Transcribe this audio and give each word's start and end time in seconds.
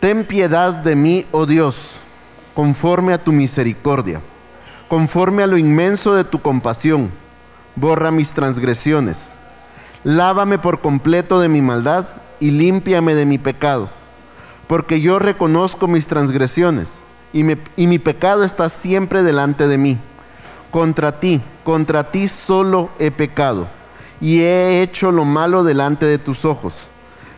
Ten 0.00 0.24
piedad 0.24 0.72
de 0.72 0.96
mí, 0.96 1.26
oh 1.30 1.44
Dios, 1.44 1.76
conforme 2.54 3.12
a 3.12 3.22
tu 3.22 3.32
misericordia, 3.32 4.22
conforme 4.88 5.42
a 5.42 5.46
lo 5.46 5.58
inmenso 5.58 6.14
de 6.14 6.24
tu 6.24 6.40
compasión, 6.40 7.10
borra 7.76 8.10
mis 8.10 8.30
transgresiones. 8.30 9.34
Lávame 10.02 10.56
por 10.58 10.80
completo 10.80 11.38
de 11.38 11.50
mi 11.50 11.60
maldad 11.60 12.06
y 12.40 12.50
límpiame 12.50 13.14
de 13.14 13.26
mi 13.26 13.36
pecado, 13.36 13.90
porque 14.68 15.02
yo 15.02 15.18
reconozco 15.18 15.86
mis 15.86 16.06
transgresiones 16.06 17.02
y, 17.34 17.44
y 17.76 17.86
mi 17.86 17.98
pecado 17.98 18.42
está 18.42 18.70
siempre 18.70 19.22
delante 19.22 19.68
de 19.68 19.76
mí. 19.76 19.98
Contra 20.70 21.20
ti, 21.20 21.42
contra 21.62 22.04
ti 22.04 22.26
solo 22.26 22.88
he 22.98 23.10
pecado 23.10 23.66
y 24.18 24.40
he 24.40 24.80
hecho 24.80 25.12
lo 25.12 25.26
malo 25.26 25.62
delante 25.62 26.06
de 26.06 26.16
tus 26.16 26.46
ojos, 26.46 26.72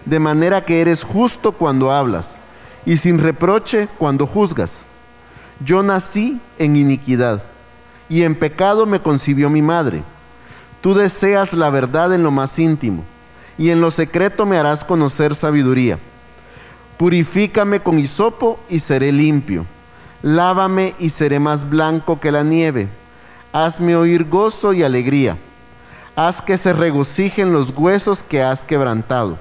de 0.05 0.21
manera 0.21 0.65
que 0.65 0.81
eres 0.81 1.03
justo 1.03 1.51
cuando 1.51 1.91
hablas 1.91 2.41
y 2.85 2.97
sin 2.97 3.19
reproche 3.19 3.89
cuando 3.99 4.27
juzgas. 4.27 4.85
Yo 5.65 5.83
nací 5.83 6.41
en 6.59 6.77
iniquidad, 6.77 7.43
y 8.09 8.23
en 8.23 8.35
pecado 8.35 8.87
me 8.87 9.01
concibió 9.01 9.49
mi 9.49 9.63
madre. 9.63 10.03
Tú 10.81 10.95
deseas 10.95 11.53
la 11.53 11.71
verdad 11.71 12.13
en 12.13 12.23
lo 12.23 12.31
más 12.31 12.59
íntimo, 12.59 13.05
y 13.57 13.71
en 13.71 13.81
lo 13.81 13.91
secreto 13.91 14.47
me 14.47 14.59
harás 14.59 14.85
conocer 14.85 15.35
sabiduría. 15.35 15.99
Purifícame 16.99 17.81
con 17.81 17.99
hisopo 17.99 18.59
y 18.69 18.81
seré 18.81 19.13
limpio. 19.13 19.67
Lávame 20.23 20.95
y 20.99 21.11
seré 21.11 21.39
más 21.39 21.69
blanco 21.69 22.21
que 22.21 22.31
la 22.31 22.43
nieve. 22.43 22.89
Hazme 23.53 23.97
oír 23.97 24.29
gozo 24.29 24.73
y 24.73 24.83
alegría. 24.83 25.37
Haz 26.15 26.43
que 26.43 26.57
se 26.57 26.73
regocijen 26.73 27.53
los 27.53 27.71
huesos 27.77 28.23
que 28.23 28.43
has 28.43 28.65
quebrantado 28.65 29.39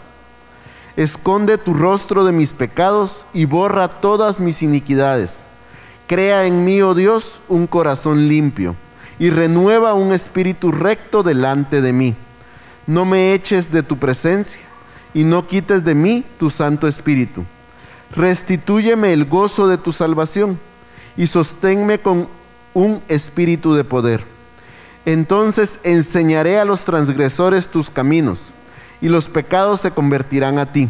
Esconde 0.98 1.58
tu 1.58 1.74
rostro 1.74 2.26
de 2.26 2.34
mis 2.34 2.54
pecados 2.54 3.26
y 3.34 3.46
borra 3.46 3.88
todas 3.88 4.40
mis 4.40 4.62
iniquidades. 4.62 5.46
Crea 6.08 6.46
en 6.46 6.66
mí, 6.66 6.82
oh 6.82 6.94
Dios, 6.94 7.40
un 7.48 7.68
corazón 7.68 8.28
limpio 8.28 8.76
y 9.18 9.30
renueva 9.30 9.94
un 9.94 10.12
espíritu 10.12 10.72
recto 10.72 11.24
delante 11.24 11.82
de 11.82 11.94
mí. 11.94 12.16
No 12.88 13.06
me 13.06 13.34
eches 13.34 13.72
de 13.72 13.84
tu 13.84 13.98
presencia 13.98 14.62
y 15.14 15.24
no 15.24 15.48
quites 15.48 15.86
de 15.86 15.96
mí 15.96 16.26
tu 16.38 16.50
Santo 16.50 16.88
Espíritu. 16.88 17.46
Restitúyeme 18.14 19.14
el 19.14 19.26
gozo 19.26 19.70
de 19.70 19.78
tu 19.78 19.94
salvación 19.94 20.60
y 21.16 21.28
sosténme 21.28 22.00
con 22.00 22.28
un 22.74 23.02
espíritu 23.08 23.74
de 23.74 23.86
poder. 23.86 24.24
Entonces 25.06 25.80
enseñaré 25.84 26.60
a 26.60 26.66
los 26.66 26.82
transgresores 26.82 27.70
tus 27.70 27.90
caminos 27.90 28.52
y 29.02 29.10
los 29.10 29.28
pecados 29.28 29.82
se 29.82 29.92
convertirán 29.92 30.60
a 30.60 30.72
ti. 30.72 30.88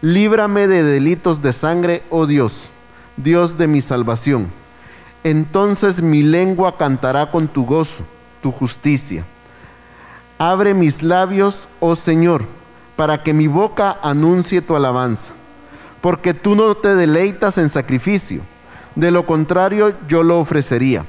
Líbrame 0.00 0.66
de 0.66 0.82
delitos 0.82 1.40
de 1.40 1.52
sangre, 1.52 2.02
oh 2.10 2.26
Dios, 2.26 2.64
Dios 3.16 3.56
de 3.56 3.68
mi 3.68 3.80
salvación. 3.80 4.48
Entonces 5.24 6.02
mi 6.02 6.22
lengua 6.22 6.76
cantará 6.76 7.30
con 7.30 7.46
tu 7.46 7.64
gozo, 7.64 8.02
tu 8.42 8.50
justicia. 8.50 9.24
Abre 10.38 10.74
mis 10.74 11.02
labios, 11.02 11.68
oh 11.78 11.94
Señor, 11.94 12.44
para 12.96 13.22
que 13.22 13.32
mi 13.32 13.46
boca 13.46 13.98
anuncie 14.02 14.60
tu 14.60 14.74
alabanza. 14.74 15.32
Porque 16.00 16.34
tú 16.34 16.56
no 16.56 16.74
te 16.74 16.96
deleitas 16.96 17.58
en 17.58 17.68
sacrificio, 17.68 18.40
de 18.96 19.12
lo 19.12 19.24
contrario 19.24 19.94
yo 20.08 20.24
lo 20.24 20.40
ofrecería. 20.40 21.04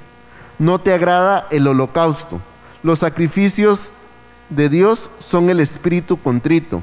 No 0.59 0.77
te 0.79 0.93
agrada 0.93 1.47
el 1.49 1.67
holocausto. 1.67 2.39
Los 2.83 2.99
sacrificios 2.99 3.92
de 4.55 4.69
Dios 4.69 5.09
son 5.19 5.49
el 5.49 5.59
espíritu 5.59 6.17
contrito. 6.17 6.81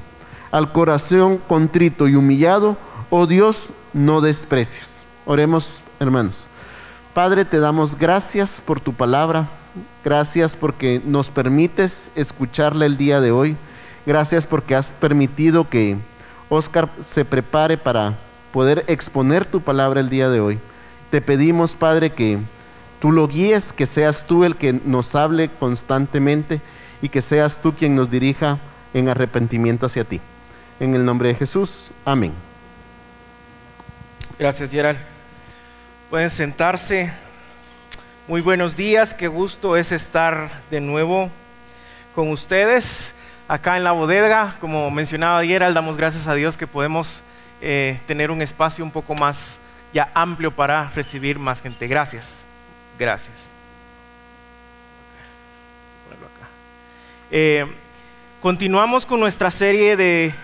Al 0.50 0.72
corazón 0.72 1.38
contrito 1.48 2.08
y 2.08 2.16
humillado, 2.16 2.76
oh 3.10 3.26
Dios, 3.26 3.56
no 3.92 4.20
desprecies. 4.20 5.02
Oremos, 5.24 5.70
hermanos. 6.00 6.48
Padre, 7.14 7.44
te 7.44 7.60
damos 7.60 7.96
gracias 7.96 8.60
por 8.64 8.80
tu 8.80 8.92
palabra. 8.92 9.48
Gracias 10.04 10.56
porque 10.56 11.00
nos 11.04 11.28
permites 11.28 12.10
escucharla 12.14 12.86
el 12.86 12.96
día 12.96 13.20
de 13.20 13.30
hoy. 13.30 13.56
Gracias 14.06 14.46
porque 14.46 14.74
has 14.74 14.90
permitido 14.90 15.68
que 15.68 15.96
Oscar 16.48 16.88
se 17.00 17.24
prepare 17.24 17.76
para 17.76 18.14
poder 18.52 18.84
exponer 18.88 19.44
tu 19.44 19.60
palabra 19.60 20.00
el 20.00 20.08
día 20.08 20.28
de 20.28 20.40
hoy. 20.40 20.58
Te 21.10 21.20
pedimos, 21.20 21.74
Padre, 21.74 22.10
que 22.10 22.38
tú 23.00 23.12
lo 23.12 23.28
guíes, 23.28 23.72
que 23.72 23.86
seas 23.86 24.26
tú 24.26 24.44
el 24.44 24.56
que 24.56 24.72
nos 24.72 25.14
hable 25.14 25.48
constantemente 25.60 26.60
y 27.02 27.08
que 27.08 27.22
seas 27.22 27.58
tú 27.60 27.72
quien 27.74 27.94
nos 27.94 28.10
dirija 28.10 28.58
en 28.94 29.08
arrepentimiento 29.08 29.86
hacia 29.86 30.04
ti. 30.04 30.20
En 30.78 30.94
el 30.94 31.04
nombre 31.04 31.28
de 31.28 31.34
Jesús, 31.34 31.90
amén. 32.04 32.32
Gracias, 34.38 34.70
Gerald. 34.70 34.98
Pueden 36.08 36.30
sentarse. 36.30 37.12
Muy 38.26 38.40
buenos 38.40 38.76
días, 38.76 39.12
qué 39.12 39.28
gusto 39.28 39.76
es 39.76 39.92
estar 39.92 40.50
de 40.70 40.80
nuevo 40.80 41.30
con 42.14 42.30
ustedes 42.30 43.12
acá 43.48 43.76
en 43.76 43.84
la 43.84 43.92
bodega. 43.92 44.56
Como 44.60 44.90
mencionaba 44.90 45.44
Gerald, 45.44 45.74
damos 45.74 45.96
gracias 45.96 46.26
a 46.26 46.34
Dios 46.34 46.56
que 46.56 46.66
podemos 46.66 47.22
eh, 47.60 48.00
tener 48.06 48.30
un 48.30 48.40
espacio 48.40 48.84
un 48.84 48.90
poco 48.90 49.14
más 49.14 49.58
ya 49.92 50.10
amplio 50.14 50.50
para 50.50 50.90
recibir 50.94 51.38
más 51.38 51.60
gente. 51.60 51.88
Gracias, 51.88 52.44
gracias. 52.98 53.49
Eh, 57.32 57.64
continuamos 58.42 59.06
con 59.06 59.20
nuestra 59.20 59.52
serie 59.52 59.96
de 59.96 60.34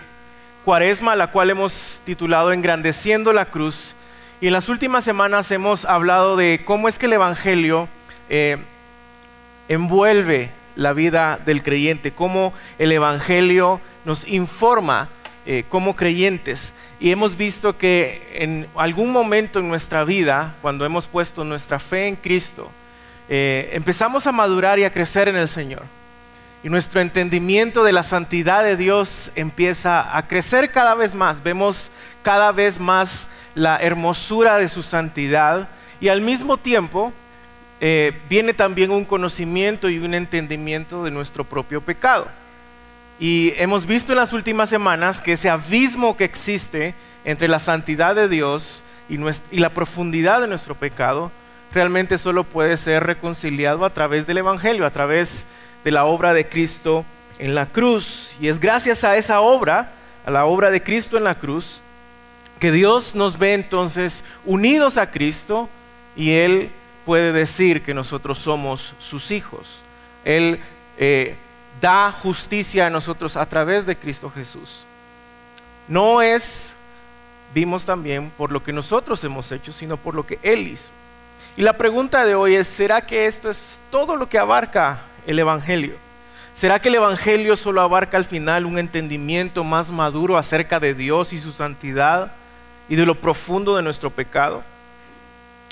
Cuaresma, 0.63 1.17
la 1.17 1.31
cual 1.31 1.49
hemos 1.49 1.99
titulado 2.05 2.53
Engrandeciendo 2.53 3.33
la 3.33 3.43
Cruz. 3.43 3.93
Y 4.39 4.47
en 4.47 4.53
las 4.53 4.69
últimas 4.69 5.03
semanas 5.03 5.51
hemos 5.51 5.83
hablado 5.83 6.37
de 6.37 6.61
cómo 6.63 6.87
es 6.87 6.97
que 6.97 7.07
el 7.07 7.13
Evangelio 7.13 7.89
eh, 8.29 8.55
envuelve 9.67 10.49
la 10.77 10.93
vida 10.93 11.39
del 11.45 11.61
creyente, 11.61 12.11
cómo 12.11 12.53
el 12.79 12.93
Evangelio 12.93 13.81
nos 14.05 14.25
informa 14.25 15.09
eh, 15.45 15.65
como 15.67 15.93
creyentes. 15.93 16.73
Y 17.01 17.11
hemos 17.11 17.35
visto 17.35 17.77
que 17.77 18.31
en 18.35 18.65
algún 18.75 19.11
momento 19.11 19.59
en 19.59 19.67
nuestra 19.67 20.05
vida, 20.05 20.55
cuando 20.61 20.85
hemos 20.85 21.05
puesto 21.05 21.43
nuestra 21.43 21.79
fe 21.79 22.07
en 22.07 22.15
Cristo, 22.15 22.71
empezamos 23.29 24.25
a 24.25 24.31
madurar 24.31 24.79
y 24.79 24.85
a 24.85 24.91
crecer 24.93 25.27
en 25.27 25.35
el 25.35 25.49
Señor 25.49 25.83
y 26.63 26.69
nuestro 26.69 27.01
entendimiento 27.01 27.83
de 27.83 27.91
la 27.91 28.03
santidad 28.03 28.63
de 28.63 28.77
Dios 28.77 29.31
empieza 29.35 30.17
a 30.17 30.27
crecer 30.27 30.71
cada 30.71 30.95
vez 30.95 31.13
más. 31.13 31.43
Vemos 31.43 31.91
cada 32.23 32.51
vez 32.51 32.79
más 32.79 33.29
la 33.55 33.77
hermosura 33.77 34.57
de 34.57 34.67
su 34.67 34.83
santidad 34.83 35.67
y 35.99 36.09
al 36.09 36.21
mismo 36.21 36.57
tiempo 36.57 37.13
eh, 37.79 38.13
viene 38.29 38.53
también 38.53 38.91
un 38.91 39.05
conocimiento 39.05 39.89
y 39.89 39.99
un 39.99 40.13
entendimiento 40.13 41.03
de 41.03 41.11
nuestro 41.11 41.43
propio 41.43 41.81
pecado. 41.81 42.27
Y 43.19 43.53
hemos 43.57 43.85
visto 43.85 44.13
en 44.13 44.19
las 44.19 44.33
últimas 44.33 44.69
semanas 44.69 45.21
que 45.21 45.33
ese 45.33 45.49
abismo 45.49 46.17
que 46.17 46.23
existe 46.23 46.93
entre 47.25 47.47
la 47.47 47.59
santidad 47.59 48.15
de 48.15 48.29
Dios 48.29 48.83
y, 49.09 49.17
la 49.59 49.69
profundidad 49.69 50.41
de 50.41 50.47
nuestro 50.47 50.75
pecado 50.75 51.31
realmente 51.73 52.17
solo 52.17 52.43
puede 52.43 52.77
ser 52.77 53.03
reconciliado 53.05 53.85
a 53.85 53.89
través 53.89 54.27
del 54.27 54.37
Evangelio, 54.37 54.85
a 54.85 54.91
través 54.91 55.39
de 55.41 55.45
la 55.91 56.05
obra 56.05 56.33
de 56.33 56.47
Cristo 56.47 57.05
en 57.39 57.55
la 57.55 57.65
cruz. 57.65 58.35
Y 58.39 58.47
es 58.47 58.59
gracias 58.59 59.03
a 59.03 59.15
esa 59.17 59.41
obra, 59.41 59.91
a 60.25 60.31
la 60.31 60.45
obra 60.45 60.71
de 60.71 60.81
Cristo 60.81 61.17
en 61.17 61.23
la 61.23 61.35
cruz, 61.35 61.81
que 62.59 62.71
Dios 62.71 63.15
nos 63.15 63.37
ve 63.37 63.53
entonces 63.53 64.23
unidos 64.45 64.97
a 64.97 65.11
Cristo 65.11 65.69
y 66.15 66.31
Él 66.31 66.69
puede 67.05 67.31
decir 67.31 67.83
que 67.83 67.93
nosotros 67.93 68.39
somos 68.39 68.93
sus 68.99 69.31
hijos. 69.31 69.79
Él 70.25 70.59
eh, 70.97 71.35
da 71.79 72.11
justicia 72.11 72.87
a 72.87 72.89
nosotros 72.89 73.37
a 73.37 73.45
través 73.45 73.85
de 73.85 73.95
Cristo 73.95 74.29
Jesús. 74.29 74.83
No 75.87 76.21
es, 76.21 76.73
vimos 77.53 77.85
también, 77.85 78.31
por 78.37 78.51
lo 78.51 78.63
que 78.63 78.73
nosotros 78.73 79.23
hemos 79.23 79.51
hecho, 79.51 79.71
sino 79.71 79.95
por 79.95 80.15
lo 80.15 80.25
que 80.25 80.39
Él 80.41 80.67
hizo. 80.67 80.89
Y 81.55 81.61
la 81.61 81.73
pregunta 81.73 82.25
de 82.25 82.35
hoy 82.35 82.55
es, 82.55 82.67
¿será 82.67 83.01
que 83.01 83.25
esto 83.25 83.49
es 83.49 83.77
todo 83.89 84.15
lo 84.15 84.27
que 84.27 84.37
abarca 84.37 84.99
el 85.27 85.37
Evangelio? 85.37 85.95
¿Será 86.55 86.81
que 86.81 86.89
el 86.89 86.95
Evangelio 86.95 87.55
solo 87.55 87.81
abarca 87.81 88.17
al 88.17 88.25
final 88.25 88.65
un 88.65 88.79
entendimiento 88.79 89.63
más 89.63 89.91
maduro 89.91 90.39
acerca 90.39 90.79
de 90.79 90.95
Dios 90.95 91.31
y 91.31 91.39
su 91.39 91.51
santidad 91.51 92.31
y 92.89 92.95
de 92.95 93.05
lo 93.05 93.13
profundo 93.13 93.75
de 93.75 93.83
nuestro 93.83 94.09
pecado? 94.09 94.63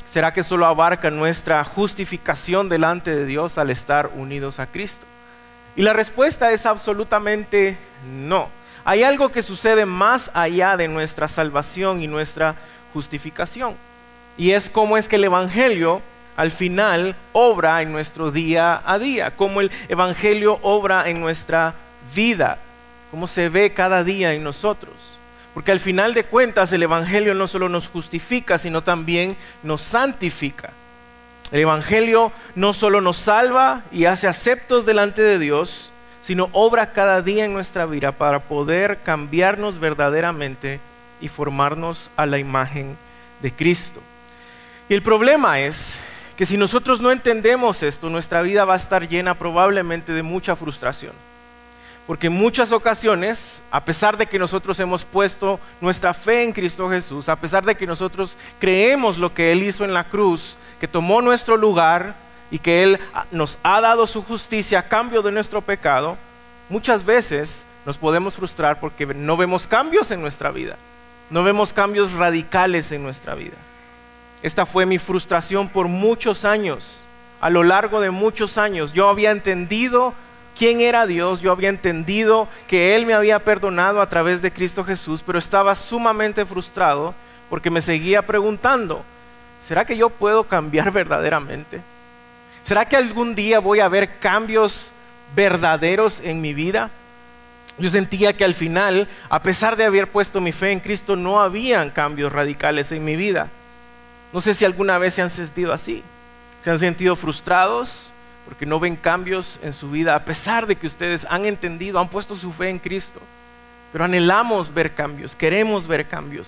¿Será 0.07 0.31
que 0.31 0.43
solo 0.43 0.67
abarca 0.67 1.09
nuestra 1.09 1.63
justificación 1.63 2.69
delante 2.69 3.15
de 3.15 3.25
Dios 3.25 3.57
al 3.57 3.71
estar 3.71 4.11
unidos 4.13 4.59
a 4.59 4.67
Cristo? 4.67 5.07
Y 5.75 5.81
la 5.81 5.93
respuesta 5.93 6.51
es 6.51 6.67
absolutamente 6.67 7.77
no. 8.07 8.47
Hay 8.85 9.01
algo 9.01 9.29
que 9.29 9.41
sucede 9.41 9.85
más 9.85 10.29
allá 10.35 10.77
de 10.77 10.87
nuestra 10.87 11.27
salvación 11.27 12.03
y 12.03 12.07
nuestra 12.07 12.55
justificación. 12.93 13.75
Y 14.37 14.51
es 14.51 14.69
cómo 14.69 14.97
es 14.97 15.07
que 15.07 15.15
el 15.15 15.23
Evangelio 15.23 16.01
al 16.35 16.51
final 16.51 17.15
obra 17.33 17.81
en 17.81 17.91
nuestro 17.91 18.31
día 18.31 18.81
a 18.85 18.99
día, 18.99 19.31
como 19.35 19.61
el 19.61 19.71
Evangelio 19.87 20.59
obra 20.61 21.09
en 21.09 21.21
nuestra 21.21 21.73
vida, 22.13 22.57
cómo 23.11 23.27
se 23.27 23.49
ve 23.49 23.73
cada 23.73 24.03
día 24.03 24.33
en 24.33 24.43
nosotros. 24.43 24.93
Porque 25.53 25.71
al 25.71 25.79
final 25.79 26.13
de 26.13 26.25
cuentas 26.25 26.73
el 26.73 26.83
Evangelio 26.83 27.33
no 27.33 27.47
solo 27.47 27.69
nos 27.69 27.87
justifica, 27.87 28.57
sino 28.57 28.83
también 28.83 29.37
nos 29.63 29.81
santifica. 29.81 30.71
El 31.51 31.61
Evangelio 31.61 32.33
no 32.55 32.73
solo 32.73 32.99
nos 32.99 33.15
salva 33.15 33.83
y 33.91 34.05
hace 34.05 34.27
aceptos 34.27 34.85
delante 34.85 35.21
de 35.21 35.39
Dios, 35.39 35.91
sino 36.21 36.49
obra 36.51 36.91
cada 36.91 37.21
día 37.21 37.45
en 37.45 37.53
nuestra 37.53 37.85
vida 37.85 38.11
para 38.11 38.39
poder 38.39 38.99
cambiarnos 39.03 39.79
verdaderamente 39.79 40.79
y 41.21 41.29
formarnos 41.29 42.09
a 42.17 42.25
la 42.25 42.39
imagen 42.39 42.97
de 43.41 43.53
Cristo. 43.53 44.01
Y 44.89 44.93
el 44.93 45.03
problema 45.03 45.59
es 45.61 45.99
que 46.37 46.45
si 46.45 46.57
nosotros 46.57 46.99
no 46.99 47.11
entendemos 47.11 47.81
esto, 47.81 48.09
nuestra 48.09 48.41
vida 48.41 48.65
va 48.65 48.73
a 48.73 48.77
estar 48.77 49.07
llena 49.07 49.35
probablemente 49.35 50.11
de 50.11 50.23
mucha 50.23 50.55
frustración. 50.55 51.13
Porque 52.07 52.27
en 52.27 52.33
muchas 52.33 52.71
ocasiones, 52.71 53.61
a 53.71 53.83
pesar 53.83 54.17
de 54.17 54.27
que 54.27 54.37
nosotros 54.37 54.79
hemos 54.79 55.03
puesto 55.03 55.59
nuestra 55.81 56.13
fe 56.13 56.43
en 56.43 56.51
Cristo 56.51 56.89
Jesús, 56.89 57.29
a 57.29 57.35
pesar 57.35 57.65
de 57.65 57.75
que 57.75 57.87
nosotros 57.87 58.37
creemos 58.59 59.17
lo 59.17 59.33
que 59.33 59.51
Él 59.51 59.63
hizo 59.63 59.85
en 59.85 59.93
la 59.93 60.03
cruz, 60.03 60.55
que 60.79 60.87
tomó 60.87 61.21
nuestro 61.21 61.57
lugar 61.57 62.13
y 62.51 62.59
que 62.59 62.83
Él 62.83 62.99
nos 63.31 63.57
ha 63.63 63.81
dado 63.81 64.05
su 64.05 64.21
justicia 64.21 64.79
a 64.79 64.87
cambio 64.87 65.21
de 65.21 65.31
nuestro 65.31 65.61
pecado, 65.61 66.17
muchas 66.69 67.05
veces 67.05 67.65
nos 67.85 67.97
podemos 67.97 68.35
frustrar 68.35 68.79
porque 68.79 69.05
no 69.05 69.37
vemos 69.37 69.65
cambios 69.65 70.11
en 70.11 70.21
nuestra 70.21 70.51
vida, 70.51 70.75
no 71.29 71.43
vemos 71.43 71.73
cambios 71.73 72.11
radicales 72.11 72.91
en 72.91 73.01
nuestra 73.03 73.33
vida. 73.35 73.55
Esta 74.45 74.67
fue 74.67 74.85
mi 74.85 74.99
frustración 74.99 75.67
por 75.67 75.87
muchos 75.87 76.45
años. 76.45 76.99
A 77.41 77.49
lo 77.49 77.63
largo 77.63 77.99
de 77.99 78.11
muchos 78.11 78.59
años 78.59 78.93
yo 78.93 79.09
había 79.09 79.31
entendido 79.31 80.13
quién 80.55 80.81
era 80.81 81.07
Dios, 81.07 81.41
yo 81.41 81.51
había 81.51 81.69
entendido 81.69 82.47
que 82.67 82.95
Él 82.95 83.07
me 83.07 83.15
había 83.15 83.39
perdonado 83.39 84.01
a 84.01 84.07
través 84.07 84.43
de 84.43 84.51
Cristo 84.51 84.83
Jesús, 84.83 85.23
pero 85.25 85.39
estaba 85.39 85.73
sumamente 85.73 86.45
frustrado 86.45 87.15
porque 87.49 87.71
me 87.71 87.81
seguía 87.81 88.21
preguntando, 88.21 89.03
¿será 89.65 89.83
que 89.83 89.97
yo 89.97 90.11
puedo 90.11 90.43
cambiar 90.43 90.91
verdaderamente? 90.91 91.81
¿Será 92.63 92.85
que 92.85 92.97
algún 92.97 93.33
día 93.33 93.57
voy 93.57 93.79
a 93.79 93.87
ver 93.87 94.19
cambios 94.19 94.91
verdaderos 95.35 96.21
en 96.23 96.39
mi 96.39 96.53
vida? 96.53 96.91
Yo 97.79 97.89
sentía 97.89 98.37
que 98.37 98.45
al 98.45 98.53
final, 98.53 99.07
a 99.27 99.41
pesar 99.41 99.75
de 99.75 99.85
haber 99.85 100.05
puesto 100.05 100.39
mi 100.39 100.51
fe 100.51 100.71
en 100.71 100.81
Cristo, 100.81 101.15
no 101.15 101.41
habían 101.41 101.89
cambios 101.89 102.31
radicales 102.31 102.91
en 102.91 103.03
mi 103.03 103.15
vida. 103.15 103.49
No 104.33 104.41
sé 104.41 104.53
si 104.53 104.65
alguna 104.65 104.97
vez 104.97 105.13
se 105.13 105.21
han 105.21 105.29
sentido 105.29 105.73
así. 105.73 106.03
Se 106.63 106.71
han 106.71 106.79
sentido 106.79 107.15
frustrados, 107.15 108.09
porque 108.45 108.65
no 108.65 108.79
ven 108.79 108.95
cambios 108.95 109.59
en 109.63 109.73
su 109.73 109.89
vida, 109.89 110.15
a 110.15 110.23
pesar 110.23 110.67
de 110.67 110.75
que 110.75 110.87
ustedes 110.87 111.25
han 111.29 111.45
entendido, 111.45 111.99
han 111.99 112.09
puesto 112.09 112.35
su 112.35 112.51
fe 112.51 112.69
en 112.69 112.79
Cristo. 112.79 113.19
Pero 113.91 114.05
anhelamos 114.05 114.73
ver 114.73 114.93
cambios, 114.93 115.35
queremos 115.35 115.87
ver 115.87 116.07
cambios. 116.07 116.47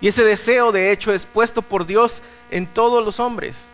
Y 0.00 0.08
ese 0.08 0.24
deseo, 0.24 0.72
de 0.72 0.90
hecho, 0.90 1.12
es 1.12 1.24
puesto 1.24 1.62
por 1.62 1.86
Dios 1.86 2.22
en 2.50 2.66
todos 2.66 3.04
los 3.04 3.20
hombres. 3.20 3.68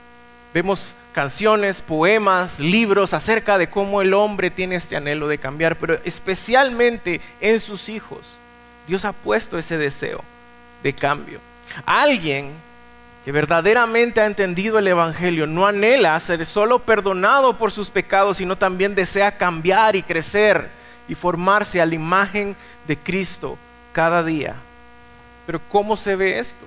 Vemos 0.53 0.95
canciones, 1.13 1.81
poemas, 1.81 2.61
libros 2.61 3.13
acerca 3.13 3.59
de 3.59 3.69
cómo 3.69 4.03
el 4.03 4.15
hombre 4.15 4.51
tiene 4.51 4.77
este 4.77 4.97
anhelo 4.97 5.27
de 5.27 5.39
cambiar, 5.39 5.77
pero 5.77 5.99
especialmente 6.05 7.21
en 7.41 7.61
sus 7.61 7.89
hijos. 7.89 8.21
Dios 8.87 9.05
ha 9.05 9.13
puesto 9.13 9.59
ese 9.59 9.79
deseo 9.79 10.23
de 10.83 10.93
cambio. 10.93 11.41
Alguien 11.85 12.53
que 13.29 13.33
verdaderamente 13.33 14.23
ha 14.23 14.27
entendido 14.27 14.79
el 14.79 14.89
Evangelio 14.89 15.47
no 15.47 15.67
anhela 15.67 16.19
ser 16.19 16.47
solo 16.47 16.79
perdonado 16.79 17.59
por 17.59 17.71
sus 17.71 17.91
pecados, 17.91 18.39
sino 18.39 18.57
también 18.57 18.95
desea 18.95 19.37
cambiar 19.37 19.97
y 19.97 20.03
crecer 20.03 20.71
y 21.09 21.15
formarse 21.15 21.79
a 21.83 21.85
la 21.85 21.95
imagen 21.95 22.57
de 22.87 22.97
Cristo 22.97 23.59
cada 23.93 24.25
día. 24.25 24.55
Pero 25.45 25.61
¿cómo 25.71 25.99
se 25.99 26.17
ve 26.17 26.39
esto? 26.39 26.65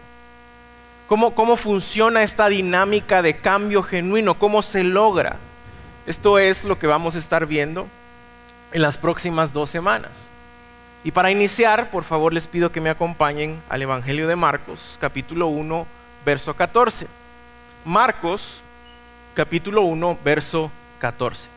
¿Cómo, 1.07 1.33
cómo 1.33 1.55
funciona 1.55 2.21
esta 2.21 2.47
dinámica 2.47 3.23
de 3.23 3.37
cambio 3.37 3.81
genuino? 3.81 4.35
¿Cómo 4.35 4.61
se 4.61 4.83
logra? 4.83 5.37
Esto 6.05 6.37
es 6.37 6.63
lo 6.63 6.77
que 6.77 6.85
vamos 6.85 7.15
a 7.15 7.17
estar 7.17 7.47
viendo 7.47 7.87
en 8.71 8.83
las 8.83 8.99
próximas 8.99 9.51
dos 9.51 9.71
semanas. 9.71 10.27
Y 11.03 11.09
para 11.09 11.31
iniciar, 11.31 11.89
por 11.89 12.03
favor, 12.03 12.31
les 12.31 12.45
pido 12.45 12.71
que 12.71 12.81
me 12.81 12.91
acompañen 12.91 13.59
al 13.67 13.81
Evangelio 13.81 14.27
de 14.27 14.35
Marcos, 14.35 14.99
capítulo 15.01 15.47
1 15.47 16.00
verso 16.25 16.53
14. 16.53 17.07
Marcos, 17.85 18.61
capítulo 19.33 19.81
1, 19.81 20.19
verso 20.23 20.71
14. 20.99 21.49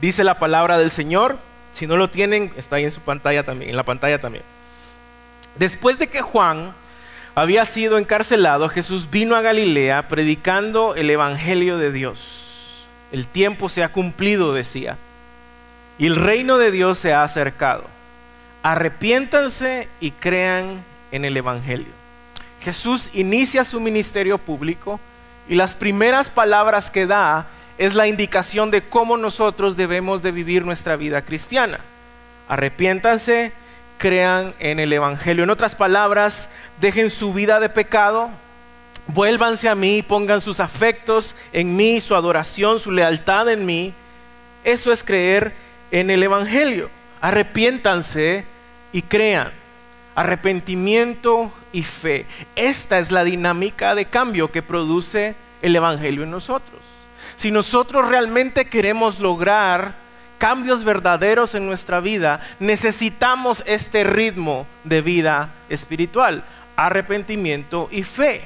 Dice 0.00 0.24
la 0.24 0.38
palabra 0.38 0.78
del 0.78 0.90
Señor. 0.90 1.38
Si 1.72 1.86
no 1.86 1.96
lo 1.96 2.08
tienen, 2.08 2.52
está 2.56 2.76
ahí 2.76 2.84
en 2.84 2.90
su 2.90 3.00
pantalla 3.00 3.44
también, 3.44 3.70
en 3.70 3.76
la 3.76 3.82
pantalla 3.82 4.18
también. 4.18 4.44
Después 5.56 5.98
de 5.98 6.06
que 6.06 6.22
Juan 6.22 6.72
había 7.34 7.66
sido 7.66 7.98
encarcelado, 7.98 8.68
Jesús 8.70 9.10
vino 9.10 9.36
a 9.36 9.42
Galilea 9.42 10.08
predicando 10.08 10.94
el 10.94 11.10
evangelio 11.10 11.76
de 11.76 11.92
Dios. 11.92 12.86
El 13.12 13.26
tiempo 13.26 13.68
se 13.68 13.84
ha 13.84 13.90
cumplido, 13.90 14.54
decía, 14.54 14.96
y 15.98 16.06
el 16.06 16.16
reino 16.16 16.56
de 16.56 16.70
Dios 16.70 16.98
se 16.98 17.12
ha 17.12 17.22
acercado 17.22 17.95
arrepiéntanse 18.66 19.88
y 20.00 20.10
crean 20.10 20.82
en 21.12 21.24
el 21.24 21.36
Evangelio. 21.36 21.92
Jesús 22.60 23.10
inicia 23.12 23.64
su 23.64 23.78
ministerio 23.78 24.38
público 24.38 24.98
y 25.48 25.54
las 25.54 25.76
primeras 25.76 26.30
palabras 26.30 26.90
que 26.90 27.06
da 27.06 27.46
es 27.78 27.94
la 27.94 28.08
indicación 28.08 28.72
de 28.72 28.82
cómo 28.82 29.16
nosotros 29.18 29.76
debemos 29.76 30.20
de 30.24 30.32
vivir 30.32 30.64
nuestra 30.64 30.96
vida 30.96 31.22
cristiana. 31.22 31.78
Arrepiéntanse, 32.48 33.52
crean 33.98 34.52
en 34.58 34.80
el 34.80 34.92
Evangelio. 34.92 35.44
En 35.44 35.50
otras 35.50 35.76
palabras, 35.76 36.48
dejen 36.80 37.08
su 37.08 37.32
vida 37.32 37.60
de 37.60 37.68
pecado, 37.68 38.30
vuélvanse 39.06 39.68
a 39.68 39.76
mí, 39.76 40.02
pongan 40.02 40.40
sus 40.40 40.58
afectos 40.58 41.36
en 41.52 41.76
mí, 41.76 42.00
su 42.00 42.16
adoración, 42.16 42.80
su 42.80 42.90
lealtad 42.90 43.48
en 43.48 43.64
mí. 43.64 43.94
Eso 44.64 44.90
es 44.90 45.04
creer 45.04 45.52
en 45.92 46.10
el 46.10 46.20
Evangelio. 46.24 46.90
Arrepiéntanse 47.20 48.55
y 48.92 49.02
crean. 49.02 49.52
Arrepentimiento 50.14 51.52
y 51.72 51.82
fe. 51.82 52.24
Esta 52.54 52.98
es 52.98 53.10
la 53.10 53.22
dinámica 53.22 53.94
de 53.94 54.06
cambio 54.06 54.50
que 54.50 54.62
produce 54.62 55.34
el 55.60 55.76
Evangelio 55.76 56.22
en 56.22 56.30
nosotros. 56.30 56.80
Si 57.36 57.50
nosotros 57.50 58.08
realmente 58.08 58.64
queremos 58.64 59.20
lograr 59.20 59.92
cambios 60.38 60.84
verdaderos 60.84 61.54
en 61.54 61.66
nuestra 61.66 62.00
vida, 62.00 62.40
necesitamos 62.60 63.62
este 63.66 64.04
ritmo 64.04 64.66
de 64.84 65.02
vida 65.02 65.50
espiritual, 65.68 66.44
arrepentimiento 66.76 67.88
y 67.90 68.02
fe. 68.02 68.42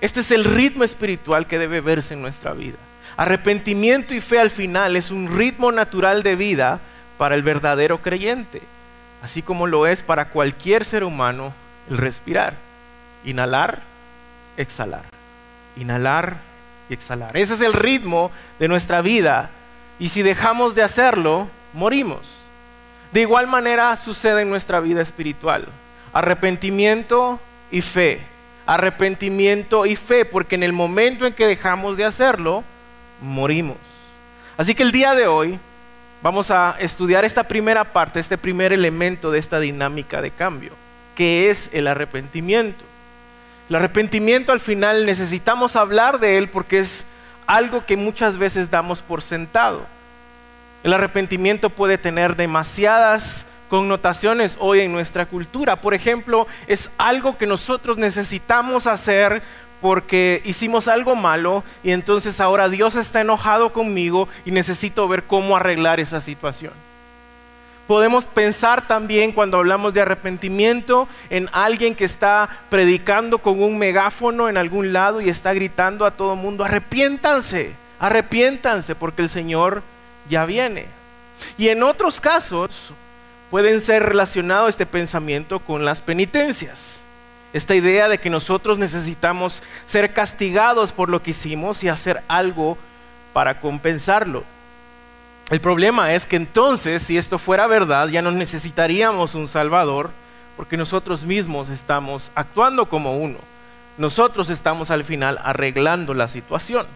Este 0.00 0.20
es 0.20 0.30
el 0.30 0.44
ritmo 0.44 0.84
espiritual 0.84 1.46
que 1.46 1.58
debe 1.58 1.82
verse 1.82 2.14
en 2.14 2.22
nuestra 2.22 2.54
vida. 2.54 2.78
Arrepentimiento 3.18 4.14
y 4.14 4.20
fe 4.20 4.38
al 4.38 4.50
final 4.50 4.96
es 4.96 5.10
un 5.10 5.36
ritmo 5.36 5.72
natural 5.72 6.22
de 6.22 6.36
vida 6.36 6.80
para 7.18 7.34
el 7.34 7.42
verdadero 7.42 7.98
creyente 7.98 8.62
así 9.22 9.42
como 9.42 9.66
lo 9.66 9.86
es 9.86 10.02
para 10.02 10.26
cualquier 10.26 10.84
ser 10.84 11.04
humano 11.04 11.52
el 11.90 11.98
respirar. 11.98 12.54
Inhalar, 13.24 13.80
exhalar. 14.56 15.02
Inhalar 15.76 16.36
y 16.88 16.94
exhalar. 16.94 17.36
Ese 17.36 17.54
es 17.54 17.60
el 17.60 17.72
ritmo 17.72 18.30
de 18.58 18.68
nuestra 18.68 19.00
vida. 19.02 19.50
Y 19.98 20.10
si 20.10 20.22
dejamos 20.22 20.74
de 20.74 20.82
hacerlo, 20.82 21.48
morimos. 21.72 22.20
De 23.12 23.22
igual 23.22 23.46
manera 23.46 23.96
sucede 23.96 24.42
en 24.42 24.50
nuestra 24.50 24.80
vida 24.80 25.00
espiritual. 25.00 25.66
Arrepentimiento 26.12 27.40
y 27.70 27.80
fe. 27.80 28.20
Arrepentimiento 28.66 29.86
y 29.86 29.96
fe, 29.96 30.24
porque 30.24 30.54
en 30.54 30.62
el 30.62 30.72
momento 30.72 31.26
en 31.26 31.32
que 31.32 31.46
dejamos 31.46 31.96
de 31.96 32.04
hacerlo, 32.04 32.62
morimos. 33.22 33.78
Así 34.58 34.74
que 34.74 34.82
el 34.82 34.92
día 34.92 35.14
de 35.14 35.26
hoy 35.26 35.58
vamos 36.22 36.50
a 36.50 36.76
estudiar 36.78 37.24
esta 37.24 37.44
primera 37.44 37.84
parte, 37.84 38.20
este 38.20 38.38
primer 38.38 38.72
elemento 38.72 39.30
de 39.30 39.38
esta 39.38 39.60
dinámica 39.60 40.20
de 40.22 40.30
cambio, 40.30 40.72
que 41.14 41.50
es 41.50 41.70
el 41.72 41.86
arrepentimiento. 41.86 42.84
El 43.68 43.76
arrepentimiento 43.76 44.52
al 44.52 44.60
final 44.60 45.04
necesitamos 45.04 45.76
hablar 45.76 46.20
de 46.20 46.38
él 46.38 46.48
porque 46.48 46.80
es 46.80 47.04
algo 47.46 47.84
que 47.84 47.96
muchas 47.96 48.38
veces 48.38 48.70
damos 48.70 49.02
por 49.02 49.22
sentado. 49.22 49.86
El 50.84 50.92
arrepentimiento 50.92 51.70
puede 51.70 51.98
tener 51.98 52.36
demasiadas 52.36 53.44
connotaciones 53.68 54.56
hoy 54.60 54.80
en 54.80 54.92
nuestra 54.92 55.26
cultura. 55.26 55.76
Por 55.76 55.92
ejemplo, 55.92 56.46
es 56.66 56.90
algo 56.98 57.36
que 57.36 57.46
nosotros 57.46 57.98
necesitamos 57.98 58.86
hacer 58.86 59.42
porque 59.80 60.42
hicimos 60.44 60.88
algo 60.88 61.14
malo 61.14 61.62
y 61.82 61.92
entonces 61.92 62.40
ahora 62.40 62.68
Dios 62.68 62.94
está 62.94 63.20
enojado 63.20 63.72
conmigo 63.72 64.28
y 64.44 64.50
necesito 64.50 65.06
ver 65.08 65.24
cómo 65.24 65.56
arreglar 65.56 66.00
esa 66.00 66.20
situación. 66.20 66.72
Podemos 67.86 68.26
pensar 68.26 68.86
también 68.86 69.32
cuando 69.32 69.56
hablamos 69.56 69.94
de 69.94 70.02
arrepentimiento 70.02 71.08
en 71.30 71.48
alguien 71.52 71.94
que 71.94 72.04
está 72.04 72.48
predicando 72.68 73.38
con 73.38 73.62
un 73.62 73.78
megáfono 73.78 74.50
en 74.50 74.58
algún 74.58 74.92
lado 74.92 75.22
y 75.22 75.30
está 75.30 75.54
gritando 75.54 76.04
a 76.04 76.10
todo 76.10 76.36
mundo, 76.36 76.64
arrepiéntanse, 76.64 77.72
arrepiéntanse 77.98 78.94
porque 78.94 79.22
el 79.22 79.30
Señor 79.30 79.82
ya 80.28 80.44
viene. 80.44 80.84
Y 81.56 81.68
en 81.68 81.82
otros 81.82 82.20
casos 82.20 82.92
pueden 83.50 83.80
ser 83.80 84.02
relacionado 84.02 84.68
este 84.68 84.84
pensamiento 84.84 85.58
con 85.58 85.86
las 85.86 86.02
penitencias. 86.02 87.00
Esta 87.52 87.74
idea 87.74 88.08
de 88.08 88.18
que 88.18 88.30
nosotros 88.30 88.78
necesitamos 88.78 89.62
ser 89.86 90.12
castigados 90.12 90.92
por 90.92 91.08
lo 91.08 91.22
que 91.22 91.30
hicimos 91.30 91.82
y 91.82 91.88
hacer 91.88 92.22
algo 92.28 92.76
para 93.32 93.60
compensarlo. 93.60 94.44
El 95.50 95.60
problema 95.60 96.12
es 96.12 96.26
que 96.26 96.36
entonces, 96.36 97.02
si 97.02 97.16
esto 97.16 97.38
fuera 97.38 97.66
verdad, 97.66 98.08
ya 98.08 98.20
no 98.20 98.30
necesitaríamos 98.30 99.34
un 99.34 99.48
Salvador, 99.48 100.10
porque 100.58 100.76
nosotros 100.76 101.22
mismos 101.22 101.70
estamos 101.70 102.30
actuando 102.34 102.86
como 102.86 103.16
uno. 103.16 103.38
Nosotros 103.96 104.50
estamos 104.50 104.90
al 104.90 105.04
final 105.04 105.40
arreglando 105.42 106.12
la 106.12 106.28
situación. 106.28 106.86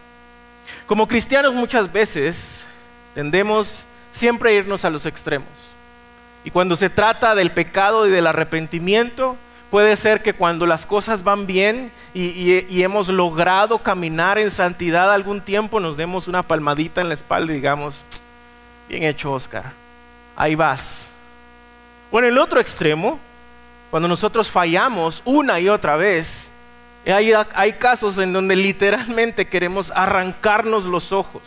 Como 0.85 1.07
cristianos 1.07 1.53
muchas 1.53 1.91
veces 1.91 2.65
tendemos 3.15 3.85
siempre 4.11 4.51
a 4.51 4.53
irnos 4.53 4.85
a 4.85 4.89
los 4.89 5.05
extremos. 5.05 5.47
Y 6.43 6.51
cuando 6.51 6.75
se 6.75 6.89
trata 6.89 7.35
del 7.35 7.51
pecado 7.51 8.05
y 8.05 8.11
del 8.11 8.27
arrepentimiento, 8.27 9.37
puede 9.73 9.97
ser 9.97 10.21
que 10.21 10.35
cuando 10.35 10.67
las 10.67 10.85
cosas 10.85 11.23
van 11.23 11.47
bien 11.47 11.91
y, 12.13 12.83
hemos 12.83 13.07
logrado 13.07 13.79
caminar 13.79 14.37
en 14.37 14.51
santidad 14.51 15.11
algún 15.11 15.41
tiempo, 15.41 15.79
nos 15.79 15.97
demos 15.97 16.27
una 16.27 16.43
palmadita 16.43 17.01
en 17.01 17.07
la 17.07 17.15
espalda 17.15 17.51
y 17.51 17.55
digamos, 17.55 18.03
bien 18.87 19.01
hecho 19.01 19.31
Oscar, 19.31 19.71
ahí 20.35 20.53
vas. 20.53 21.09
O 22.11 22.19
en 22.19 22.25
el 22.25 22.37
otro 22.37 22.59
extremo, 22.59 23.17
cuando 23.89 24.07
nosotros 24.07 24.47
fallamos 24.47 25.23
una 25.25 25.59
y 25.59 25.67
otra 25.69 25.95
vez, 25.95 26.51
hay, 27.07 27.33
hay 27.55 27.73
casos 27.73 28.19
en 28.19 28.31
donde 28.31 28.55
literalmente 28.55 29.47
queremos 29.47 29.91
arrancarnos 29.95 30.83
los 30.85 31.11
ojos, 31.11 31.41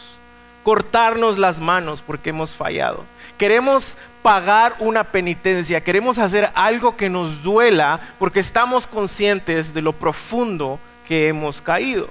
cortarnos 0.64 1.38
las 1.38 1.61
manos 1.61 2.02
porque 2.04 2.30
hemos 2.30 2.56
fallado. 2.56 3.04
Queremos 3.38 3.97
pagar 4.23 4.75
una 4.78 5.05
penitencia, 5.05 5.83
queremos 5.83 6.19
hacer 6.19 6.50
algo 6.55 6.97
que 6.97 7.09
nos 7.11 7.43
duela 7.43 8.00
porque 8.19 8.40
estamos 8.40 8.87
conscientes 8.87 9.73
de 9.73 9.83
lo 9.83 9.93
profundo 9.93 10.81
que 11.07 11.28
hemos 11.28 11.61
caído. 11.61 12.09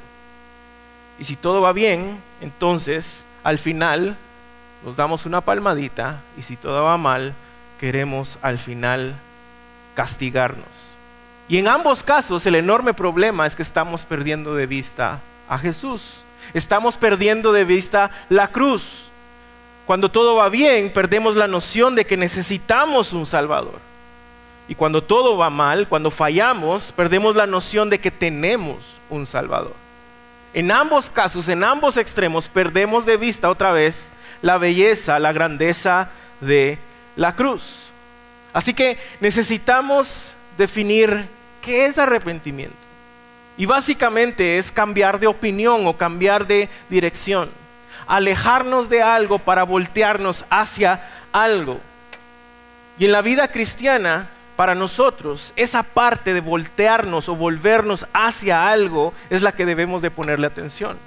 Y 1.20 1.24
si 1.24 1.36
todo 1.36 1.62
va 1.62 1.74
bien, 1.74 2.18
entonces 2.42 3.26
al 3.44 3.58
final 3.58 4.18
nos 4.86 4.96
damos 4.96 5.26
una 5.26 5.42
palmadita 5.42 6.22
y 6.38 6.42
si 6.42 6.56
todo 6.56 6.84
va 6.84 6.98
mal, 6.98 7.34
queremos 7.80 8.38
al 8.42 8.60
final 8.60 9.16
castigarnos. 9.96 10.68
Y 11.48 11.58
en 11.58 11.68
ambos 11.68 12.04
casos 12.04 12.46
el 12.46 12.56
enorme 12.56 12.94
problema 12.94 13.46
es 13.46 13.56
que 13.56 13.62
estamos 13.62 14.06
perdiendo 14.06 14.56
de 14.56 14.68
vista 14.68 15.20
a 15.48 15.58
Jesús. 15.58 16.24
Estamos 16.54 16.98
perdiendo 16.98 17.52
de 17.52 17.66
vista 17.66 18.12
la 18.30 18.48
cruz. 18.48 19.06
Cuando 19.86 20.10
todo 20.10 20.36
va 20.36 20.50
bien, 20.50 20.92
perdemos 20.92 21.36
la 21.36 21.48
noción 21.48 21.96
de 21.96 22.06
que 22.06 22.18
necesitamos 22.18 23.14
un 23.14 23.28
Salvador. 23.28 23.80
Y 24.68 24.74
cuando 24.74 25.04
todo 25.04 25.38
va 25.38 25.52
mal, 25.52 25.88
cuando 25.88 26.10
fallamos, 26.10 26.92
perdemos 26.92 27.36
la 27.36 27.46
noción 27.46 27.90
de 27.90 28.00
que 28.00 28.10
tenemos 28.10 28.78
un 29.12 29.28
Salvador. 29.28 29.76
En 30.56 30.72
ambos 30.72 31.10
casos, 31.10 31.50
en 31.50 31.64
ambos 31.64 31.98
extremos, 31.98 32.48
perdemos 32.48 33.06
de 33.06 33.18
vista 33.18 33.50
otra 33.50 33.72
vez 33.72 34.10
la 34.42 34.58
belleza, 34.58 35.20
la 35.20 35.34
grandeza 35.34 36.10
de 36.42 36.80
la 37.16 37.36
cruz. 37.36 37.90
Así 38.54 38.74
que 38.74 38.98
necesitamos 39.20 40.34
definir 40.58 41.28
qué 41.62 41.86
es 41.86 42.00
arrepentimiento. 42.00 42.76
Y 43.58 43.68
básicamente 43.68 44.58
es 44.58 44.72
cambiar 44.72 45.20
de 45.20 45.28
opinión 45.28 45.86
o 45.86 45.96
cambiar 45.96 46.48
de 46.48 46.70
dirección 46.90 47.50
alejarnos 48.08 48.90
de 48.90 49.02
algo 49.02 49.40
para 49.40 49.64
voltearnos 49.64 50.46
hacia 50.50 51.02
algo. 51.32 51.80
Y 52.98 53.06
en 53.06 53.12
la 53.12 53.22
vida 53.22 53.48
cristiana, 53.50 54.30
para 54.56 54.74
nosotros, 54.74 55.52
esa 55.56 55.84
parte 55.84 56.34
de 56.34 56.40
voltearnos 56.40 57.28
o 57.28 57.36
volvernos 57.36 58.06
hacia 58.14 58.70
algo 58.70 59.14
es 59.30 59.42
la 59.42 59.52
que 59.52 59.66
debemos 59.66 60.02
de 60.02 60.12
ponerle 60.12 60.48
atención. 60.48 60.98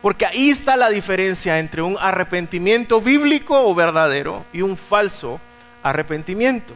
Porque 0.00 0.26
ahí 0.26 0.50
está 0.50 0.76
la 0.76 0.90
diferencia 0.90 1.58
entre 1.58 1.82
un 1.82 1.96
arrepentimiento 2.00 3.00
bíblico 3.00 3.60
o 3.60 3.74
verdadero 3.74 4.44
y 4.52 4.62
un 4.62 4.76
falso 4.76 5.40
arrepentimiento. 5.82 6.72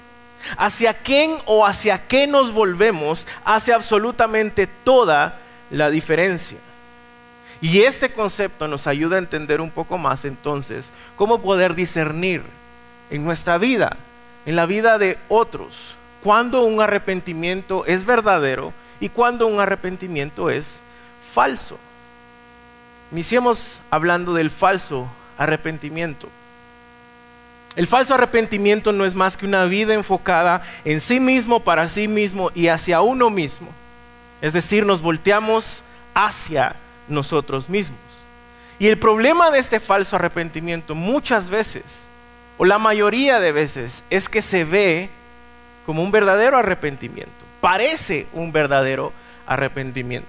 Hacia 0.57 0.95
quién 0.95 1.37
o 1.47 1.65
hacia 1.65 2.09
qué 2.09 2.27
nos 2.27 2.53
volvemos 2.53 3.29
hace 3.45 3.73
absolutamente 3.73 4.67
toda 4.67 5.39
la 5.71 5.89
diferencia. 5.89 6.59
Y 7.63 7.83
este 7.83 8.13
concepto 8.13 8.67
nos 8.67 8.89
ayuda 8.89 9.17
a 9.17 9.21
entender 9.21 9.61
un 9.61 9.71
poco 9.71 9.97
más 9.97 10.25
entonces 10.25 10.91
cómo 11.15 11.41
poder 11.41 11.77
discernir 11.77 12.43
en 13.09 13.25
nuestra 13.25 13.57
vida, 13.57 13.97
en 14.45 14.57
la 14.57 14.67
vida 14.67 14.99
de 14.99 15.17
otros, 15.29 15.95
cuando 16.25 16.65
un 16.65 16.81
arrepentimiento 16.81 17.87
es 17.87 18.05
verdadero 18.05 18.73
y 18.99 19.09
cuando 19.09 19.47
un 19.47 19.61
arrepentimiento 19.61 20.51
es 20.51 20.83
falso. 21.33 21.79
Iniciemos 23.13 23.81
hablando 23.91 24.35
del 24.35 24.51
falso 24.51 25.07
arrepentimiento. 25.39 26.29
El 27.77 27.87
falso 27.87 28.15
arrepentimiento 28.15 28.91
no 28.91 29.05
es 29.05 29.15
más 29.15 29.37
que 29.37 29.47
una 29.47 29.67
vida 29.67 29.95
enfocada 29.95 30.63
en 30.85 31.01
sí 31.01 31.21
mismo, 31.21 31.61
para 31.61 31.89
sí 31.89 32.09
mismo 32.09 32.51
y 32.57 32.67
hacia 32.67 33.03
uno 33.03 33.31
mismo. 33.31 33.69
Es 34.41 34.53
decir, 34.53 34.85
nos 34.85 35.01
volteamos 35.01 35.85
hacia 36.13 36.75
nosotros 37.13 37.69
mismos. 37.69 38.01
Y 38.79 38.89
el 38.89 38.99
problema 38.99 39.51
de 39.51 39.61
este 39.61 39.79
falso 39.79 40.17
arrepentimiento 40.17 40.95
muchas 40.95 41.51
veces, 41.51 42.09
o 42.59 42.65
la 42.65 42.79
mayoría 42.79 43.39
de 43.39 43.53
veces, 43.53 44.03
es 44.11 44.29
que 44.29 44.43
se 44.43 44.65
ve 44.65 45.09
como 45.87 46.03
un 46.03 46.11
verdadero 46.11 46.59
arrepentimiento. 46.59 47.31
Parece 47.61 48.27
un 48.33 48.51
verdadero 48.51 49.13
arrepentimiento. 49.47 50.29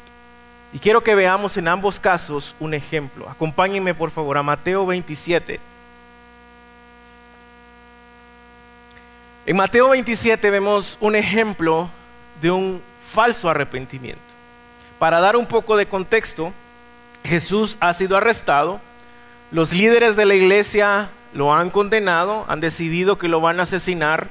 Y 0.73 0.79
quiero 0.79 1.01
que 1.01 1.15
veamos 1.15 1.57
en 1.57 1.67
ambos 1.67 1.99
casos 1.99 2.55
un 2.59 2.73
ejemplo. 2.73 3.29
Acompáñenme 3.29 3.93
por 3.93 4.11
favor 4.11 4.37
a 4.37 4.43
Mateo 4.43 4.85
27. 4.85 5.59
En 9.45 9.55
Mateo 9.55 9.89
27 9.89 10.49
vemos 10.49 10.97
un 10.99 11.15
ejemplo 11.15 11.89
de 12.41 12.49
un 12.49 12.81
falso 13.11 13.49
arrepentimiento. 13.49 14.21
Para 14.97 15.19
dar 15.19 15.35
un 15.35 15.45
poco 15.45 15.75
de 15.75 15.85
contexto, 15.85 16.53
Jesús 17.23 17.77
ha 17.79 17.93
sido 17.93 18.17
arrestado, 18.17 18.81
los 19.51 19.71
líderes 19.71 20.15
de 20.15 20.25
la 20.25 20.35
iglesia 20.35 21.09
lo 21.33 21.53
han 21.53 21.69
condenado, 21.69 22.45
han 22.49 22.59
decidido 22.59 23.17
que 23.17 23.27
lo 23.27 23.39
van 23.39 23.59
a 23.59 23.63
asesinar, 23.63 24.27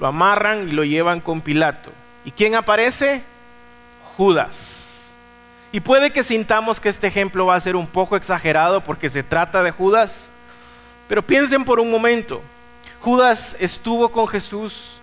lo 0.00 0.06
amarran 0.06 0.68
y 0.68 0.72
lo 0.72 0.84
llevan 0.84 1.20
con 1.20 1.40
Pilato. 1.40 1.90
¿Y 2.24 2.30
quién 2.30 2.54
aparece? 2.54 3.22
Judas. 4.16 5.12
Y 5.72 5.80
puede 5.80 6.12
que 6.12 6.22
sintamos 6.22 6.80
que 6.80 6.88
este 6.88 7.06
ejemplo 7.06 7.46
va 7.46 7.54
a 7.54 7.60
ser 7.60 7.76
un 7.76 7.86
poco 7.86 8.16
exagerado 8.16 8.80
porque 8.80 9.08
se 9.08 9.22
trata 9.22 9.62
de 9.62 9.70
Judas, 9.70 10.30
pero 11.08 11.22
piensen 11.22 11.64
por 11.64 11.80
un 11.80 11.90
momento, 11.90 12.42
Judas 13.00 13.56
estuvo 13.60 14.10
con 14.10 14.26
Jesús, 14.26 14.98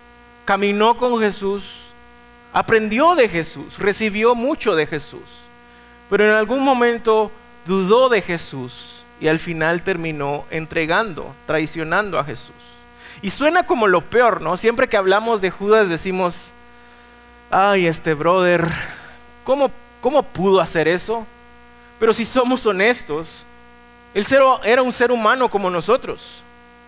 caminó 0.45 0.97
con 0.97 1.19
Jesús, 1.19 1.79
aprendió 2.51 3.15
de 3.15 3.29
Jesús, 3.29 3.79
recibió 3.79 4.35
mucho 4.35 4.75
de 4.75 4.85
Jesús 4.85 5.42
pero 6.13 6.29
en 6.29 6.35
algún 6.35 6.59
momento 6.59 7.31
dudó 7.65 8.07
de 8.07 8.21
Jesús 8.21 9.01
y 9.19 9.29
al 9.29 9.39
final 9.39 9.81
terminó 9.81 10.45
entregando, 10.51 11.33
traicionando 11.47 12.19
a 12.19 12.23
Jesús. 12.23 12.53
Y 13.23 13.31
suena 13.31 13.65
como 13.65 13.87
lo 13.87 14.01
peor, 14.01 14.39
¿no? 14.39 14.55
Siempre 14.55 14.87
que 14.87 14.95
hablamos 14.95 15.41
de 15.41 15.49
Judas 15.49 15.89
decimos, 15.89 16.51
ay, 17.49 17.87
este 17.87 18.13
brother, 18.13 18.63
¿cómo, 19.43 19.71
cómo 20.01 20.21
pudo 20.21 20.61
hacer 20.61 20.87
eso? 20.87 21.25
Pero 21.99 22.13
si 22.13 22.25
somos 22.25 22.63
honestos, 22.67 23.43
él 24.13 24.23
era 24.65 24.83
un 24.83 24.91
ser 24.91 25.11
humano 25.11 25.49
como 25.49 25.71
nosotros. 25.71 26.43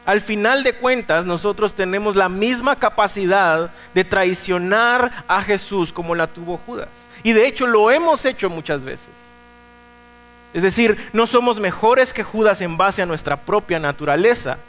Al 0.06 0.22
final 0.22 0.62
de 0.62 0.76
cuentas, 0.76 1.26
nosotros 1.26 1.74
tenemos 1.74 2.16
la 2.16 2.30
misma 2.30 2.76
capacidad 2.76 3.72
de 3.96 4.04
traicionar 4.04 5.24
a 5.28 5.42
Jesús 5.42 5.92
como 5.92 6.14
la 6.14 6.28
tuvo 6.28 6.58
Judas. 6.64 7.08
Y 7.26 7.34
de 7.34 7.48
hecho 7.48 7.66
lo 7.66 7.90
hemos 7.90 8.24
hecho 8.24 8.52
muchas 8.52 8.84
veces. 8.84 9.10
Es 10.54 10.62
decir, 10.62 11.10
no 11.12 11.26
somos 11.26 11.60
mejores 11.60 12.14
que 12.14 12.24
Judas 12.24 12.62
en 12.62 12.78
base 12.78 13.02
a 13.02 13.08
nuestra 13.08 13.36
propia 13.36 13.80
naturaleza. 13.80 14.60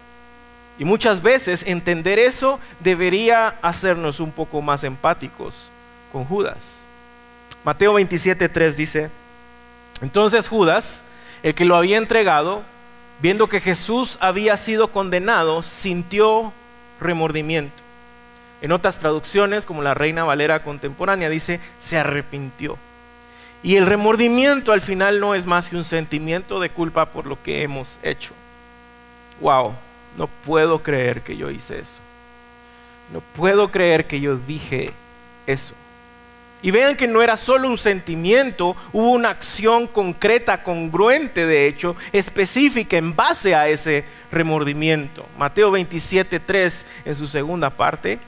Y 0.79 0.87
muchas 0.87 1.21
veces 1.21 1.65
entender 1.67 2.19
eso 2.19 2.59
debería 2.81 3.57
hacernos 3.61 4.21
un 4.21 4.33
poco 4.33 4.63
más 4.63 4.85
empáticos 4.85 5.69
con 6.11 6.25
Judas. 6.25 6.57
Mateo 7.63 7.93
27.3 7.93 8.75
dice, 8.75 9.11
entonces 10.01 10.49
Judas, 10.49 11.03
el 11.43 11.55
que 11.55 11.67
lo 11.67 11.77
había 11.77 11.99
entregado, 11.99 12.63
viendo 13.21 13.51
que 13.51 13.61
Jesús 13.61 14.17
había 14.19 14.57
sido 14.57 14.89
condenado, 14.89 15.63
sintió 15.63 16.55
remordimiento. 17.01 17.86
En 18.63 18.73
otras 18.73 18.99
traducciones, 18.99 19.67
como 19.67 19.83
la 19.83 19.95
Reina 19.95 20.25
Valera 20.25 20.63
contemporánea, 20.63 21.29
dice, 21.29 21.61
se 21.79 21.99
arrepintió. 21.99 22.79
Y 23.63 23.77
el 23.77 23.87
remordimiento 23.87 24.73
al 24.73 24.81
final 24.81 25.21
no 25.21 25.35
es 25.35 25.47
más 25.47 25.69
que 25.69 25.77
un 25.77 25.85
sentimiento 25.85 26.61
de 26.61 26.71
culpa 26.71 27.07
por 27.07 27.27
lo 27.27 27.43
que 27.43 27.63
hemos 27.63 27.99
hecho. 28.03 28.33
Wow, 29.41 29.75
no 30.17 30.29
puedo 30.45 30.83
creer 30.83 31.23
que 31.23 31.37
yo 31.37 31.51
hice 31.51 31.81
eso. 31.81 31.99
No 33.13 33.21
puedo 33.35 33.71
creer 33.71 34.07
que 34.07 34.21
yo 34.21 34.37
dije 34.37 34.93
eso. 35.47 35.75
Y 36.63 36.71
vean 36.71 36.97
que 36.97 37.07
no 37.07 37.23
era 37.23 37.37
solo 37.37 37.69
un 37.69 37.79
sentimiento, 37.79 38.75
hubo 38.93 39.11
una 39.13 39.31
acción 39.31 39.87
concreta, 39.87 40.63
congruente 40.63 41.47
de 41.47 41.67
hecho, 41.67 41.95
específica 42.13 42.97
en 42.97 43.15
base 43.15 43.55
a 43.55 43.69
ese 43.69 44.05
remordimiento. 44.33 45.27
Mateo 45.39 45.71
27, 45.71 46.41
3 46.41 46.87
en 47.05 47.15
su 47.15 47.29
segunda 47.29 47.71
parte, 47.71 48.19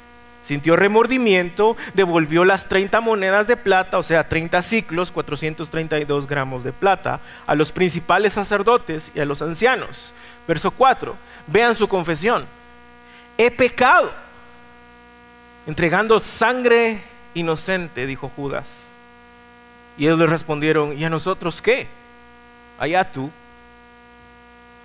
sintió 0.43 0.77
remordimiento, 0.77 1.77
devolvió 1.95 2.45
las 2.45 2.69
30 2.69 3.01
monedas 3.01 3.47
de 3.47 3.57
plata, 3.57 3.99
o 3.99 4.03
sea, 4.03 4.29
30 4.29 4.63
ciclos, 4.63 5.11
432 5.11 6.27
gramos 6.27 6.65
de 6.65 6.73
plata, 6.73 7.21
a 7.47 7.55
los 7.55 7.73
principales 7.73 8.33
sacerdotes 8.33 9.13
y 9.15 9.21
a 9.21 9.25
los 9.25 9.43
ancianos. 9.43 10.13
Verso 10.47 10.71
4, 10.71 11.15
vean 11.47 11.75
su 11.75 11.87
confesión. 11.89 12.47
He 13.37 13.51
pecado, 13.51 14.11
entregando 15.67 16.19
sangre 16.19 17.03
inocente, 17.35 18.07
dijo 18.07 18.31
Judas. 18.35 18.85
Y 19.99 20.07
ellos 20.07 20.19
le 20.19 20.27
respondieron, 20.27 20.97
¿y 20.97 21.05
a 21.05 21.11
nosotros 21.11 21.61
qué? 21.61 21.87
Allá 22.79 23.11
tú. 23.11 23.31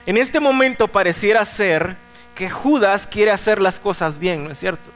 En 0.05 0.17
este 0.17 0.39
momento 0.39 0.87
pareciera 0.87 1.45
ser 1.45 1.95
que 2.35 2.49
Judas 2.49 3.07
quiere 3.07 3.31
hacer 3.31 3.61
las 3.61 3.79
cosas 3.79 4.17
bien, 4.17 4.43
¿no 4.43 4.51
es 4.51 4.59
cierto? 4.59 4.89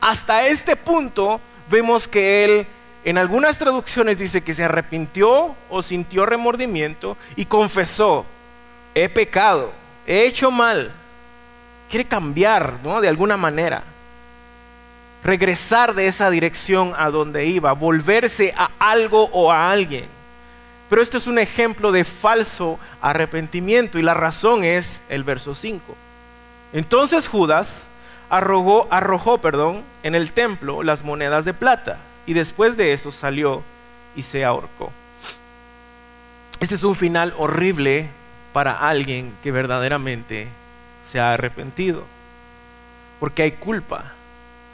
Hasta 0.00 0.46
este 0.46 0.76
punto 0.76 1.40
vemos 1.70 2.08
que 2.08 2.44
él 2.44 2.66
en 3.04 3.16
algunas 3.16 3.58
traducciones 3.58 4.18
dice 4.18 4.42
que 4.42 4.52
se 4.52 4.64
arrepintió 4.64 5.54
o 5.70 5.82
sintió 5.82 6.26
remordimiento 6.26 7.16
y 7.34 7.46
confesó, 7.46 8.26
he 8.94 9.08
pecado, 9.08 9.72
he 10.06 10.26
hecho 10.26 10.50
mal. 10.50 10.92
Quiere 11.88 12.04
cambiar, 12.04 12.74
¿no? 12.82 13.00
De 13.00 13.08
alguna 13.08 13.36
manera 13.36 13.82
regresar 15.22 15.94
de 15.94 16.06
esa 16.06 16.30
dirección 16.30 16.94
a 16.96 17.10
donde 17.10 17.46
iba, 17.46 17.72
volverse 17.72 18.54
a 18.56 18.70
algo 18.78 19.24
o 19.32 19.52
a 19.52 19.70
alguien. 19.70 20.06
Pero 20.88 21.02
esto 21.02 21.18
es 21.18 21.26
un 21.26 21.38
ejemplo 21.38 21.92
de 21.92 22.04
falso 22.04 22.78
arrepentimiento 23.00 23.98
y 23.98 24.02
la 24.02 24.14
razón 24.14 24.64
es 24.64 25.02
el 25.08 25.22
verso 25.24 25.54
5. 25.54 25.96
Entonces 26.72 27.28
Judas 27.28 27.88
arrojó, 28.30 28.86
arrojó 28.90 29.38
perdón, 29.38 29.82
en 30.02 30.14
el 30.14 30.32
templo 30.32 30.82
las 30.82 31.04
monedas 31.04 31.44
de 31.44 31.52
plata 31.52 31.98
y 32.26 32.32
después 32.32 32.76
de 32.76 32.92
eso 32.92 33.12
salió 33.12 33.62
y 34.16 34.22
se 34.22 34.44
ahorcó. 34.44 34.92
Este 36.60 36.74
es 36.74 36.84
un 36.84 36.94
final 36.94 37.34
horrible 37.36 38.08
para 38.52 38.88
alguien 38.88 39.34
que 39.42 39.52
verdaderamente 39.52 40.48
se 41.04 41.20
ha 41.20 41.32
arrepentido, 41.32 42.04
porque 43.18 43.42
hay 43.42 43.52
culpa 43.52 44.12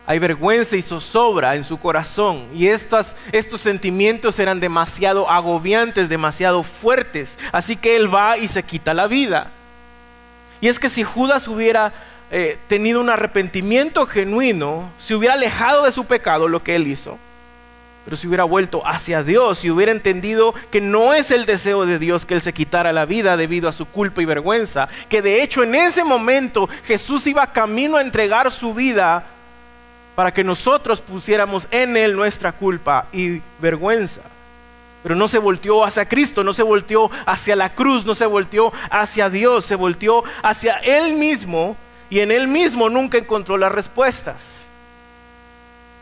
hay 0.06 0.20
vergüenza 0.20 0.76
y 0.76 0.82
zozobra 0.82 1.56
en 1.56 1.64
su 1.64 1.78
corazón. 1.78 2.46
Y 2.54 2.68
estos 2.68 3.16
sentimientos 3.58 4.38
eran 4.38 4.60
demasiado 4.60 5.28
agobiantes, 5.28 6.08
demasiado 6.08 6.62
fuertes. 6.62 7.36
Así 7.50 7.76
que 7.76 7.96
él 7.96 8.14
va 8.14 8.38
y 8.38 8.46
se 8.46 8.62
quita 8.62 8.94
la 8.94 9.08
vida. 9.08 9.50
Y 10.60 10.68
es 10.68 10.78
que 10.78 10.88
si 10.88 11.02
Judas 11.02 11.48
hubiera 11.48 11.92
eh, 12.30 12.58
tenido 12.68 13.00
un 13.00 13.10
arrepentimiento 13.10 14.06
genuino, 14.06 14.90
se 14.98 15.14
hubiera 15.14 15.34
alejado 15.34 15.84
de 15.84 15.92
su 15.92 16.04
pecado, 16.06 16.48
lo 16.48 16.62
que 16.62 16.74
él 16.74 16.86
hizo, 16.86 17.18
pero 18.04 18.16
si 18.16 18.28
hubiera 18.28 18.44
vuelto 18.44 18.86
hacia 18.86 19.24
Dios 19.24 19.64
y 19.64 19.70
hubiera 19.70 19.90
entendido 19.90 20.54
que 20.70 20.80
no 20.80 21.12
es 21.12 21.32
el 21.32 21.44
deseo 21.44 21.86
de 21.86 21.98
Dios 21.98 22.24
que 22.24 22.34
él 22.34 22.40
se 22.40 22.52
quitara 22.52 22.92
la 22.92 23.04
vida 23.04 23.36
debido 23.36 23.68
a 23.68 23.72
su 23.72 23.84
culpa 23.84 24.22
y 24.22 24.24
vergüenza, 24.24 24.88
que 25.08 25.22
de 25.22 25.42
hecho 25.42 25.64
en 25.64 25.74
ese 25.74 26.04
momento 26.04 26.68
Jesús 26.84 27.26
iba 27.26 27.52
camino 27.52 27.96
a 27.96 28.02
entregar 28.02 28.52
su 28.52 28.72
vida 28.72 29.24
para 30.14 30.32
que 30.32 30.44
nosotros 30.44 31.00
pusiéramos 31.00 31.66
en 31.72 31.96
Él 31.96 32.14
nuestra 32.14 32.52
culpa 32.52 33.06
y 33.12 33.42
vergüenza. 33.60 34.20
Pero 35.02 35.14
no 35.14 35.28
se 35.28 35.38
volteó 35.38 35.84
hacia 35.84 36.08
Cristo, 36.08 36.42
no 36.42 36.52
se 36.52 36.62
volteó 36.62 37.10
hacia 37.26 37.54
la 37.54 37.74
cruz, 37.74 38.04
no 38.04 38.14
se 38.14 38.26
volteó 38.26 38.72
hacia 38.88 39.30
Dios, 39.30 39.64
se 39.64 39.74
volteó 39.74 40.24
hacia 40.42 40.78
Él 40.78 41.16
mismo 41.16 41.76
y 42.10 42.20
en 42.20 42.30
Él 42.30 42.48
mismo 42.48 42.88
nunca 42.88 43.18
encontró 43.18 43.56
las 43.56 43.72
respuestas. 43.72 44.66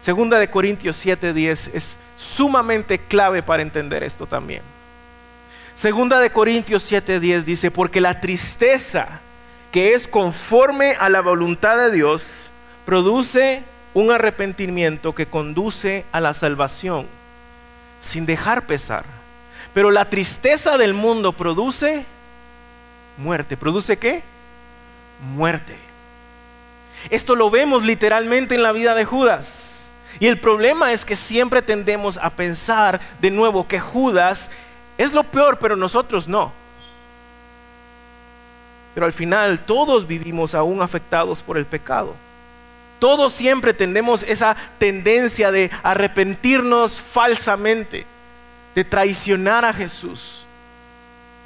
Segunda 0.01 0.39
de 0.39 0.51
Corintios 0.51 0.97
7:10 1.05 1.71
es 1.73 1.97
sumamente 2.17 2.99
clave 2.99 3.43
para 3.43 3.63
entender 3.63 4.03
esto 4.03 4.27
también. 4.27 4.63
Segunda 5.75 6.21
de 6.21 6.31
Corintios 6.31 6.91
7:10 6.91 7.45
dice, 7.45 7.71
porque 7.71 8.01
la 8.01 8.21
tristeza 8.21 9.21
que 9.73 9.95
es 9.95 10.07
conforme 10.07 10.93
a 10.93 11.09
la 11.09 11.21
voluntad 11.21 11.77
de 11.77 11.91
Dios 11.91 12.47
produce 12.85 13.63
un 13.93 14.11
arrepentimiento 14.11 15.15
que 15.15 15.27
conduce 15.27 16.05
a 16.13 16.21
la 16.21 16.35
salvación 16.35 17.07
sin 18.01 18.27
dejar 18.27 18.67
pesar. 18.67 19.05
Pero 19.73 19.91
la 19.91 20.09
tristeza 20.11 20.79
del 20.79 20.95
mundo 20.95 21.33
produce 21.33 22.05
muerte. 23.17 23.57
¿Produce 23.57 23.97
qué? 23.97 24.23
Muerte. 25.35 25.77
Esto 27.11 27.35
lo 27.37 27.51
vemos 27.51 27.85
literalmente 27.85 28.55
en 28.55 28.63
la 28.63 28.73
vida 28.73 28.95
de 28.95 29.05
Judas. 29.05 29.91
Y 30.21 30.27
el 30.27 30.39
problema 30.39 30.93
es 30.93 31.05
que 31.05 31.17
siempre 31.17 31.61
tendemos 31.63 32.19
a 32.19 32.31
pensar 32.31 33.01
de 33.21 33.31
nuevo 33.31 33.67
que 33.67 33.81
Judas 33.81 34.51
es 34.97 35.13
lo 35.13 35.25
peor, 35.25 35.59
pero 35.59 35.77
nosotros 35.77 36.29
no. 36.29 36.53
Pero 38.95 39.07
al 39.07 39.13
final 39.13 39.59
todos 39.59 40.07
vivimos 40.07 40.55
aún 40.55 40.81
afectados 40.81 41.43
por 41.43 41.59
el 41.59 41.67
pecado. 41.67 42.15
Todos 43.01 43.33
siempre 43.33 43.75
tenemos 43.75 44.23
esa 44.23 44.57
tendencia 44.79 45.51
de 45.51 45.71
arrepentirnos 45.83 47.01
falsamente, 47.01 48.07
de 48.75 48.85
traicionar 48.85 49.65
a 49.65 49.73
Jesús. 49.73 50.44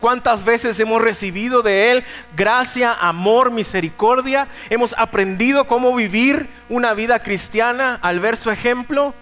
¿Cuántas 0.00 0.44
veces 0.44 0.78
hemos 0.78 1.02
recibido 1.02 1.62
de 1.62 1.90
Él 1.90 2.04
gracia, 2.36 2.92
amor, 2.92 3.50
misericordia? 3.50 4.46
Hemos 4.70 4.94
aprendido 4.96 5.66
cómo 5.66 5.94
vivir 5.94 6.48
una 6.68 6.94
vida 6.94 7.18
cristiana 7.18 7.98
al 8.00 8.20
ver 8.20 8.36
su 8.36 8.50
ejemplo. 8.50 9.12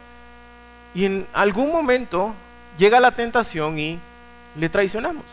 Y 0.94 1.06
en 1.06 1.26
algún 1.32 1.72
momento 1.72 2.34
llega 2.78 3.00
la 3.00 3.12
tentación 3.12 3.78
y 3.78 3.98
le 4.54 4.68
traicionamos. 4.68 5.24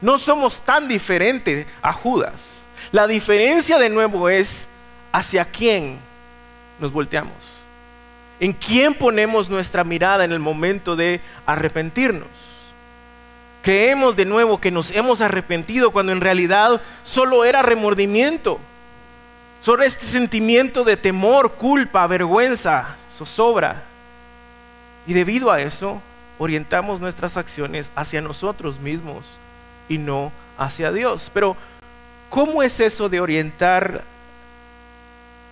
No 0.00 0.18
somos 0.18 0.60
tan 0.60 0.88
diferentes 0.88 1.66
a 1.80 1.92
Judas. 1.92 2.62
La 2.90 3.06
diferencia 3.06 3.78
de 3.78 3.90
nuevo 3.90 4.28
es 4.28 4.68
hacia 5.12 5.44
quién 5.44 5.98
nos 6.80 6.92
volteamos. 6.92 7.32
¿En 8.40 8.52
quién 8.52 8.92
ponemos 8.92 9.48
nuestra 9.48 9.84
mirada 9.84 10.24
en 10.24 10.32
el 10.32 10.40
momento 10.40 10.96
de 10.96 11.20
arrepentirnos? 11.46 12.45
Creemos 13.66 14.14
de 14.14 14.26
nuevo 14.26 14.60
que 14.60 14.70
nos 14.70 14.92
hemos 14.92 15.20
arrepentido 15.20 15.90
cuando 15.90 16.12
en 16.12 16.20
realidad 16.20 16.80
solo 17.02 17.44
era 17.44 17.62
remordimiento. 17.62 18.60
Solo 19.60 19.82
este 19.82 20.06
sentimiento 20.06 20.84
de 20.84 20.96
temor, 20.96 21.54
culpa, 21.54 22.06
vergüenza, 22.06 22.94
zozobra. 23.12 23.82
Y 25.04 25.14
debido 25.14 25.50
a 25.50 25.60
eso, 25.60 26.00
orientamos 26.38 27.00
nuestras 27.00 27.36
acciones 27.36 27.90
hacia 27.96 28.20
nosotros 28.20 28.78
mismos 28.78 29.24
y 29.88 29.98
no 29.98 30.30
hacia 30.56 30.92
Dios. 30.92 31.28
Pero, 31.34 31.56
¿cómo 32.30 32.62
es 32.62 32.78
eso 32.78 33.08
de 33.08 33.18
orientar 33.18 34.04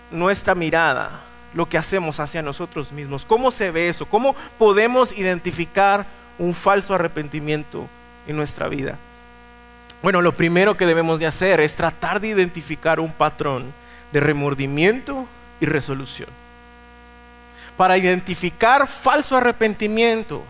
nuestra 0.09 0.55
mirada, 0.55 1.19
lo 1.53 1.65
que 1.65 1.77
hacemos 1.77 2.21
hacia 2.21 2.41
nosotros 2.41 2.93
mismos. 2.93 3.25
¿Cómo 3.25 3.51
se 3.51 3.71
ve 3.71 3.89
eso? 3.89 4.05
¿Cómo 4.05 4.37
podemos 4.57 5.11
identificar 5.17 6.05
un 6.39 6.53
falso 6.53 6.95
arrepentimiento 6.95 7.89
en 8.27 8.35
nuestra 8.35 8.67
vida? 8.67 8.97
Bueno, 10.01 10.21
lo 10.21 10.33
primero 10.33 10.77
que 10.77 10.85
debemos 10.85 11.19
de 11.19 11.25
hacer 11.25 11.59
es 11.59 11.75
tratar 11.75 12.19
de 12.21 12.27
identificar 12.27 12.99
un 12.99 13.11
patrón 13.11 13.73
de 14.11 14.19
remordimiento 14.19 15.25
y 15.59 15.65
resolución. 15.65 16.29
Para 17.75 17.97
identificar 17.97 18.87
falso 18.87 19.35
arrepentimiento, 19.35 20.43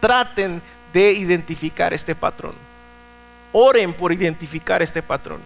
traten 0.00 0.60
de 0.92 1.12
identificar 1.12 1.94
este 1.94 2.14
patrón. 2.14 2.54
Oren 3.52 3.92
por 3.92 4.12
identificar 4.12 4.82
este 4.82 5.02
patrón 5.02 5.40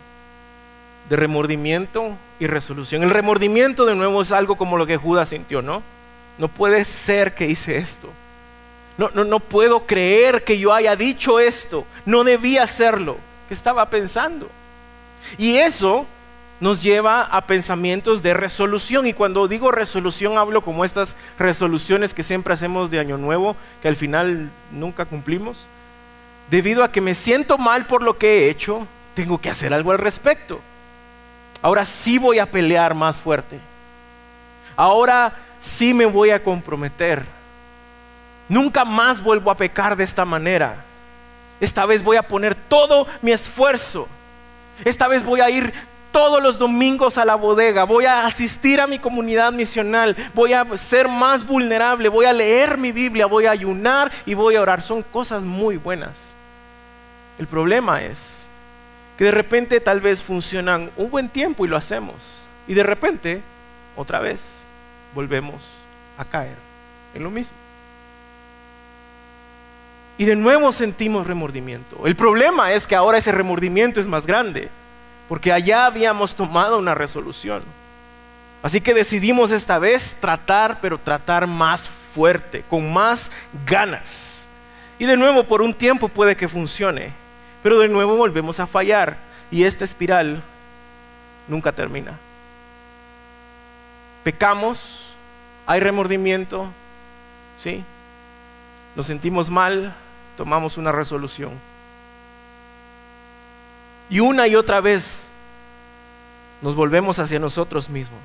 de 1.09 1.17
remordimiento 1.17 2.17
y 2.39 2.47
resolución. 2.47 3.03
El 3.03 3.11
remordimiento 3.11 3.85
de 3.85 3.95
nuevo 3.95 4.23
es 4.23 4.33
algo 4.33 4.57
como 4.57 4.79
lo 4.79 4.87
que 4.87 4.97
Judas 4.97 5.29
sintió, 5.29 5.61
¿no? 5.61 5.83
No 6.39 6.49
puede 6.49 6.85
ser 6.85 7.35
que 7.35 7.47
hice 7.47 7.77
esto. 7.77 8.09
No, 9.01 9.11
no, 9.15 9.25
no 9.25 9.41
puedo 9.41 9.87
creer 9.87 10.45
que 10.45 10.59
yo 10.59 10.75
haya 10.75 10.95
dicho 10.95 11.41
esto. 11.41 11.87
No 12.05 12.23
debía 12.23 12.65
hacerlo. 12.65 13.17
¿Qué 13.49 13.55
estaba 13.55 13.89
pensando? 13.89 14.47
Y 15.39 15.57
eso 15.57 16.05
nos 16.61 16.83
lleva 16.83 17.23
a 17.23 17.47
pensamientos 17.47 18.23
de 18.23 18.35
resolución. 18.35 19.07
Y 19.07 19.15
cuando 19.15 19.49
digo 19.49 19.73
resolución 19.73 20.37
hablo 20.37 20.61
como 20.61 20.85
estas 20.85 21.17
resoluciones 21.39 22.13
que 22.13 22.23
siempre 22.23 22.53
hacemos 22.53 22.91
de 22.91 23.01
Año 23.01 23.17
Nuevo, 23.17 23.57
que 23.81 23.89
al 23.89 23.97
final 23.97 24.51
nunca 24.71 25.07
cumplimos. 25.07 25.57
Debido 26.51 26.85
a 26.85 26.93
que 26.93 27.01
me 27.01 27.15
siento 27.15 27.57
mal 27.57 27.87
por 27.87 28.03
lo 28.03 28.19
que 28.19 28.29
he 28.29 28.51
hecho, 28.51 28.87
tengo 29.15 29.39
que 29.39 29.49
hacer 29.49 29.73
algo 29.73 29.93
al 29.93 29.99
respecto. 29.99 30.61
Ahora 31.63 31.87
sí 31.87 32.19
voy 32.19 32.39
a 32.39 32.51
pelear 32.51 32.95
más 32.95 33.19
fuerte. 33.19 33.59
Ahora 34.77 35.33
sí 35.59 35.95
me 35.95 36.05
voy 36.05 36.29
a 36.29 36.45
comprometer. 36.45 37.40
Nunca 38.51 38.85
más 38.85 39.23
vuelvo 39.23 39.49
a 39.53 39.55
pecar 39.55 39.95
de 39.95 40.03
esta 40.03 40.25
manera. 40.25 40.75
Esta 41.61 41.87
vez 41.87 42.03
voy 42.03 42.17
a 42.17 42.25
poner 42.25 42.57
todo 42.57 43.07
mi 43.23 43.31
esfuerzo. 43.31 44.09
Esta 44.85 45.07
vez 45.07 45.23
voy 45.23 45.41
a 45.41 45.49
ir 45.49 45.73
todos 46.11 46.43
los 46.43 46.59
domingos 46.59 47.17
a 47.17 47.25
la 47.25 47.37
bodega, 47.37 47.85
voy 47.85 48.07
a 48.07 48.27
asistir 48.27 48.81
a 48.81 48.89
mi 48.89 48.99
comunidad 48.99 49.53
misional, 49.53 50.17
voy 50.35 50.53
a 50.53 50.67
ser 50.77 51.07
más 51.07 51.47
vulnerable, 51.47 52.09
voy 52.09 52.27
a 52.27 52.33
leer 52.33 52.77
mi 52.77 52.91
Biblia, 52.91 53.27
voy 53.27 53.47
a 53.47 53.53
ayunar 53.53 54.11
y 54.27 54.35
voy 54.35 54.57
a 54.57 54.63
orar. 54.63 54.83
Son 54.83 55.05
cosas 55.05 55.45
muy 55.45 55.77
buenas. 55.77 56.33
El 57.39 57.47
problema 57.47 58.03
es 58.03 58.41
que 59.17 59.27
de 59.27 59.31
repente 59.31 59.79
tal 59.79 60.01
vez 60.01 60.25
funcionan 60.25 60.91
un 60.97 61.09
buen 61.09 61.29
tiempo 61.29 61.65
y 61.65 61.69
lo 61.69 61.77
hacemos. 61.77 62.17
Y 62.67 62.75
de 62.75 62.83
repente, 62.83 63.43
otra 63.95 64.19
vez, 64.19 64.55
volvemos 65.15 65.63
a 66.19 66.25
caer 66.25 66.57
en 67.15 67.23
lo 67.23 67.31
mismo. 67.31 67.60
Y 70.21 70.27
de 70.27 70.37
nuevo 70.37 70.71
sentimos 70.71 71.27
remordimiento. 71.27 72.07
El 72.07 72.15
problema 72.15 72.75
es 72.75 72.87
que 72.87 72.95
ahora 72.95 73.17
ese 73.17 73.33
remordimiento 73.33 74.01
es 74.01 74.07
más 74.07 74.27
grande 74.27 74.69
porque 75.31 75.51
allá 75.51 75.87
habíamos 75.87 76.35
tomado 76.35 76.77
una 76.79 76.95
resolución. 76.95 77.63
Así 78.63 78.83
que 78.83 78.93
decidimos 78.93 79.51
esta 79.51 79.79
vez 79.79 80.15
tratar, 80.21 80.79
pero 80.83 80.99
tratar 80.99 81.47
más 81.47 81.89
fuerte, 81.89 82.63
con 82.69 82.93
más 82.93 83.31
ganas. 83.65 84.43
Y 84.99 85.07
de 85.07 85.17
nuevo, 85.17 85.45
por 85.45 85.63
un 85.63 85.73
tiempo 85.73 86.11
puede 86.11 86.37
que 86.37 86.49
funcione, 86.49 87.13
pero 87.63 87.79
de 87.79 87.89
nuevo 87.89 88.15
volvemos 88.15 88.61
a 88.61 88.67
fallar 88.67 89.17
y 89.51 89.65
esta 89.65 89.87
espiral 89.87 90.43
nunca 91.49 91.73
termina. 91.73 92.13
Pecamos, 94.23 95.15
hay 95.67 95.81
remordimiento, 95.81 96.67
¿sí? 97.59 97.83
Nos 98.95 99.07
sentimos 99.07 99.49
mal, 99.49 99.95
tomamos 100.41 100.79
una 100.79 100.91
resolución 100.91 101.51
y 104.09 104.21
una 104.21 104.49
y 104.49 104.57
otra 104.57 104.81
vez 104.81 105.25
nos 106.63 106.75
volvemos 106.75 107.19
hacia 107.19 107.39
nosotros 107.39 107.91
mismos. 107.91 108.23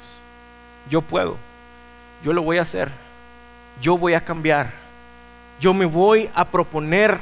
Yo 0.90 1.02
puedo, 1.02 1.36
yo 2.24 2.32
lo 2.32 2.42
voy 2.42 2.58
a 2.58 2.62
hacer, 2.62 2.90
yo 3.82 3.98
voy 3.98 4.14
a 4.14 4.24
cambiar, 4.24 4.72
yo 5.60 5.74
me 5.74 5.86
voy 5.86 6.30
a 6.34 6.46
proponer, 6.46 7.20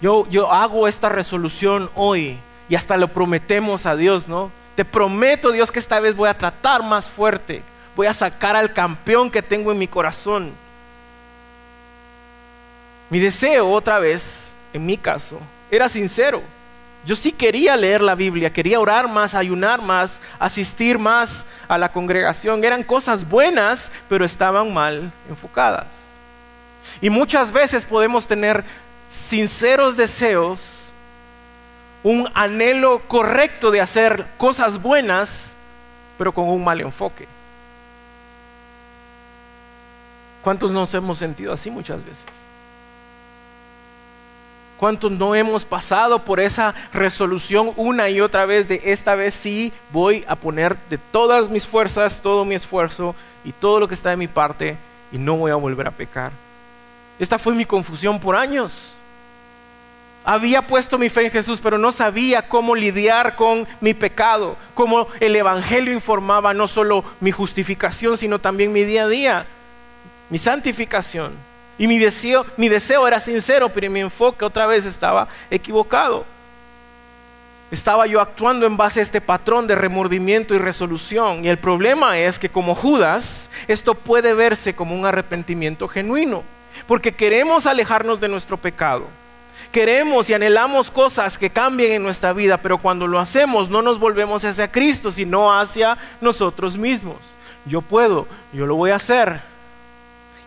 yo, 0.00 0.26
yo 0.30 0.50
hago 0.50 0.88
esta 0.88 1.10
resolución 1.10 1.90
hoy 1.94 2.38
y 2.70 2.76
hasta 2.76 2.96
lo 2.96 3.08
prometemos 3.08 3.84
a 3.84 3.94
Dios, 3.94 4.26
¿no? 4.26 4.50
Te 4.74 4.86
prometo, 4.86 5.52
Dios, 5.52 5.70
que 5.70 5.80
esta 5.80 6.00
vez 6.00 6.16
voy 6.16 6.30
a 6.30 6.38
tratar 6.38 6.82
más 6.82 7.10
fuerte, 7.10 7.62
voy 7.94 8.06
a 8.06 8.14
sacar 8.14 8.56
al 8.56 8.72
campeón 8.72 9.30
que 9.30 9.42
tengo 9.42 9.70
en 9.70 9.78
mi 9.78 9.86
corazón. 9.86 10.50
Mi 13.10 13.18
deseo, 13.18 13.70
otra 13.70 13.98
vez, 13.98 14.50
en 14.72 14.86
mi 14.86 14.96
caso, 14.96 15.38
era 15.70 15.88
sincero 15.88 16.42
yo 17.04 17.16
sí 17.16 17.32
quería 17.32 17.76
leer 17.76 18.02
la 18.02 18.14
Biblia, 18.14 18.52
quería 18.52 18.78
orar 18.78 19.08
más, 19.08 19.34
ayunar 19.34 19.80
más, 19.80 20.20
asistir 20.38 20.98
más 20.98 21.46
a 21.66 21.78
la 21.78 21.90
congregación. 21.90 22.62
Eran 22.62 22.82
cosas 22.82 23.26
buenas, 23.28 23.90
pero 24.08 24.24
estaban 24.24 24.72
mal 24.72 25.10
enfocadas. 25.28 25.86
Y 27.00 27.08
muchas 27.08 27.52
veces 27.52 27.86
podemos 27.86 28.26
tener 28.26 28.64
sinceros 29.08 29.96
deseos, 29.96 30.92
un 32.02 32.28
anhelo 32.34 33.00
correcto 33.08 33.70
de 33.70 33.80
hacer 33.80 34.26
cosas 34.36 34.80
buenas, 34.80 35.54
pero 36.18 36.32
con 36.32 36.48
un 36.48 36.62
mal 36.62 36.80
enfoque. 36.82 37.26
¿Cuántos 40.42 40.70
nos 40.70 40.92
hemos 40.94 41.18
sentido 41.18 41.52
así 41.52 41.70
muchas 41.70 42.04
veces? 42.04 42.39
¿Cuántos 44.80 45.12
no 45.12 45.34
hemos 45.34 45.66
pasado 45.66 46.24
por 46.24 46.40
esa 46.40 46.74
resolución 46.94 47.72
una 47.76 48.08
y 48.08 48.22
otra 48.22 48.46
vez 48.46 48.66
de 48.66 48.80
esta 48.86 49.14
vez 49.14 49.34
sí 49.34 49.74
voy 49.92 50.24
a 50.26 50.36
poner 50.36 50.74
de 50.88 50.96
todas 50.96 51.50
mis 51.50 51.66
fuerzas, 51.66 52.22
todo 52.22 52.46
mi 52.46 52.54
esfuerzo 52.54 53.14
y 53.44 53.52
todo 53.52 53.78
lo 53.78 53.86
que 53.86 53.92
está 53.92 54.08
de 54.08 54.16
mi 54.16 54.26
parte 54.26 54.78
y 55.12 55.18
no 55.18 55.36
voy 55.36 55.50
a 55.50 55.56
volver 55.56 55.86
a 55.86 55.90
pecar? 55.90 56.32
Esta 57.18 57.38
fue 57.38 57.54
mi 57.54 57.66
confusión 57.66 58.18
por 58.18 58.34
años. 58.34 58.94
Había 60.24 60.66
puesto 60.66 60.96
mi 60.96 61.10
fe 61.10 61.26
en 61.26 61.30
Jesús, 61.30 61.60
pero 61.62 61.76
no 61.76 61.92
sabía 61.92 62.48
cómo 62.48 62.74
lidiar 62.74 63.36
con 63.36 63.68
mi 63.82 63.92
pecado, 63.92 64.56
cómo 64.72 65.08
el 65.20 65.36
Evangelio 65.36 65.92
informaba 65.92 66.54
no 66.54 66.66
solo 66.66 67.04
mi 67.20 67.32
justificación, 67.32 68.16
sino 68.16 68.38
también 68.38 68.72
mi 68.72 68.84
día 68.84 69.04
a 69.04 69.08
día, 69.08 69.46
mi 70.30 70.38
santificación. 70.38 71.49
Y 71.80 71.86
mi 71.86 71.98
deseo, 71.98 72.44
mi 72.58 72.68
deseo 72.68 73.08
era 73.08 73.18
sincero, 73.18 73.70
pero 73.70 73.90
mi 73.90 74.00
enfoque 74.00 74.44
otra 74.44 74.66
vez 74.66 74.84
estaba 74.84 75.28
equivocado. 75.50 76.26
Estaba 77.70 78.06
yo 78.06 78.20
actuando 78.20 78.66
en 78.66 78.76
base 78.76 79.00
a 79.00 79.02
este 79.02 79.22
patrón 79.22 79.66
de 79.66 79.76
remordimiento 79.76 80.54
y 80.54 80.58
resolución. 80.58 81.42
Y 81.42 81.48
el 81.48 81.56
problema 81.56 82.18
es 82.18 82.38
que 82.38 82.50
como 82.50 82.74
Judas, 82.74 83.48
esto 83.66 83.94
puede 83.94 84.34
verse 84.34 84.74
como 84.74 84.94
un 84.94 85.06
arrepentimiento 85.06 85.88
genuino. 85.88 86.42
Porque 86.86 87.12
queremos 87.12 87.64
alejarnos 87.64 88.20
de 88.20 88.28
nuestro 88.28 88.58
pecado. 88.58 89.06
Queremos 89.72 90.28
y 90.28 90.34
anhelamos 90.34 90.90
cosas 90.90 91.38
que 91.38 91.48
cambien 91.48 91.92
en 91.92 92.02
nuestra 92.02 92.34
vida, 92.34 92.58
pero 92.58 92.76
cuando 92.76 93.06
lo 93.06 93.18
hacemos 93.18 93.70
no 93.70 93.80
nos 93.80 93.98
volvemos 93.98 94.44
hacia 94.44 94.70
Cristo, 94.70 95.10
sino 95.10 95.50
hacia 95.50 95.96
nosotros 96.20 96.76
mismos. 96.76 97.16
Yo 97.64 97.80
puedo, 97.80 98.28
yo 98.52 98.66
lo 98.66 98.74
voy 98.74 98.90
a 98.90 98.96
hacer, 98.96 99.40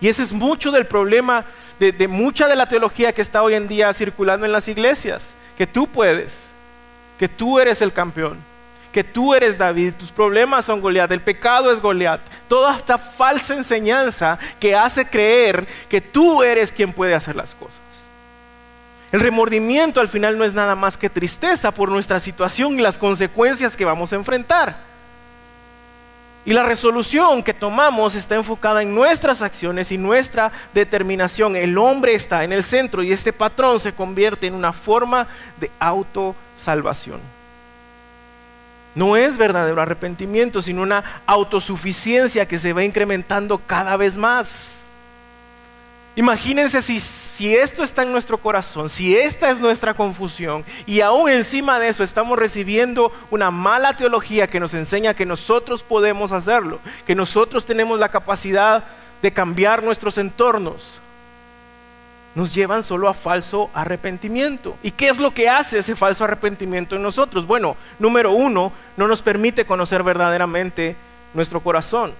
y 0.03 0.09
ese 0.09 0.21
es 0.21 0.33
mucho 0.33 0.69
del 0.69 0.85
problema 0.85 1.45
de, 1.79 2.09
mucha 2.09 2.49
de 2.49 2.57
la 2.57 2.67
teología 2.67 3.13
que 3.13 3.21
está 3.21 3.41
hoy 3.41 3.53
en 3.53 3.69
día 3.69 3.93
circulando 3.93 4.45
en 4.45 4.51
las 4.51 4.67
iglesias. 4.67 5.33
Que 5.57 5.65
tú 5.65 5.87
puedes, 5.87 6.49
que 7.17 7.29
tú 7.29 7.57
eres 7.57 7.81
el 7.81 7.93
campeón, 7.93 8.37
que 8.91 9.05
tú 9.05 9.33
eres 9.33 9.57
David, 9.57 9.93
tus 9.97 10.11
problemas 10.11 10.65
son 10.65 10.81
Goliat, 10.81 11.09
el 11.13 11.21
pecado 11.21 11.71
es 11.71 11.79
Goliat. 11.79 12.19
Toda 12.49 12.75
esta 12.75 12.97
falsa 12.97 13.55
enseñanza 13.55 14.37
que 14.59 14.75
hace 14.75 15.05
creer 15.05 15.65
que 15.87 16.01
tú 16.01 16.43
eres 16.43 16.73
quien 16.73 16.91
puede 16.91 17.15
hacer 17.15 17.37
las 17.37 17.55
cosas. 17.55 17.79
El 19.13 19.21
remordimiento 19.21 20.01
al 20.01 20.09
final 20.09 20.37
no 20.37 20.43
es 20.43 20.53
nada 20.53 20.75
más 20.75 20.97
que 20.97 21.09
tristeza 21.09 21.71
por 21.71 21.87
nuestra 21.87 22.19
situación 22.19 22.77
y 22.77 22.81
las 22.81 22.97
consecuencias 22.97 23.77
que 23.77 23.85
vamos 23.85 24.11
a 24.11 24.17
enfrentar. 24.17 24.92
Y 26.45 26.51
la 26.51 26.63
resolución 26.63 27.41
que 27.41 27.53
tomamos 27.53 28.15
está 28.15 28.35
enfocada 28.35 28.81
en 28.81 28.93
nuestras 28.93 29.41
acciones 29.41 29.91
y 29.91 29.97
nuestra 29.97 30.51
determinación. 30.73 31.55
El 31.55 31.77
hombre 31.77 32.15
está 32.15 32.43
en 32.43 32.51
el 32.51 32.63
centro 32.63 33.01
y 33.01 33.13
este 33.13 33.31
patrón 33.31 33.79
se 33.79 33.93
convierte 33.93 34.47
en 34.47 34.53
una 34.53 34.73
forma 34.73 35.27
de 35.59 35.71
autosalvación. 35.79 37.21
No 38.95 39.15
es 39.15 39.37
verdadero 39.37 39.81
arrepentimiento, 39.81 40.61
sino 40.61 40.81
una 40.81 41.21
autosuficiencia 41.25 42.45
que 42.45 42.59
se 42.59 42.73
va 42.73 42.83
incrementando 42.83 43.57
cada 43.57 43.95
vez 43.97 44.17
más. 44.17 44.72
Imagínense 46.15 46.83
si, 46.83 47.55
esto 47.55 47.83
está 47.83 48.03
en 48.03 48.11
nuestro 48.11 48.37
corazón, 48.37 48.87
si 48.87 49.17
esta 49.17 49.49
es 49.49 49.59
nuestra 49.59 49.95
confusión 49.95 50.63
y 50.85 51.01
aún 51.01 51.27
encima 51.27 51.79
de 51.79 51.87
eso 51.87 52.03
estamos 52.03 52.37
recibiendo 52.37 53.11
una 53.31 53.49
mala 53.49 53.97
teología 53.97 54.45
que 54.45 54.59
nos 54.59 54.75
enseña 54.75 55.15
que 55.15 55.25
nosotros 55.25 55.81
podemos 55.81 56.31
hacerlo, 56.31 56.79
que 57.07 57.15
nosotros 57.15 57.65
tenemos 57.65 57.99
la 57.99 58.09
capacidad 58.09 58.83
de 59.23 59.33
cambiar 59.33 59.81
nuestros 59.81 60.19
entornos, 60.19 60.99
nos 62.35 62.53
llevan 62.53 62.83
solo 62.83 63.09
a 63.09 63.15
falso 63.15 63.71
arrepentimiento. 63.73 64.75
¿Y 64.83 64.91
qué 64.91 65.07
es 65.07 65.17
lo 65.17 65.33
que 65.33 65.49
hace 65.49 65.79
ese 65.79 65.95
falso 65.95 66.23
arrepentimiento 66.23 66.95
en 66.95 67.03
nosotros? 67.03 67.45
Bueno, 67.45 67.75
número 67.99 68.31
uno, 68.31 68.71
no 68.97 69.07
nos 69.07 69.21
permite 69.21 69.65
conocer 69.65 70.03
verdaderamente 70.03 70.95
nuestro 71.33 71.59
corazón. 71.59 72.11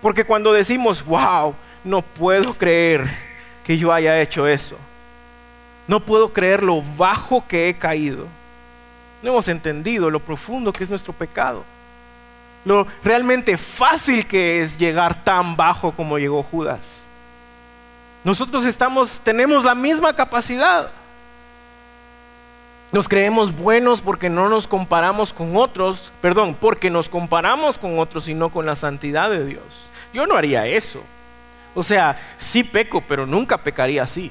Porque 0.00 0.24
cuando 0.24 0.52
decimos, 0.52 1.04
wow, 1.04 1.54
no 1.84 2.02
puedo 2.02 2.54
creer 2.54 3.16
que 3.64 3.76
yo 3.76 3.92
haya 3.92 4.20
hecho 4.20 4.46
eso. 4.46 4.76
No 5.88 6.00
puedo 6.00 6.32
creer 6.32 6.62
lo 6.62 6.82
bajo 6.96 7.44
que 7.46 7.68
he 7.68 7.74
caído. 7.74 8.26
No 9.22 9.30
hemos 9.30 9.48
entendido 9.48 10.10
lo 10.10 10.20
profundo 10.20 10.72
que 10.72 10.84
es 10.84 10.90
nuestro 10.90 11.12
pecado. 11.12 11.64
Lo 12.64 12.86
realmente 13.02 13.56
fácil 13.56 14.26
que 14.26 14.60
es 14.60 14.78
llegar 14.78 15.24
tan 15.24 15.56
bajo 15.56 15.92
como 15.92 16.18
llegó 16.18 16.42
Judas. 16.42 17.06
Nosotros 18.24 18.64
estamos 18.64 19.20
tenemos 19.20 19.64
la 19.64 19.74
misma 19.74 20.14
capacidad. 20.14 20.90
Nos 22.92 23.08
creemos 23.08 23.56
buenos 23.56 24.02
porque 24.02 24.28
no 24.28 24.48
nos 24.48 24.68
comparamos 24.68 25.32
con 25.32 25.56
otros, 25.56 26.12
perdón, 26.20 26.54
porque 26.60 26.90
nos 26.90 27.08
comparamos 27.08 27.78
con 27.78 27.98
otros 27.98 28.28
y 28.28 28.34
no 28.34 28.50
con 28.50 28.66
la 28.66 28.76
santidad 28.76 29.30
de 29.30 29.44
Dios. 29.46 29.64
Yo 30.12 30.26
no 30.26 30.36
haría 30.36 30.66
eso. 30.66 31.02
O 31.74 31.82
sea, 31.82 32.16
sí 32.36 32.64
peco, 32.64 33.00
pero 33.00 33.26
nunca 33.26 33.58
pecaría 33.58 34.02
así. 34.02 34.30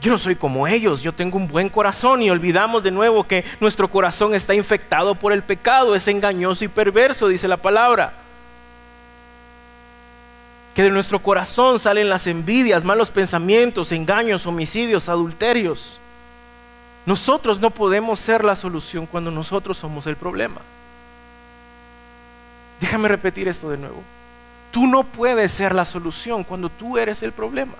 yo 0.00 0.10
no 0.10 0.18
soy 0.18 0.34
como 0.34 0.66
ellos, 0.66 1.00
yo 1.00 1.12
tengo 1.12 1.36
un 1.36 1.46
buen 1.46 1.68
corazón 1.68 2.22
y 2.22 2.30
olvidamos 2.30 2.82
de 2.82 2.90
nuevo 2.90 3.22
que 3.22 3.44
nuestro 3.60 3.86
corazón 3.86 4.34
está 4.34 4.52
infectado 4.52 5.14
por 5.14 5.32
el 5.32 5.42
pecado, 5.42 5.94
es 5.94 6.08
engañoso 6.08 6.64
y 6.64 6.68
perverso, 6.68 7.28
dice 7.28 7.46
la 7.46 7.56
palabra. 7.56 8.12
Que 10.74 10.82
de 10.82 10.90
nuestro 10.90 11.20
corazón 11.20 11.78
salen 11.78 12.08
las 12.08 12.26
envidias, 12.26 12.82
malos 12.82 13.10
pensamientos, 13.10 13.92
engaños, 13.92 14.46
homicidios, 14.46 15.08
adulterios. 15.08 15.98
Nosotros 17.06 17.60
no 17.60 17.70
podemos 17.70 18.18
ser 18.18 18.42
la 18.42 18.56
solución 18.56 19.06
cuando 19.06 19.30
nosotros 19.30 19.76
somos 19.76 20.06
el 20.06 20.16
problema. 20.16 20.62
Déjame 22.80 23.06
repetir 23.08 23.46
esto 23.46 23.70
de 23.70 23.78
nuevo. 23.78 24.02
Tú 24.72 24.88
no 24.88 25.04
puedes 25.04 25.52
ser 25.52 25.74
la 25.74 25.84
solución 25.84 26.42
cuando 26.42 26.68
tú 26.68 26.98
eres 26.98 27.22
el 27.22 27.30
problema. 27.30 27.74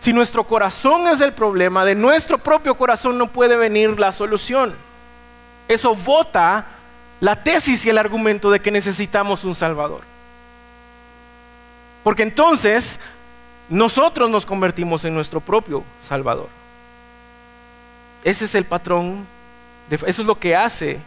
Si 0.00 0.12
nuestro 0.12 0.42
corazón 0.42 1.06
es 1.06 1.20
el 1.20 1.32
problema, 1.32 1.84
de 1.84 1.94
nuestro 1.94 2.38
propio 2.38 2.74
corazón 2.74 3.18
no 3.18 3.28
puede 3.28 3.56
venir 3.56 4.00
la 4.00 4.10
solución. 4.10 4.74
Eso 5.68 5.94
vota 5.94 6.64
la 7.20 7.42
tesis 7.44 7.84
y 7.84 7.90
el 7.90 7.98
argumento 7.98 8.50
de 8.50 8.60
que 8.60 8.70
necesitamos 8.70 9.44
un 9.44 9.54
Salvador. 9.54 10.00
Porque 12.02 12.22
entonces 12.22 12.98
nosotros 13.68 14.30
nos 14.30 14.46
convertimos 14.46 15.04
en 15.04 15.14
nuestro 15.14 15.40
propio 15.40 15.84
Salvador. 16.02 16.48
Ese 18.24 18.46
es 18.46 18.54
el 18.54 18.64
patrón, 18.64 19.26
eso 19.90 20.06
es 20.06 20.26
lo 20.26 20.38
que 20.38 20.56
hace 20.56 20.98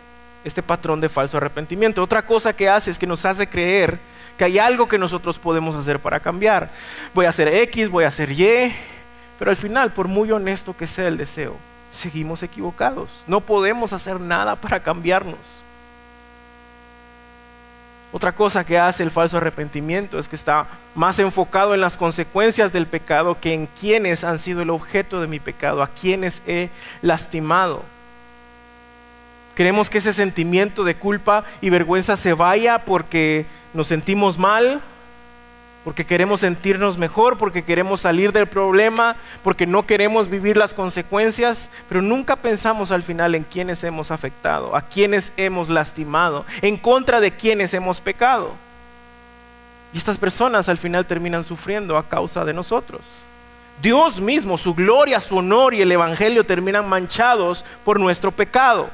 este 0.44 0.62
patrón 0.62 1.02
de 1.02 1.10
falso 1.10 1.38
arrepentimiento. 1.38 2.04
Otra 2.04 2.24
cosa 2.24 2.54
que 2.54 2.70
hace 2.70 2.92
es 2.92 3.00
que 3.00 3.08
nos 3.08 3.26
hace 3.26 3.48
creer 3.48 4.11
que 4.42 4.46
hay 4.46 4.58
algo 4.58 4.88
que 4.88 4.98
nosotros 4.98 5.38
podemos 5.38 5.76
hacer 5.76 6.00
para 6.00 6.20
cambiar. 6.20 6.68
Voy 7.14 7.28
a 7.28 7.30
hacer 7.30 7.48
X, 7.48 7.90
voy 7.90 8.06
a 8.06 8.08
hacer 8.08 8.32
Y, 8.32 8.74
pero 9.38 9.52
al 9.52 9.58
final, 9.58 9.92
por 9.92 10.08
muy 10.08 10.32
honesto 10.32 10.76
que 10.76 10.88
sea 10.88 11.08
el 11.10 11.16
deseo, 11.16 11.56
seguimos 11.92 12.42
equivocados. 12.42 13.12
No 13.28 13.42
podemos 13.42 13.94
hacer 13.94 14.20
nada 14.20 14.56
para 14.56 14.80
cambiarnos. 14.80 15.38
Otra 18.12 18.32
cosa 18.32 18.66
que 18.66 18.80
hace 18.80 19.04
el 19.04 19.12
falso 19.12 19.38
arrepentimiento 19.38 20.18
es 20.18 20.28
que 20.28 20.38
está 20.38 20.66
más 20.96 21.20
enfocado 21.20 21.76
en 21.76 21.82
las 21.82 21.96
consecuencias 21.96 22.74
del 22.74 22.88
pecado 22.88 23.38
que 23.40 23.54
en 23.54 23.68
quienes 23.68 24.24
han 24.24 24.40
sido 24.40 24.64
el 24.64 24.72
objeto 24.72 25.22
de 25.22 25.28
mi 25.28 25.40
pecado, 25.40 25.84
a 25.84 25.88
quienes 25.88 26.42
he 26.48 26.72
lastimado. 27.04 27.84
Queremos 29.54 29.92
que 29.92 30.00
ese 30.00 30.14
sentimiento 30.14 30.84
de 30.84 30.96
culpa 30.96 31.44
y 31.62 31.70
vergüenza 31.70 32.18
se 32.18 32.34
vaya 32.34 32.80
porque 32.80 33.46
nos 33.74 33.88
sentimos 33.88 34.38
mal, 34.38 34.82
porque 35.84 36.06
queremos 36.06 36.42
sentirnos 36.42 36.98
mejor, 36.98 37.38
porque 37.38 37.64
queremos 37.64 38.02
salir 38.02 38.32
del 38.32 38.46
problema, 38.46 39.16
porque 39.44 39.66
no 39.66 39.86
queremos 39.88 40.30
vivir 40.30 40.56
las 40.58 40.74
consecuencias, 40.74 41.70
pero 41.90 42.02
nunca 42.02 42.36
pensamos 42.36 42.92
al 42.92 43.02
final 43.02 43.34
en 43.34 43.44
quienes 43.44 43.84
hemos 43.84 44.12
afectado, 44.12 44.76
a 44.76 44.82
quienes 44.82 45.32
hemos 45.38 45.70
lastimado, 45.70 46.46
en 46.62 46.78
contra 46.78 47.20
de 47.20 47.32
quienes 47.32 47.74
hemos 47.74 48.00
pecado. 48.00 48.52
Y 49.94 49.98
estas 49.98 50.18
personas 50.18 50.70
al 50.70 50.78
final 50.78 51.06
terminan 51.06 51.44
sufriendo 51.44 51.98
a 51.98 52.08
causa 52.08 52.46
de 52.46 52.54
nosotros. 52.54 53.02
Dios 53.82 54.22
mismo, 54.22 54.58
su 54.58 54.76
gloria, 54.76 55.20
su 55.20 55.38
honor 55.38 55.74
y 55.74 55.82
el 55.82 55.92
Evangelio 55.92 56.46
terminan 56.46 56.88
manchados 56.88 57.66
por 57.84 58.00
nuestro 58.00 58.32
pecado. 58.32 58.90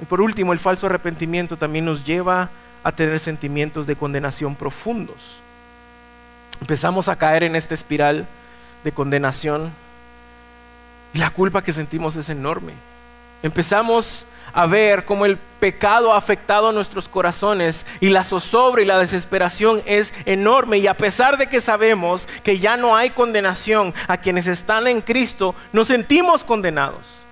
Y 0.00 0.04
por 0.04 0.20
último, 0.20 0.52
el 0.52 0.58
falso 0.58 0.86
arrepentimiento 0.86 1.56
también 1.56 1.84
nos 1.84 2.04
lleva 2.04 2.50
a 2.82 2.92
tener 2.92 3.18
sentimientos 3.18 3.86
de 3.86 3.96
condenación 3.96 4.54
profundos. 4.54 5.16
Empezamos 6.60 7.08
a 7.08 7.16
caer 7.16 7.42
en 7.42 7.56
esta 7.56 7.74
espiral 7.74 8.26
de 8.84 8.92
condenación 8.92 9.72
y 11.12 11.18
la 11.18 11.30
culpa 11.30 11.62
que 11.62 11.72
sentimos 11.72 12.16
es 12.16 12.28
enorme. 12.28 12.72
Empezamos 13.42 14.24
a 14.52 14.66
ver 14.66 15.04
cómo 15.04 15.26
el 15.26 15.36
pecado 15.36 16.12
ha 16.12 16.16
afectado 16.16 16.72
nuestros 16.72 17.08
corazones 17.08 17.84
y 18.00 18.08
la 18.08 18.24
zozobra 18.24 18.82
y 18.82 18.86
la 18.86 18.98
desesperación 18.98 19.82
es 19.84 20.14
enorme 20.24 20.78
y 20.78 20.86
a 20.86 20.96
pesar 20.96 21.36
de 21.36 21.48
que 21.48 21.60
sabemos 21.60 22.26
que 22.42 22.58
ya 22.58 22.76
no 22.76 22.96
hay 22.96 23.10
condenación 23.10 23.92
a 24.08 24.16
quienes 24.16 24.46
están 24.46 24.86
en 24.86 25.00
Cristo, 25.00 25.54
nos 25.72 25.88
sentimos 25.88 26.44
condenados. 26.44 27.25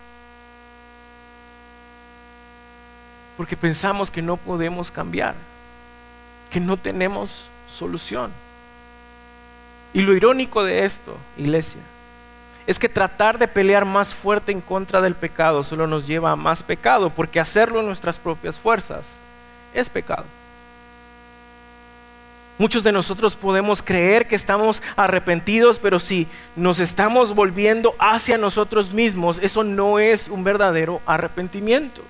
Porque 3.36 3.56
pensamos 3.56 4.10
que 4.10 4.22
no 4.22 4.36
podemos 4.36 4.90
cambiar, 4.90 5.34
que 6.50 6.60
no 6.60 6.76
tenemos 6.76 7.46
solución. 7.72 8.30
Y 9.92 10.02
lo 10.02 10.14
irónico 10.14 10.64
de 10.64 10.84
esto, 10.84 11.16
iglesia, 11.36 11.80
es 12.66 12.78
que 12.78 12.88
tratar 12.88 13.38
de 13.38 13.48
pelear 13.48 13.84
más 13.84 14.14
fuerte 14.14 14.50
en 14.50 14.60
contra 14.60 15.00
del 15.00 15.14
pecado 15.14 15.62
solo 15.62 15.86
nos 15.86 16.06
lleva 16.06 16.32
a 16.32 16.36
más 16.36 16.62
pecado, 16.62 17.10
porque 17.10 17.40
hacerlo 17.40 17.80
en 17.80 17.86
nuestras 17.86 18.18
propias 18.18 18.58
fuerzas 18.58 19.18
es 19.74 19.88
pecado. 19.90 20.24
Muchos 22.56 22.84
de 22.84 22.92
nosotros 22.92 23.34
podemos 23.34 23.82
creer 23.82 24.28
que 24.28 24.36
estamos 24.36 24.80
arrepentidos, 24.94 25.80
pero 25.80 25.98
si 25.98 26.28
nos 26.54 26.78
estamos 26.78 27.34
volviendo 27.34 27.96
hacia 27.98 28.38
nosotros 28.38 28.92
mismos, 28.92 29.40
eso 29.42 29.64
no 29.64 29.98
es 29.98 30.28
un 30.28 30.44
verdadero 30.44 31.00
arrepentimiento. 31.04 32.02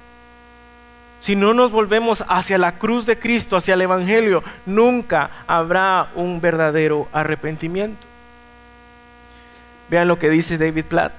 Si 1.24 1.34
no 1.36 1.54
nos 1.54 1.70
volvemos 1.70 2.22
hacia 2.28 2.58
la 2.58 2.72
cruz 2.72 3.06
de 3.06 3.18
Cristo, 3.18 3.56
hacia 3.56 3.72
el 3.72 3.80
Evangelio, 3.80 4.44
nunca 4.66 5.30
habrá 5.46 6.08
un 6.16 6.38
verdadero 6.38 7.08
arrepentimiento. 7.14 8.06
Vean 9.88 10.06
lo 10.06 10.18
que 10.18 10.28
dice 10.28 10.58
David 10.58 10.84
Platt. 10.84 11.14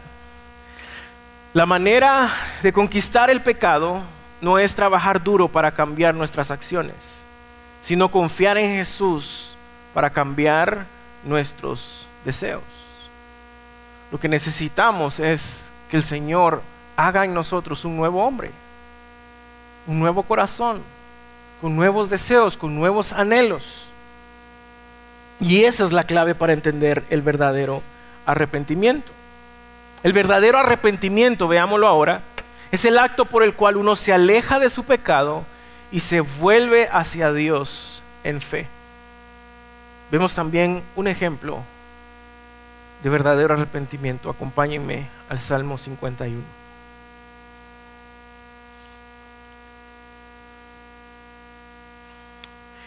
La 1.55 1.65
manera 1.65 2.29
de 2.61 2.71
conquistar 2.71 3.31
el 3.31 3.41
pecado 3.41 4.03
no 4.41 4.59
es 4.59 4.75
trabajar 4.75 5.23
duro 5.23 5.47
para 5.47 5.71
cambiar 5.71 6.13
nuestras 6.13 6.51
acciones, 6.51 7.17
sino 7.81 8.11
confiar 8.11 8.59
en 8.59 8.75
Jesús 8.77 9.55
para 9.95 10.11
cambiar 10.11 10.85
nuestros 11.23 12.05
deseos. 12.23 12.61
Lo 14.11 14.19
que 14.19 14.29
necesitamos 14.29 15.19
es 15.19 15.67
que 15.89 15.97
el 15.97 16.03
Señor 16.03 16.61
haga 16.95 17.25
en 17.25 17.33
nosotros 17.33 17.83
un 17.85 17.97
nuevo 17.97 18.23
hombre 18.23 18.51
un 19.87 19.99
nuevo 19.99 20.23
corazón, 20.23 20.81
con 21.61 21.75
nuevos 21.75 22.09
deseos, 22.09 22.57
con 22.57 22.75
nuevos 22.75 23.13
anhelos. 23.13 23.63
Y 25.39 25.63
esa 25.63 25.83
es 25.83 25.91
la 25.91 26.03
clave 26.03 26.35
para 26.35 26.53
entender 26.53 27.03
el 27.09 27.21
verdadero 27.21 27.81
arrepentimiento. 28.25 29.11
El 30.03 30.13
verdadero 30.13 30.57
arrepentimiento, 30.57 31.47
veámoslo 31.47 31.87
ahora, 31.87 32.21
es 32.71 32.85
el 32.85 32.97
acto 32.97 33.25
por 33.25 33.43
el 33.43 33.53
cual 33.53 33.77
uno 33.77 33.95
se 33.95 34.13
aleja 34.13 34.59
de 34.59 34.69
su 34.69 34.83
pecado 34.83 35.43
y 35.91 35.99
se 36.01 36.21
vuelve 36.21 36.89
hacia 36.91 37.31
Dios 37.31 38.01
en 38.23 38.41
fe. 38.41 38.67
Vemos 40.11 40.35
también 40.35 40.83
un 40.95 41.07
ejemplo 41.07 41.63
de 43.03 43.09
verdadero 43.09 43.53
arrepentimiento. 43.53 44.29
Acompáñenme 44.29 45.07
al 45.29 45.39
Salmo 45.39 45.77
51. 45.77 46.64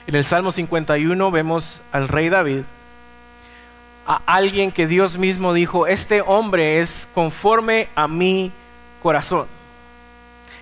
En 0.09 0.14
el 0.14 0.25
Salmo 0.25 0.53
51 0.53 1.31
vemos 1.31 1.83
al 1.92 2.09
rey 2.09 2.31
David, 2.31 2.62
a 4.07 4.23
alguien 4.25 4.73
que 4.73 4.87
Dios 4.87 5.18
mismo 5.18 5.53
dijo, 5.53 5.87
este 5.87 6.23
hombre 6.23 6.81
es 6.81 7.07
conforme 7.12 7.90
a 7.94 8.09
mi 8.09 8.51
corazón. 9.03 9.47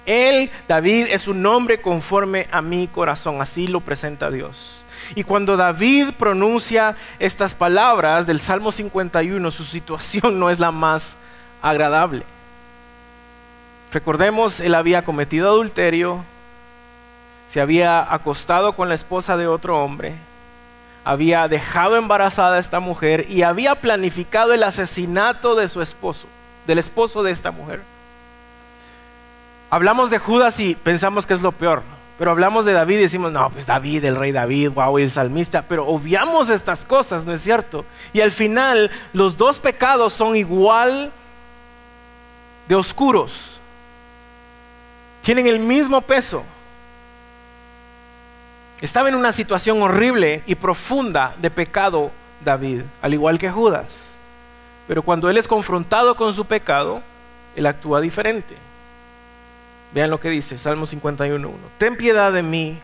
Él, 0.05 0.51
David, 0.67 1.07
es 1.11 1.29
un 1.29 1.47
hombre 1.47 1.81
conforme 1.81 2.49
a 2.51 2.61
mi 2.61 2.89
corazón, 2.89 3.41
así 3.41 3.69
lo 3.69 3.79
presenta 3.79 4.33
Dios. 4.33 4.83
Y 5.15 5.23
cuando 5.23 5.57
David 5.57 6.09
pronuncia 6.19 6.97
estas 7.21 7.55
palabras 7.55 8.27
del 8.27 8.41
Salmo 8.41 8.73
51, 8.73 9.49
su 9.53 9.63
situación 9.63 10.41
no 10.41 10.51
es 10.51 10.59
la 10.59 10.73
más 10.73 11.17
agradable. 11.63 12.25
Recordemos, 13.93 14.59
él 14.59 14.75
había 14.75 15.03
cometido 15.03 15.47
adulterio, 15.47 16.25
se 17.49 17.61
había 17.61 18.13
acostado 18.13 18.75
con 18.75 18.89
la 18.89 18.95
esposa 18.95 19.37
de 19.37 19.47
otro 19.47 19.83
hombre, 19.83 20.15
había 21.05 21.47
dejado 21.47 21.97
embarazada 21.97 22.57
a 22.57 22.59
esta 22.59 22.81
mujer 22.81 23.27
y 23.31 23.43
había 23.43 23.77
planificado 23.77 24.53
el 24.53 24.65
asesinato 24.65 25.55
de 25.55 25.69
su 25.69 25.81
esposo, 25.81 26.27
del 26.67 26.79
esposo 26.79 27.23
de 27.23 27.31
esta 27.31 27.53
mujer. 27.53 27.81
Hablamos 29.71 30.11
de 30.11 30.19
Judas 30.19 30.59
y 30.59 30.75
pensamos 30.75 31.25
que 31.25 31.35
es 31.35 31.43
lo 31.43 31.53
peor, 31.53 31.83
pero 32.19 32.33
hablamos 32.33 32.67
de 32.67 32.73
David 32.73 32.97
y 32.97 33.03
decimos, 33.03 33.31
no, 33.31 33.51
pues 33.51 33.67
David, 33.67 34.05
el 34.05 34.17
rey 34.17 34.33
David, 34.33 34.71
wow, 34.71 34.99
el 34.99 35.11
salmista, 35.11 35.63
pero 35.63 35.87
obviamos 35.87 36.49
estas 36.49 36.85
cosas, 36.85 37.25
¿no 37.25 37.33
es 37.33 37.41
cierto? 37.41 37.85
Y 38.13 38.21
al 38.21 38.33
final 38.33 38.91
los 39.13 39.37
dos 39.37 39.61
pecados 39.61 40.13
son 40.13 40.35
igual 40.35 41.13
de 42.67 42.75
oscuros, 42.75 43.61
tienen 45.23 45.47
el 45.47 45.61
mismo 45.61 46.01
peso. 46.01 46.43
Estaba 48.81 49.09
en 49.09 49.15
una 49.15 49.33
situación 49.33 49.81
horrible 49.83 50.43
y 50.47 50.55
profunda 50.55 51.35
de 51.41 51.51
pecado 51.51 52.11
David, 52.45 52.83
al 53.01 53.15
igual 53.15 53.39
que 53.39 53.51
Judas. 53.51 54.15
Pero 54.87 55.03
cuando 55.03 55.31
él 55.31 55.39
es 55.39 55.49
confrontado 55.49 56.15
con 56.15 56.35
su 56.35 56.45
pecado, 56.45 57.03
él 57.57 57.67
actúa 57.67 58.01
diferente. 58.01 58.55
Vean 59.93 60.11
lo 60.11 60.21
que 60.21 60.29
dice 60.29 60.59
Salmo 60.59 60.87
51.1. 60.87 61.51
Ten 61.79 61.97
piedad 61.97 62.33
de 62.33 62.43
mí, 62.43 62.79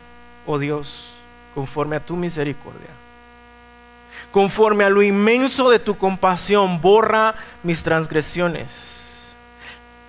oh 0.47 0.59
Dios, 0.59 1.11
conforme 1.55 1.97
a 1.97 2.01
tu 2.01 2.17
misericordia. 2.17 2.89
Conforme 4.31 4.85
a 4.85 4.91
lo 4.91 5.03
inmenso 5.03 5.69
de 5.69 5.79
tu 5.79 5.99
compasión, 5.99 6.81
borra 6.81 7.35
mis 7.63 7.83
transgresiones. 7.83 9.35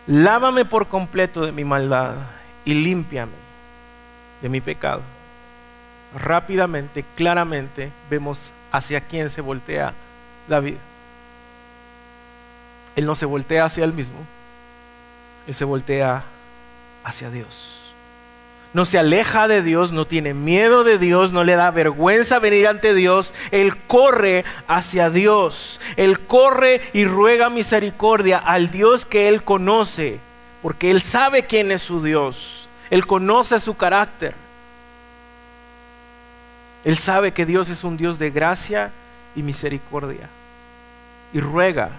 Lávame 0.07 0.63
por 0.63 0.87
completo 0.87 1.45
de 1.45 1.51
mi 1.51 1.65
maldad 1.65 2.15
y 2.63 2.73
límpiame 2.73 3.33
de 4.41 4.47
mi 4.47 4.61
pecado. 4.61 5.01
Rápidamente, 6.15 7.03
claramente, 7.15 7.91
vemos 8.09 8.51
hacia 8.71 9.01
quién 9.01 9.29
se 9.29 9.41
voltea 9.41 9.93
David. 10.47 10.75
Él 12.95 13.05
no 13.05 13.15
se 13.15 13.25
voltea 13.25 13.65
hacia 13.65 13.83
él 13.83 13.93
mismo, 13.93 14.17
él 15.47 15.55
se 15.55 15.65
voltea 15.65 16.23
hacia 17.03 17.29
Dios. 17.29 17.83
No 18.73 18.85
se 18.85 18.97
aleja 18.97 19.47
de 19.47 19.61
Dios, 19.61 19.91
no 19.91 20.05
tiene 20.05 20.33
miedo 20.33 20.83
de 20.83 20.97
Dios, 20.97 21.31
no 21.31 21.43
le 21.43 21.55
da 21.55 21.69
vergüenza 21.69 22.39
venir 22.39 22.67
ante 22.67 22.95
Dios. 22.95 23.35
Él 23.51 23.77
corre 23.77 24.45
hacia 24.67 25.11
Dios. 25.11 25.79
Él 25.95 26.19
corre 26.19 26.81
y 26.91 27.05
ruega 27.05 27.51
misericordia 27.51 28.39
al 28.39 28.71
Dios 28.71 29.05
que 29.05 29.27
él 29.27 29.43
conoce, 29.43 30.19
porque 30.63 30.89
él 30.89 31.01
sabe 31.01 31.45
quién 31.45 31.71
es 31.71 31.83
su 31.83 32.01
Dios. 32.01 32.67
Él 32.89 33.05
conoce 33.05 33.59
su 33.59 33.77
carácter. 33.77 34.33
Él 36.83 36.97
sabe 36.97 37.31
que 37.31 37.45
Dios 37.45 37.69
es 37.69 37.83
un 37.83 37.97
Dios 37.97 38.19
de 38.19 38.29
gracia 38.29 38.91
y 39.35 39.41
misericordia. 39.41 40.29
Y 41.33 41.39
ruega 41.39 41.89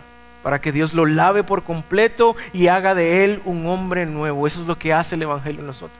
para 0.43 0.61
que 0.61 0.73
Dios 0.73 0.93
lo 0.93 1.07
lave 1.07 1.43
por 1.43 1.63
completo 1.63 2.37
y 2.53 2.69
haga 2.69 2.95
de 2.95 3.25
él 3.25 3.41
un 3.47 3.67
hombre 3.67 4.05
nuevo. 4.05 4.47
Eso 4.47 4.61
es 4.61 4.67
lo 4.67 4.77
que 4.77 4.93
hace 4.93 5.15
el 5.15 5.23
Evangelio 5.23 5.61
en 5.61 5.67
nosotros. 5.67 5.99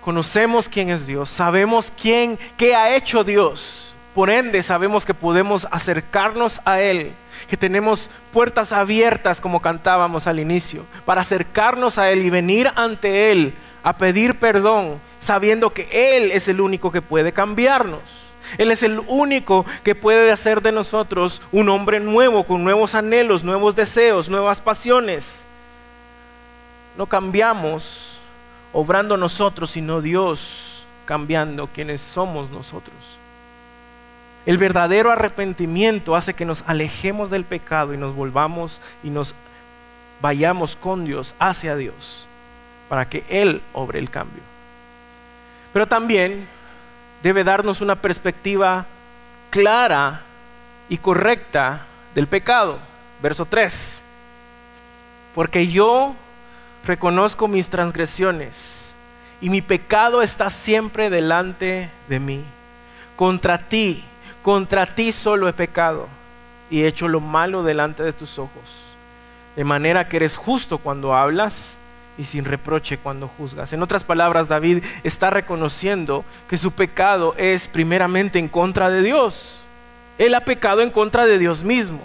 Conocemos 0.00 0.68
quién 0.68 0.90
es 0.90 1.06
Dios, 1.06 1.30
sabemos 1.30 1.90
quién, 2.00 2.38
qué 2.56 2.76
ha 2.76 2.94
hecho 2.94 3.24
Dios. 3.24 3.92
Por 4.14 4.30
ende, 4.30 4.62
sabemos 4.62 5.04
que 5.04 5.14
podemos 5.14 5.66
acercarnos 5.72 6.60
a 6.64 6.78
Él, 6.78 7.10
que 7.48 7.56
tenemos 7.56 8.08
puertas 8.32 8.70
abiertas, 8.70 9.40
como 9.40 9.60
cantábamos 9.60 10.28
al 10.28 10.38
inicio, 10.38 10.84
para 11.04 11.22
acercarnos 11.22 11.98
a 11.98 12.10
Él 12.10 12.24
y 12.24 12.30
venir 12.30 12.70
ante 12.76 13.32
Él 13.32 13.54
a 13.82 13.96
pedir 13.96 14.36
perdón, 14.36 15.00
sabiendo 15.24 15.70
que 15.70 15.88
Él 15.90 16.30
es 16.32 16.48
el 16.48 16.60
único 16.60 16.92
que 16.92 17.02
puede 17.02 17.32
cambiarnos. 17.32 18.00
Él 18.58 18.70
es 18.70 18.82
el 18.82 19.00
único 19.08 19.64
que 19.82 19.94
puede 19.94 20.30
hacer 20.30 20.60
de 20.60 20.70
nosotros 20.70 21.40
un 21.50 21.70
hombre 21.70 21.98
nuevo, 21.98 22.44
con 22.44 22.62
nuevos 22.62 22.94
anhelos, 22.94 23.42
nuevos 23.42 23.74
deseos, 23.74 24.28
nuevas 24.28 24.60
pasiones. 24.60 25.44
No 26.96 27.06
cambiamos 27.06 28.18
obrando 28.72 29.16
nosotros, 29.16 29.70
sino 29.70 30.02
Dios 30.02 30.84
cambiando 31.06 31.68
quienes 31.68 32.02
somos 32.02 32.50
nosotros. 32.50 32.94
El 34.44 34.58
verdadero 34.58 35.10
arrepentimiento 35.10 36.14
hace 36.14 36.34
que 36.34 36.44
nos 36.44 36.64
alejemos 36.66 37.30
del 37.30 37.44
pecado 37.44 37.94
y 37.94 37.96
nos 37.96 38.14
volvamos 38.14 38.82
y 39.02 39.08
nos 39.08 39.34
vayamos 40.20 40.76
con 40.76 41.06
Dios 41.06 41.34
hacia 41.38 41.76
Dios 41.76 42.26
para 42.90 43.08
que 43.08 43.24
Él 43.30 43.62
obre 43.72 43.98
el 43.98 44.10
cambio. 44.10 44.53
Pero 45.74 45.88
también 45.88 46.46
debe 47.20 47.42
darnos 47.42 47.80
una 47.80 47.96
perspectiva 47.96 48.86
clara 49.50 50.22
y 50.88 50.98
correcta 50.98 51.80
del 52.14 52.28
pecado. 52.28 52.78
Verso 53.20 53.44
3. 53.44 54.00
Porque 55.34 55.66
yo 55.66 56.14
reconozco 56.86 57.48
mis 57.48 57.70
transgresiones 57.70 58.92
y 59.40 59.50
mi 59.50 59.62
pecado 59.62 60.22
está 60.22 60.48
siempre 60.48 61.10
delante 61.10 61.90
de 62.08 62.20
mí. 62.20 62.44
Contra 63.16 63.58
ti, 63.58 64.04
contra 64.44 64.94
ti 64.94 65.10
solo 65.10 65.48
he 65.48 65.52
pecado 65.52 66.06
y 66.70 66.82
he 66.82 66.86
hecho 66.86 67.08
lo 67.08 67.18
malo 67.18 67.64
delante 67.64 68.04
de 68.04 68.12
tus 68.12 68.38
ojos. 68.38 68.62
De 69.56 69.64
manera 69.64 70.08
que 70.08 70.18
eres 70.18 70.36
justo 70.36 70.78
cuando 70.78 71.14
hablas 71.14 71.76
y 72.16 72.24
sin 72.24 72.44
reproche 72.44 72.98
cuando 72.98 73.28
juzgas. 73.28 73.72
En 73.72 73.82
otras 73.82 74.04
palabras, 74.04 74.48
David 74.48 74.84
está 75.02 75.30
reconociendo 75.30 76.24
que 76.48 76.58
su 76.58 76.72
pecado 76.72 77.34
es 77.36 77.68
primeramente 77.68 78.38
en 78.38 78.48
contra 78.48 78.90
de 78.90 79.02
Dios. 79.02 79.60
Él 80.18 80.34
ha 80.34 80.40
pecado 80.40 80.80
en 80.80 80.90
contra 80.90 81.26
de 81.26 81.38
Dios 81.38 81.64
mismo. 81.64 82.00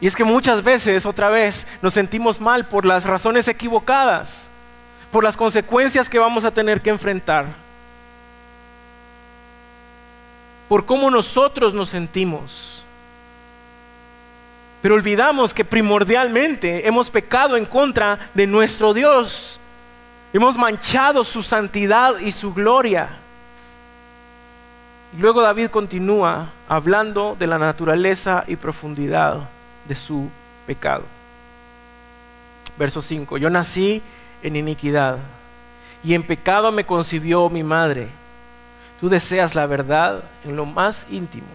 Y 0.00 0.06
es 0.06 0.16
que 0.16 0.24
muchas 0.24 0.62
veces, 0.62 1.06
otra 1.06 1.30
vez, 1.30 1.66
nos 1.80 1.94
sentimos 1.94 2.40
mal 2.40 2.66
por 2.66 2.84
las 2.84 3.04
razones 3.04 3.48
equivocadas, 3.48 4.48
por 5.10 5.24
las 5.24 5.36
consecuencias 5.36 6.10
que 6.10 6.18
vamos 6.18 6.44
a 6.44 6.50
tener 6.50 6.82
que 6.82 6.90
enfrentar, 6.90 7.46
por 10.68 10.84
cómo 10.84 11.10
nosotros 11.10 11.72
nos 11.72 11.88
sentimos. 11.88 12.75
Pero 14.82 14.94
olvidamos 14.94 15.52
que 15.52 15.64
primordialmente 15.64 16.86
hemos 16.86 17.10
pecado 17.10 17.56
en 17.56 17.64
contra 17.64 18.18
de 18.34 18.46
nuestro 18.46 18.94
Dios. 18.94 19.58
Hemos 20.32 20.56
manchado 20.56 21.24
su 21.24 21.42
santidad 21.42 22.18
y 22.18 22.30
su 22.30 22.52
gloria. 22.52 23.08
Y 25.16 25.20
luego 25.20 25.40
David 25.40 25.68
continúa 25.68 26.50
hablando 26.68 27.36
de 27.38 27.46
la 27.46 27.58
naturaleza 27.58 28.44
y 28.46 28.56
profundidad 28.56 29.48
de 29.86 29.94
su 29.94 30.30
pecado. 30.66 31.04
Verso 32.76 33.00
5. 33.00 33.38
Yo 33.38 33.48
nací 33.48 34.02
en 34.42 34.56
iniquidad 34.56 35.18
y 36.04 36.14
en 36.14 36.22
pecado 36.22 36.70
me 36.70 36.84
concibió 36.84 37.48
mi 37.48 37.62
madre. 37.62 38.08
Tú 39.00 39.08
deseas 39.08 39.54
la 39.54 39.66
verdad 39.66 40.22
en 40.44 40.56
lo 40.56 40.66
más 40.66 41.06
íntimo 41.10 41.46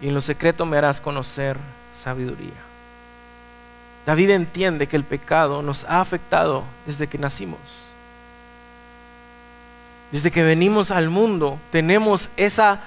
y 0.00 0.08
en 0.08 0.14
lo 0.14 0.20
secreto 0.20 0.66
me 0.66 0.76
harás 0.76 1.00
conocer 1.00 1.56
sabiduría. 2.02 2.68
David 4.06 4.30
entiende 4.30 4.86
que 4.86 4.96
el 4.96 5.04
pecado 5.04 5.60
nos 5.62 5.84
ha 5.84 6.00
afectado 6.00 6.64
desde 6.86 7.06
que 7.08 7.18
nacimos. 7.18 7.58
Desde 10.10 10.30
que 10.30 10.42
venimos 10.42 10.90
al 10.90 11.10
mundo 11.10 11.58
tenemos 11.70 12.30
esa 12.36 12.80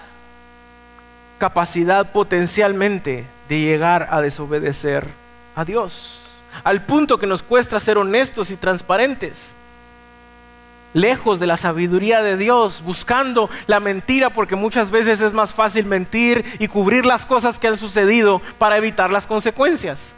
capacidad 1.38 2.12
potencialmente 2.12 3.26
de 3.48 3.60
llegar 3.60 4.08
a 4.10 4.22
desobedecer 4.22 5.08
a 5.56 5.66
Dios, 5.66 6.20
al 6.64 6.84
punto 6.86 7.20
que 7.20 7.28
nos 7.28 7.44
cuesta 7.44 7.80
ser 7.80 7.98
honestos 7.98 8.50
y 8.50 8.56
transparentes 8.56 9.54
lejos 10.94 11.40
de 11.40 11.48
la 11.48 11.58
sabiduría 11.58 12.22
de 12.22 12.38
Dios, 12.38 12.82
buscando 12.84 13.50
la 13.68 13.80
mentira, 13.80 14.30
porque 14.30 14.56
muchas 14.56 14.92
veces 14.92 15.22
es 15.22 15.34
más 15.34 15.54
fácil 15.54 15.86
mentir 15.86 16.46
y 16.60 16.68
cubrir 16.68 17.06
las 17.06 17.26
cosas 17.26 17.60
que 17.60 17.68
han 17.68 17.78
sucedido 17.78 18.42
para 18.58 18.78
evitar 18.78 19.12
las 19.12 19.28
consecuencias. 19.28 20.16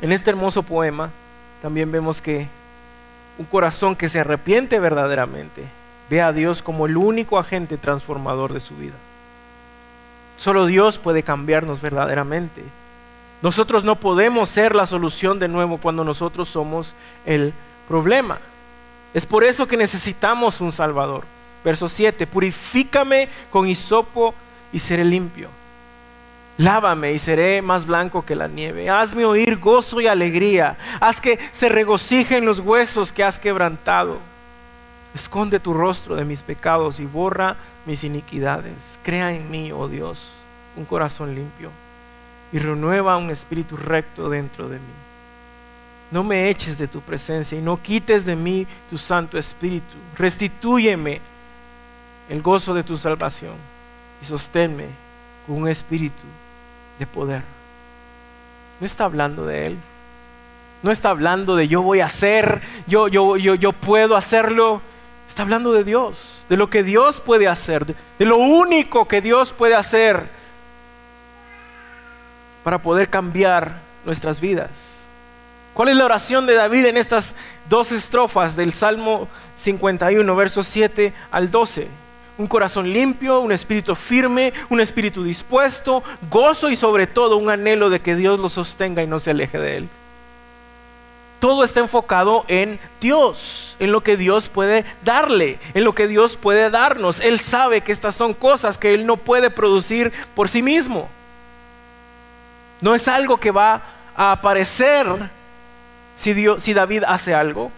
En 0.00 0.10
este 0.10 0.30
hermoso 0.30 0.62
poema 0.62 1.10
también 1.60 1.92
vemos 1.92 2.20
que 2.20 2.48
un 3.38 3.46
corazón 3.46 3.94
que 3.94 4.08
se 4.08 4.20
arrepiente 4.20 4.80
verdaderamente 4.80 5.64
ve 6.10 6.20
a 6.20 6.32
Dios 6.32 6.60
como 6.60 6.86
el 6.86 6.96
único 6.96 7.38
agente 7.38 7.78
transformador 7.78 8.52
de 8.52 8.60
su 8.60 8.76
vida. 8.76 8.96
Solo 10.36 10.66
Dios 10.66 10.98
puede 10.98 11.22
cambiarnos 11.22 11.80
verdaderamente. 11.80 12.62
Nosotros 13.42 13.82
no 13.82 13.96
podemos 13.96 14.48
ser 14.48 14.76
la 14.76 14.86
solución 14.86 15.40
de 15.40 15.48
nuevo 15.48 15.78
cuando 15.78 16.04
nosotros 16.04 16.48
somos 16.48 16.94
el 17.26 17.52
problema. 17.88 18.38
Es 19.14 19.26
por 19.26 19.42
eso 19.42 19.66
que 19.66 19.76
necesitamos 19.76 20.60
un 20.60 20.72
Salvador. 20.72 21.24
Verso 21.64 21.88
7, 21.88 22.26
purifícame 22.28 23.28
con 23.50 23.68
hisopo 23.68 24.32
y 24.72 24.78
seré 24.78 25.04
limpio. 25.04 25.48
Lávame 26.56 27.12
y 27.12 27.18
seré 27.18 27.62
más 27.62 27.84
blanco 27.84 28.24
que 28.24 28.36
la 28.36 28.46
nieve. 28.46 28.88
Hazme 28.88 29.24
oír 29.24 29.58
gozo 29.58 30.00
y 30.00 30.06
alegría. 30.06 30.76
Haz 31.00 31.20
que 31.20 31.40
se 31.50 31.68
regocijen 31.68 32.46
los 32.46 32.60
huesos 32.60 33.10
que 33.10 33.24
has 33.24 33.40
quebrantado. 33.40 34.18
Esconde 35.16 35.58
tu 35.58 35.74
rostro 35.74 36.14
de 36.14 36.24
mis 36.24 36.42
pecados 36.42 37.00
y 37.00 37.06
borra 37.06 37.56
mis 37.86 38.04
iniquidades. 38.04 39.00
Crea 39.02 39.32
en 39.32 39.50
mí, 39.50 39.72
oh 39.72 39.88
Dios, 39.88 40.28
un 40.76 40.84
corazón 40.84 41.34
limpio 41.34 41.70
y 42.52 42.58
renueva 42.58 43.16
un 43.16 43.30
espíritu 43.30 43.76
recto 43.76 44.28
dentro 44.28 44.68
de 44.68 44.76
mí. 44.76 44.94
No 46.10 46.22
me 46.22 46.50
eches 46.50 46.76
de 46.76 46.86
tu 46.86 47.00
presencia 47.00 47.58
y 47.58 47.62
no 47.62 47.80
quites 47.80 48.26
de 48.26 48.36
mí 48.36 48.66
tu 48.90 48.98
Santo 48.98 49.38
Espíritu. 49.38 49.96
Restitúyeme 50.16 51.20
el 52.28 52.42
gozo 52.42 52.74
de 52.74 52.82
tu 52.82 52.98
salvación 52.98 53.54
y 54.20 54.26
sosténme 54.26 54.86
con 55.46 55.62
un 55.62 55.68
espíritu 55.68 56.24
de 56.98 57.06
poder. 57.06 57.42
No 58.78 58.84
está 58.86 59.04
hablando 59.04 59.46
de 59.46 59.66
Él. 59.66 59.78
No 60.82 60.90
está 60.90 61.10
hablando 61.10 61.56
de 61.56 61.68
yo 61.68 61.80
voy 61.80 62.00
a 62.00 62.06
hacer, 62.06 62.60
yo, 62.86 63.08
yo, 63.08 63.36
yo, 63.36 63.54
yo 63.54 63.72
puedo 63.72 64.16
hacerlo. 64.16 64.82
Está 65.28 65.42
hablando 65.42 65.72
de 65.72 65.84
Dios, 65.84 66.44
de 66.50 66.58
lo 66.58 66.68
que 66.68 66.82
Dios 66.82 67.20
puede 67.20 67.48
hacer, 67.48 67.86
de 67.86 68.24
lo 68.26 68.36
único 68.36 69.08
que 69.08 69.22
Dios 69.22 69.52
puede 69.52 69.76
hacer 69.76 70.28
para 72.62 72.78
poder 72.78 73.08
cambiar 73.08 73.76
nuestras 74.04 74.40
vidas. 74.40 74.70
¿Cuál 75.74 75.88
es 75.88 75.96
la 75.96 76.04
oración 76.04 76.46
de 76.46 76.54
David 76.54 76.86
en 76.86 76.96
estas 76.96 77.34
dos 77.68 77.92
estrofas 77.92 78.56
del 78.56 78.72
Salmo 78.72 79.26
51, 79.58 80.36
versos 80.36 80.66
7 80.66 81.14
al 81.30 81.50
12? 81.50 81.88
Un 82.36 82.46
corazón 82.46 82.92
limpio, 82.92 83.40
un 83.40 83.52
espíritu 83.52 83.94
firme, 83.94 84.52
un 84.68 84.80
espíritu 84.80 85.24
dispuesto, 85.24 86.02
gozo 86.30 86.68
y 86.70 86.76
sobre 86.76 87.06
todo 87.06 87.36
un 87.36 87.48
anhelo 87.48 87.88
de 87.88 88.00
que 88.00 88.16
Dios 88.16 88.38
lo 88.38 88.48
sostenga 88.48 89.02
y 89.02 89.06
no 89.06 89.18
se 89.18 89.30
aleje 89.30 89.58
de 89.58 89.76
él. 89.78 89.88
Todo 91.40 91.64
está 91.64 91.80
enfocado 91.80 92.44
en 92.48 92.78
Dios, 93.00 93.74
en 93.80 93.92
lo 93.92 94.02
que 94.02 94.16
Dios 94.16 94.48
puede 94.48 94.84
darle, 95.04 95.58
en 95.74 95.84
lo 95.84 95.94
que 95.94 96.06
Dios 96.06 96.36
puede 96.36 96.70
darnos. 96.70 97.18
Él 97.18 97.40
sabe 97.40 97.80
que 97.80 97.92
estas 97.92 98.14
son 98.14 98.34
cosas 98.34 98.78
que 98.78 98.94
Él 98.94 99.06
no 99.06 99.16
puede 99.16 99.50
producir 99.50 100.12
por 100.34 100.48
sí 100.48 100.62
mismo. 100.62 101.08
No 102.82 102.94
es 102.94 103.08
algo 103.08 103.38
que 103.38 103.52
va 103.52 103.80
a 104.14 104.32
aparecer 104.32 105.06
si, 106.16 106.74
David 106.74 107.04
hace 107.06 107.32
algo. 107.32 107.70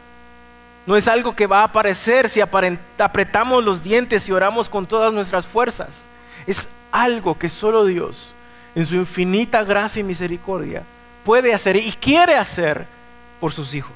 No 0.87 0.97
es 0.97 1.07
algo 1.09 1.37
que 1.37 1.47
va 1.47 1.61
a 1.61 1.65
aparecer 1.65 2.29
si 2.29 2.41
apretamos 2.41 3.63
los 3.63 3.83
dientes 3.83 4.29
y 4.29 4.33
oramos 4.33 4.69
con 4.69 4.87
todas 4.87 5.13
nuestras 5.13 5.47
fuerzas. 5.47 6.09
Es 6.47 6.69
algo 6.91 7.39
que 7.39 7.49
solo 7.49 7.85
Dios, 7.85 8.29
en 8.75 8.87
su 8.87 8.95
infinita 8.95 9.63
gracia 9.63 10.01
y 10.01 10.05
misericordia, 10.05 10.83
puede 11.25 11.55
hacer 11.55 11.77
y 11.77 11.93
quiere 11.93 12.35
hacer 12.35 12.87
por 13.41 13.53
sus 13.53 13.75
hijos. 13.75 13.95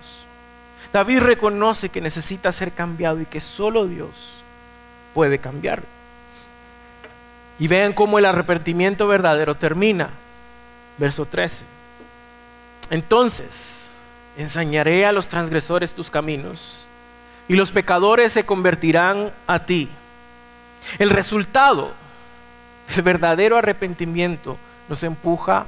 David 0.92 1.20
reconoce 1.20 1.88
que 1.88 2.00
necesita 2.00 2.52
ser 2.52 2.72
cambiado 2.72 3.20
y 3.20 3.26
que 3.26 3.40
solo 3.40 3.86
Dios 3.86 4.10
puede 5.14 5.38
cambiar. 5.38 5.82
Y 7.58 7.66
vean 7.66 7.92
cómo 7.92 8.18
el 8.18 8.26
arrepentimiento 8.26 9.08
verdadero 9.08 9.54
termina. 9.54 10.10
Verso 10.98 11.24
13. 11.24 11.64
Entonces, 12.90 13.92
enseñaré 14.36 15.06
a 15.06 15.12
los 15.12 15.28
transgresores 15.28 15.94
tus 15.94 16.10
caminos 16.10 16.80
y 17.48 17.54
los 17.54 17.72
pecadores 17.72 18.32
se 18.32 18.44
convertirán 18.44 19.30
a 19.46 19.64
ti. 19.64 19.88
El 20.98 21.10
resultado, 21.10 21.92
el 22.94 23.02
verdadero 23.02 23.56
arrepentimiento, 23.56 24.58
nos 24.88 25.02
empuja 25.02 25.66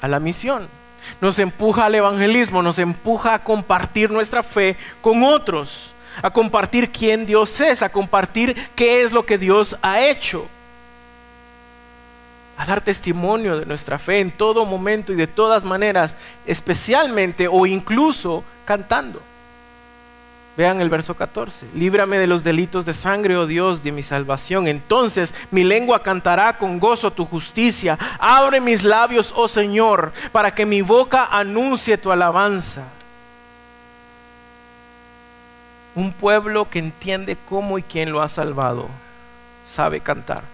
a 0.00 0.08
la 0.08 0.18
misión 0.18 0.68
nos 1.20 1.38
empuja 1.38 1.86
al 1.86 1.94
evangelismo, 1.94 2.62
nos 2.62 2.78
empuja 2.78 3.34
a 3.34 3.42
compartir 3.42 4.10
nuestra 4.10 4.42
fe 4.42 4.76
con 5.00 5.22
otros, 5.22 5.92
a 6.22 6.30
compartir 6.30 6.90
quién 6.90 7.26
Dios 7.26 7.60
es, 7.60 7.82
a 7.82 7.88
compartir 7.88 8.70
qué 8.74 9.02
es 9.02 9.12
lo 9.12 9.24
que 9.24 9.38
Dios 9.38 9.76
ha 9.82 10.00
hecho, 10.00 10.46
a 12.56 12.66
dar 12.66 12.80
testimonio 12.80 13.58
de 13.58 13.66
nuestra 13.66 13.98
fe 13.98 14.20
en 14.20 14.30
todo 14.30 14.64
momento 14.64 15.12
y 15.12 15.16
de 15.16 15.26
todas 15.26 15.64
maneras, 15.64 16.16
especialmente 16.46 17.48
o 17.48 17.66
incluso 17.66 18.44
cantando. 18.64 19.20
Vean 20.56 20.82
el 20.82 20.90
verso 20.90 21.14
14. 21.14 21.66
Líbrame 21.74 22.18
de 22.18 22.26
los 22.26 22.44
delitos 22.44 22.84
de 22.84 22.92
sangre, 22.92 23.36
oh 23.36 23.46
Dios, 23.46 23.82
de 23.82 23.90
mi 23.90 24.02
salvación. 24.02 24.68
Entonces 24.68 25.34
mi 25.50 25.64
lengua 25.64 26.02
cantará 26.02 26.58
con 26.58 26.78
gozo 26.78 27.10
tu 27.10 27.24
justicia. 27.24 27.98
Abre 28.18 28.60
mis 28.60 28.84
labios, 28.84 29.32
oh 29.34 29.48
Señor, 29.48 30.12
para 30.30 30.54
que 30.54 30.66
mi 30.66 30.82
boca 30.82 31.24
anuncie 31.24 31.96
tu 31.96 32.12
alabanza. 32.12 32.82
Un 35.94 36.12
pueblo 36.12 36.68
que 36.68 36.78
entiende 36.80 37.36
cómo 37.48 37.78
y 37.78 37.82
quién 37.82 38.12
lo 38.12 38.20
ha 38.20 38.28
salvado, 38.28 38.88
sabe 39.66 40.00
cantar. 40.00 40.51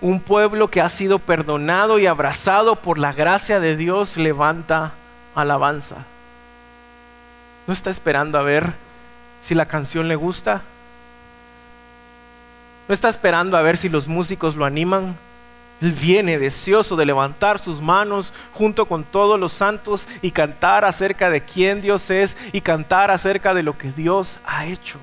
Un 0.00 0.20
pueblo 0.20 0.68
que 0.68 0.80
ha 0.80 0.90
sido 0.90 1.18
perdonado 1.18 1.98
y 1.98 2.06
abrazado 2.06 2.76
por 2.76 2.98
la 2.98 3.12
gracia 3.12 3.60
de 3.60 3.76
Dios 3.76 4.16
levanta 4.16 4.92
alabanza. 5.34 5.96
¿No 7.66 7.72
está 7.72 7.90
esperando 7.90 8.38
a 8.38 8.42
ver 8.42 8.72
si 9.42 9.54
la 9.54 9.66
canción 9.66 10.08
le 10.08 10.16
gusta? 10.16 10.62
¿No 12.88 12.92
está 12.94 13.08
esperando 13.08 13.56
a 13.56 13.62
ver 13.62 13.78
si 13.78 13.88
los 13.88 14.06
músicos 14.06 14.54
lo 14.54 14.64
animan? 14.64 15.16
Él 15.80 15.92
viene 15.92 16.38
deseoso 16.38 16.96
de 16.96 17.04
levantar 17.04 17.58
sus 17.58 17.80
manos 17.80 18.32
junto 18.54 18.86
con 18.86 19.04
todos 19.04 19.38
los 19.38 19.52
santos 19.52 20.06
y 20.22 20.30
cantar 20.30 20.84
acerca 20.84 21.28
de 21.28 21.42
quién 21.42 21.82
Dios 21.82 22.08
es 22.10 22.36
y 22.52 22.60
cantar 22.60 23.10
acerca 23.10 23.52
de 23.52 23.62
lo 23.62 23.76
que 23.76 23.92
Dios 23.92 24.38
ha 24.46 24.66
hecho. 24.66 24.98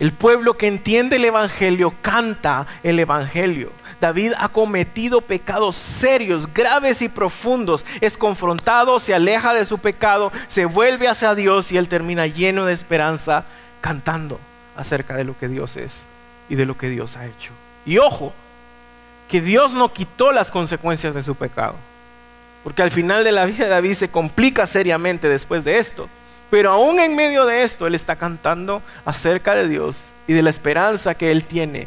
El 0.00 0.12
pueblo 0.12 0.56
que 0.56 0.66
entiende 0.66 1.16
el 1.16 1.26
Evangelio 1.26 1.92
canta 2.00 2.66
el 2.82 2.98
Evangelio. 2.98 3.70
David 4.00 4.32
ha 4.38 4.48
cometido 4.48 5.20
pecados 5.20 5.76
serios, 5.76 6.52
graves 6.54 7.02
y 7.02 7.10
profundos. 7.10 7.84
Es 8.00 8.16
confrontado, 8.16 8.98
se 8.98 9.14
aleja 9.14 9.52
de 9.52 9.66
su 9.66 9.76
pecado, 9.76 10.32
se 10.48 10.64
vuelve 10.64 11.06
hacia 11.06 11.34
Dios 11.34 11.70
y 11.70 11.76
él 11.76 11.88
termina 11.88 12.26
lleno 12.26 12.64
de 12.64 12.72
esperanza 12.72 13.44
cantando 13.82 14.40
acerca 14.74 15.16
de 15.16 15.24
lo 15.24 15.38
que 15.38 15.48
Dios 15.48 15.76
es 15.76 16.06
y 16.48 16.54
de 16.54 16.64
lo 16.64 16.78
que 16.78 16.88
Dios 16.88 17.18
ha 17.18 17.26
hecho. 17.26 17.52
Y 17.84 17.98
ojo, 17.98 18.32
que 19.28 19.42
Dios 19.42 19.74
no 19.74 19.92
quitó 19.92 20.32
las 20.32 20.50
consecuencias 20.50 21.14
de 21.14 21.22
su 21.22 21.34
pecado. 21.34 21.74
Porque 22.64 22.82
al 22.82 22.90
final 22.90 23.22
de 23.22 23.32
la 23.32 23.44
vida 23.44 23.64
de 23.64 23.70
David 23.70 23.94
se 23.94 24.08
complica 24.08 24.66
seriamente 24.66 25.28
después 25.28 25.62
de 25.62 25.78
esto. 25.78 26.08
Pero 26.50 26.72
aún 26.72 26.98
en 26.98 27.14
medio 27.14 27.46
de 27.46 27.62
esto, 27.62 27.86
Él 27.86 27.94
está 27.94 28.16
cantando 28.16 28.82
acerca 29.04 29.54
de 29.54 29.68
Dios 29.68 30.02
y 30.26 30.32
de 30.32 30.42
la 30.42 30.50
esperanza 30.50 31.14
que 31.14 31.30
Él 31.30 31.44
tiene 31.44 31.86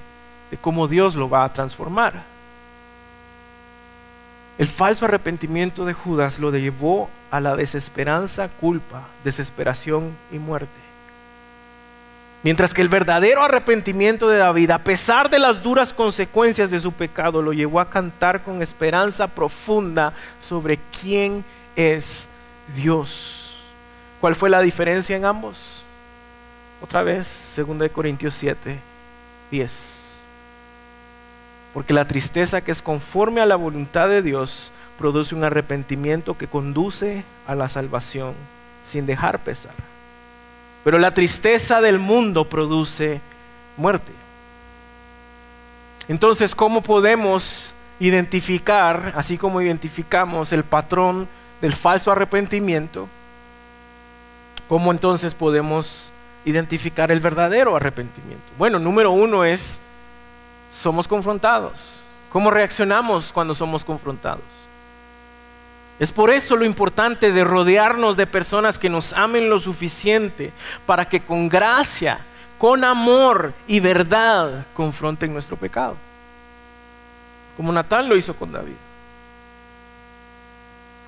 de 0.49 0.57
cómo 0.57 0.87
Dios 0.87 1.15
lo 1.15 1.29
va 1.29 1.43
a 1.43 1.51
transformar. 1.51 2.13
El 4.57 4.67
falso 4.67 5.05
arrepentimiento 5.05 5.83
de 5.83 5.93
Judas 5.93 6.39
lo 6.39 6.51
llevó 6.51 7.09
a 7.31 7.39
la 7.39 7.55
desesperanza, 7.55 8.47
culpa, 8.47 9.01
desesperación 9.23 10.15
y 10.31 10.37
muerte. 10.37 10.69
Mientras 12.43 12.73
que 12.73 12.81
el 12.81 12.89
verdadero 12.89 13.41
arrepentimiento 13.41 14.27
de 14.27 14.37
David, 14.37 14.69
a 14.71 14.79
pesar 14.79 15.29
de 15.29 15.39
las 15.39 15.63
duras 15.63 15.93
consecuencias 15.93 16.69
de 16.69 16.79
su 16.79 16.91
pecado, 16.91 17.41
lo 17.41 17.53
llevó 17.53 17.79
a 17.79 17.89
cantar 17.89 18.43
con 18.43 18.61
esperanza 18.61 19.27
profunda 19.27 20.13
sobre 20.41 20.77
quién 21.01 21.43
es 21.75 22.27
Dios. 22.75 23.42
¿Cuál 24.23 24.37
fue 24.37 24.49
la 24.49 24.61
diferencia 24.61 25.17
en 25.17 25.25
ambos? 25.25 25.83
Otra 26.81 27.03
vez, 27.03 27.55
2 27.57 27.91
Corintios 27.91 28.33
7, 28.35 28.79
10. 29.51 30.13
Porque 31.73 31.93
la 31.93 32.07
tristeza 32.07 32.61
que 32.61 32.71
es 32.71 32.81
conforme 32.81 33.41
a 33.41 33.45
la 33.45 33.57
voluntad 33.57 34.07
de 34.07 34.21
Dios 34.21 34.71
produce 34.97 35.35
un 35.35 35.43
arrepentimiento 35.43 36.37
que 36.37 36.47
conduce 36.47 37.25
a 37.45 37.53
la 37.53 37.67
salvación 37.67 38.33
sin 38.85 39.05
dejar 39.05 39.39
pesar. 39.39 39.73
Pero 40.85 40.99
la 40.99 41.13
tristeza 41.13 41.81
del 41.81 41.99
mundo 41.99 42.45
produce 42.45 43.19
muerte. 43.75 44.13
Entonces, 46.07 46.55
¿cómo 46.55 46.79
podemos 46.79 47.73
identificar, 47.99 49.11
así 49.17 49.37
como 49.37 49.61
identificamos 49.61 50.53
el 50.53 50.63
patrón 50.63 51.27
del 51.59 51.73
falso 51.73 52.09
arrepentimiento, 52.09 53.09
cómo 54.67 54.91
entonces 54.91 55.33
podemos 55.33 56.09
identificar 56.45 57.11
el 57.11 57.19
verdadero 57.19 57.75
arrepentimiento? 57.75 58.45
Bueno, 58.57 58.79
número 58.79 59.11
uno 59.11 59.43
es 59.43 59.79
somos 60.73 61.07
confrontados. 61.07 61.73
¿Cómo 62.31 62.49
reaccionamos 62.49 63.31
cuando 63.31 63.53
somos 63.53 63.85
confrontados? 63.85 64.41
Es 65.99 66.11
por 66.11 66.31
eso 66.31 66.55
lo 66.55 66.65
importante 66.65 67.31
de 67.31 67.43
rodearnos 67.43 68.17
de 68.17 68.25
personas 68.25 68.79
que 68.79 68.89
nos 68.89 69.13
amen 69.13 69.49
lo 69.49 69.59
suficiente 69.59 70.51
para 70.85 71.05
que 71.05 71.21
con 71.21 71.47
gracia, 71.47 72.19
con 72.57 72.83
amor 72.83 73.53
y 73.67 73.79
verdad 73.79 74.65
confronten 74.73 75.31
nuestro 75.31 75.55
pecado. 75.55 75.95
Como 77.55 77.71
Natán 77.71 78.09
lo 78.09 78.17
hizo 78.17 78.35
con 78.35 78.51
David. 78.51 78.73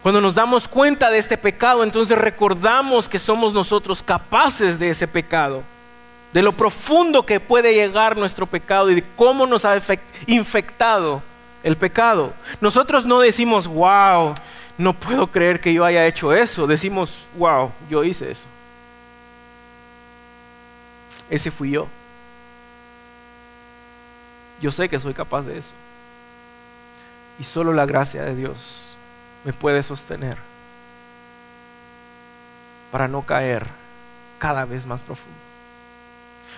Cuando 0.06 0.22
nos 0.22 0.36
damos 0.36 0.68
cuenta 0.68 1.10
de 1.10 1.18
este 1.18 1.36
pecado, 1.36 1.84
entonces 1.84 2.16
recordamos 2.16 3.10
que 3.10 3.18
somos 3.18 3.56
nosotros 3.56 4.04
capaces 4.04 4.78
de 4.78 4.92
ese 4.92 5.08
pecado 5.08 5.64
de 6.32 6.44
lo 6.44 6.52
profundo 6.52 7.26
que 7.26 7.40
puede 7.40 7.74
llegar 7.74 8.16
nuestro 8.16 8.46
pecado 8.46 8.92
y 8.92 8.94
de 8.94 9.04
cómo 9.16 9.48
nos 9.48 9.66
ha 9.66 9.76
infectado 10.28 11.24
el 11.64 11.76
pecado. 11.76 12.34
Nosotros 12.62 13.04
no 13.08 13.20
decimos, 13.20 13.66
wow, 13.66 14.36
no 14.78 14.94
puedo 14.94 15.26
creer 15.26 15.60
que 15.60 15.74
yo 15.74 15.84
haya 15.84 16.06
hecho 16.06 16.32
eso. 16.34 16.68
Decimos, 16.68 17.12
wow, 17.36 17.72
yo 17.90 18.04
hice 18.04 18.30
eso. 18.30 18.46
Ese 21.32 21.50
fui 21.50 21.72
yo. 21.72 21.88
Yo 24.62 24.72
sé 24.72 24.88
que 24.88 25.00
soy 25.00 25.16
capaz 25.16 25.48
de 25.48 25.58
eso. 25.58 25.72
Y 27.40 27.44
solo 27.44 27.74
la 27.74 27.88
gracia 27.88 28.22
de 28.22 28.36
Dios 28.36 28.85
me 29.46 29.54
puede 29.54 29.84
sostener 29.84 30.38
para 32.92 33.08
no 33.08 33.22
caer 33.22 33.66
cada 34.40 34.66
vez 34.66 34.86
más 34.86 35.04
profundo. 35.04 35.40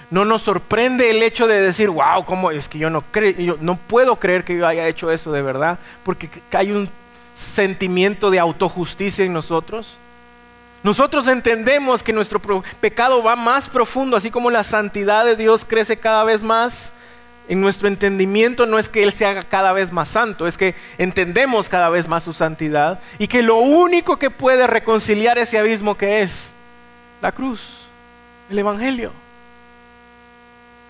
No 0.10 0.24
nos 0.24 0.42
sorprende 0.44 1.10
el 1.12 1.22
hecho 1.22 1.48
de 1.48 1.62
decir, 1.62 1.90
wow, 1.90 2.24
¿cómo 2.26 2.50
es 2.50 2.70
que 2.70 2.78
yo 2.78 2.90
no, 2.90 3.04
yo 3.38 3.58
no 3.60 3.76
puedo 3.76 4.16
creer 4.16 4.46
que 4.46 4.58
yo 4.58 4.66
haya 4.66 4.88
hecho 4.88 5.12
eso 5.12 5.34
de 5.34 5.42
verdad? 5.42 5.78
Porque 6.06 6.30
hay 6.52 6.72
un 6.72 6.90
sentimiento 7.36 8.32
de 8.32 8.40
autojusticia 8.40 9.26
en 9.26 9.34
nosotros. 9.34 9.98
Nosotros 10.82 11.28
entendemos 11.28 12.04
que 12.04 12.14
nuestro 12.14 12.40
pecado 12.80 13.22
va 13.22 13.36
más 13.36 13.68
profundo, 13.68 14.16
así 14.16 14.32
como 14.32 14.50
la 14.50 14.64
santidad 14.64 15.26
de 15.26 15.36
Dios 15.36 15.66
crece 15.66 15.98
cada 15.98 16.24
vez 16.24 16.42
más. 16.42 16.94
En 17.50 17.62
nuestro 17.62 17.88
entendimiento 17.88 18.66
no 18.66 18.78
es 18.78 18.90
que 18.90 19.04
Él 19.04 19.14
se 19.14 19.26
haga 19.26 19.44
cada 19.44 19.72
vez 19.72 19.92
más 19.92 20.10
santo, 20.10 20.48
es 20.48 20.58
que 20.58 20.76
entendemos 20.98 21.70
cada 21.70 21.90
vez 21.90 22.08
más 22.08 22.24
su 22.24 22.34
santidad 22.34 23.00
y 23.20 23.28
que 23.28 23.42
lo 23.42 23.58
único 23.58 24.18
que 24.18 24.30
puede 24.30 24.68
reconciliar 24.68 25.38
ese 25.38 25.58
abismo 25.58 25.96
que 25.96 26.22
es 26.22 26.52
la 27.22 27.32
cruz, 27.32 27.86
el 28.50 28.60
Evangelio. 28.60 29.12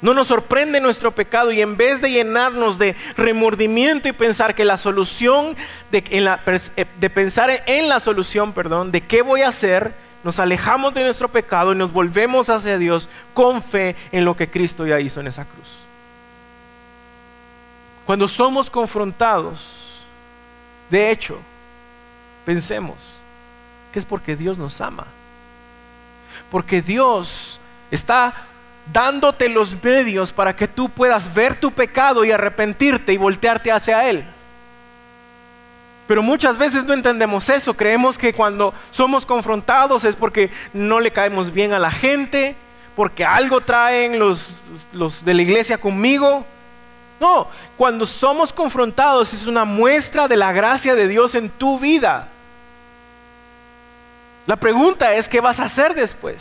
No 0.01 0.13
nos 0.13 0.27
sorprende 0.27 0.79
nuestro 0.79 1.11
pecado 1.11 1.51
y 1.51 1.61
en 1.61 1.75
vez 1.75 2.01
de 2.01 2.11
llenarnos 2.11 2.77
de 2.77 2.95
remordimiento 3.17 4.07
y 4.07 4.11
pensar 4.11 4.53
que 4.53 4.65
la 4.65 4.77
solución, 4.77 5.55
de, 5.91 6.03
eh, 6.09 6.85
de 6.99 7.09
pensar 7.09 7.63
en 7.65 7.89
la 7.89 7.99
solución, 7.99 8.53
perdón, 8.53 8.91
de 8.91 9.01
qué 9.01 9.21
voy 9.21 9.41
a 9.41 9.49
hacer, 9.49 9.93
nos 10.23 10.39
alejamos 10.39 10.93
de 10.93 11.03
nuestro 11.03 11.29
pecado 11.29 11.73
y 11.73 11.77
nos 11.77 11.91
volvemos 11.93 12.49
hacia 12.49 12.77
Dios 12.77 13.09
con 13.33 13.61
fe 13.61 13.95
en 14.11 14.25
lo 14.25 14.35
que 14.35 14.49
Cristo 14.49 14.85
ya 14.85 14.99
hizo 14.99 15.19
en 15.19 15.27
esa 15.27 15.45
cruz. 15.45 15.86
Cuando 18.07 18.29
somos 18.29 18.69
confrontados, 18.69 19.59
de 20.89 21.11
hecho, 21.11 21.37
pensemos 22.45 22.95
que 23.91 23.99
es 23.99 24.05
porque 24.05 24.37
Dios 24.37 24.57
nos 24.57 24.79
ama. 24.79 25.05
Porque 26.49 26.81
Dios 26.81 27.59
está 27.91 28.33
dándote 28.93 29.49
los 29.49 29.75
medios 29.83 30.31
para 30.31 30.55
que 30.55 30.69
tú 30.69 30.87
puedas 30.87 31.33
ver 31.33 31.59
tu 31.59 31.69
pecado 31.71 32.23
y 32.23 32.31
arrepentirte 32.31 33.11
y 33.11 33.17
voltearte 33.17 33.73
hacia 33.73 34.09
Él. 34.09 34.23
Pero 36.07 36.23
muchas 36.23 36.57
veces 36.57 36.85
no 36.85 36.93
entendemos 36.93 37.49
eso, 37.49 37.73
creemos 37.73 38.17
que 38.17 38.31
cuando 38.31 38.73
somos 38.89 39.25
confrontados 39.25 40.05
es 40.05 40.15
porque 40.15 40.49
no 40.71 41.01
le 41.01 41.11
caemos 41.11 41.51
bien 41.51 41.73
a 41.73 41.79
la 41.79 41.91
gente, 41.91 42.55
porque 42.95 43.25
algo 43.25 43.59
traen 43.59 44.17
los, 44.17 44.61
los 44.93 45.25
de 45.25 45.33
la 45.33 45.41
iglesia 45.41 45.77
conmigo. 45.77 46.45
No, 47.19 47.47
cuando 47.77 48.05
somos 48.05 48.53
confrontados 48.53 49.33
es 49.33 49.47
una 49.47 49.65
muestra 49.65 50.27
de 50.27 50.37
la 50.37 50.51
gracia 50.51 50.93
de 50.93 51.07
Dios 51.07 51.33
en 51.35 51.49
tu 51.49 51.79
vida. 51.79 52.27
La 54.45 54.55
pregunta 54.55 55.13
es, 55.13 55.27
¿qué 55.27 55.41
vas 55.41 55.59
a 55.59 55.65
hacer 55.65 55.95
después? 55.95 56.37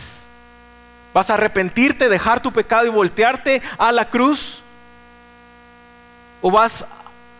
¿Vas 1.15 1.31
a 1.31 1.35
arrepentirte, 1.35 2.09
dejar 2.09 2.41
tu 2.41 2.53
pecado 2.53 2.87
y 2.87 2.91
voltearte 2.91 3.63
a 3.79 3.91
la 3.91 4.05
cruz? 4.05 4.61
¿O 6.43 6.51
vas 6.51 6.85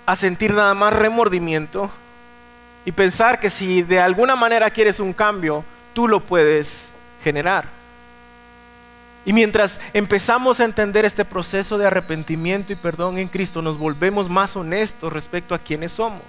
a 0.07 0.17
sentir 0.17 0.55
nada 0.55 0.75
más 0.75 0.95
remordimiento 0.95 1.91
y 2.85 2.93
pensar 2.93 3.39
que 3.39 3.51
si 3.51 3.83
de 3.83 4.01
alguna 4.01 4.35
manera 4.35 4.71
quieres 4.71 4.99
un 4.99 5.13
cambio, 5.13 5.63
tú 5.93 6.09
lo 6.09 6.21
puedes 6.21 6.93
generar? 7.23 7.76
Y 9.27 9.33
mientras 9.33 9.81
empezamos 9.93 10.61
a 10.61 10.65
entender 10.65 11.05
este 11.05 11.25
proceso 11.25 11.77
de 11.77 11.87
arrepentimiento 11.89 12.73
y 12.73 12.77
perdón 12.77 13.19
en 13.19 13.27
Cristo, 13.27 13.61
nos 13.61 13.77
volvemos 13.77 14.31
más 14.31 14.55
honestos 14.55 15.13
respecto 15.13 15.53
a 15.53 15.59
quienes 15.59 15.93
somos. 15.93 16.23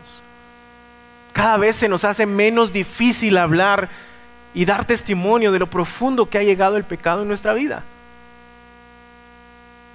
Cada 1.32 1.58
vez 1.58 1.76
se 1.76 1.88
nos 1.88 2.04
hace 2.04 2.26
menos 2.26 2.74
difícil 2.74 3.38
hablar 3.38 3.88
y 4.56 4.66
dar 4.66 4.84
testimonio 4.84 5.52
de 5.52 5.60
lo 5.60 5.68
profundo 5.68 6.28
que 6.28 6.39
ha 6.39 6.43
llegado 6.43 6.76
el 6.76 6.84
pecado 6.84 7.22
en 7.22 7.28
nuestra 7.28 7.54
vida. 7.54 7.84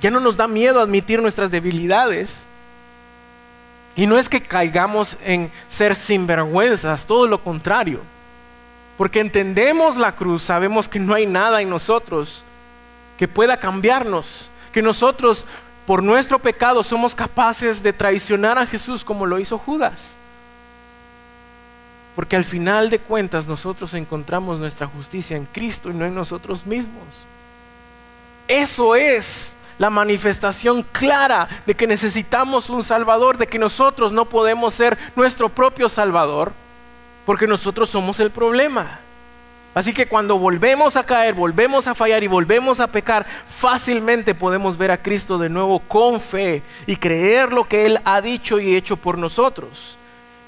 Ya 0.00 0.12
no 0.12 0.20
nos 0.20 0.36
da 0.36 0.46
miedo 0.46 0.80
admitir 0.80 1.20
nuestras 1.20 1.50
debilidades. 1.50 2.44
Y 3.96 4.06
no 4.06 4.16
es 4.16 4.28
que 4.28 4.42
caigamos 4.42 5.16
en 5.24 5.50
ser 5.66 5.96
sinvergüenzas, 5.96 7.04
todo 7.06 7.26
lo 7.26 7.42
contrario. 7.42 7.98
Porque 8.96 9.18
entendemos 9.18 9.96
la 9.96 10.12
cruz, 10.14 10.44
sabemos 10.44 10.88
que 10.88 11.00
no 11.00 11.14
hay 11.14 11.26
nada 11.26 11.60
en 11.62 11.68
nosotros 11.68 12.44
que 13.22 13.28
pueda 13.28 13.56
cambiarnos, 13.56 14.50
que 14.72 14.82
nosotros 14.82 15.46
por 15.86 16.02
nuestro 16.02 16.40
pecado 16.40 16.82
somos 16.82 17.14
capaces 17.14 17.80
de 17.80 17.92
traicionar 17.92 18.58
a 18.58 18.66
Jesús 18.66 19.04
como 19.04 19.26
lo 19.26 19.38
hizo 19.38 19.58
Judas. 19.58 20.14
Porque 22.16 22.34
al 22.34 22.44
final 22.44 22.90
de 22.90 22.98
cuentas 22.98 23.46
nosotros 23.46 23.94
encontramos 23.94 24.58
nuestra 24.58 24.88
justicia 24.88 25.36
en 25.36 25.44
Cristo 25.44 25.88
y 25.88 25.94
no 25.94 26.04
en 26.04 26.16
nosotros 26.16 26.66
mismos. 26.66 27.04
Eso 28.48 28.96
es 28.96 29.54
la 29.78 29.88
manifestación 29.88 30.82
clara 30.90 31.48
de 31.64 31.76
que 31.76 31.86
necesitamos 31.86 32.70
un 32.70 32.82
Salvador, 32.82 33.38
de 33.38 33.46
que 33.46 33.60
nosotros 33.60 34.10
no 34.10 34.24
podemos 34.24 34.74
ser 34.74 34.98
nuestro 35.14 35.48
propio 35.48 35.88
Salvador, 35.88 36.52
porque 37.24 37.46
nosotros 37.46 37.88
somos 37.88 38.18
el 38.18 38.32
problema. 38.32 38.98
Así 39.74 39.94
que 39.94 40.06
cuando 40.06 40.38
volvemos 40.38 40.96
a 40.96 41.04
caer, 41.04 41.34
volvemos 41.34 41.86
a 41.86 41.94
fallar 41.94 42.22
y 42.22 42.26
volvemos 42.26 42.78
a 42.78 42.88
pecar, 42.88 43.24
fácilmente 43.48 44.34
podemos 44.34 44.76
ver 44.76 44.90
a 44.90 44.98
Cristo 44.98 45.38
de 45.38 45.48
nuevo 45.48 45.78
con 45.78 46.20
fe 46.20 46.62
y 46.86 46.96
creer 46.96 47.52
lo 47.52 47.64
que 47.64 47.86
Él 47.86 47.98
ha 48.04 48.20
dicho 48.20 48.60
y 48.60 48.76
hecho 48.76 48.98
por 48.98 49.16
nosotros. 49.16 49.96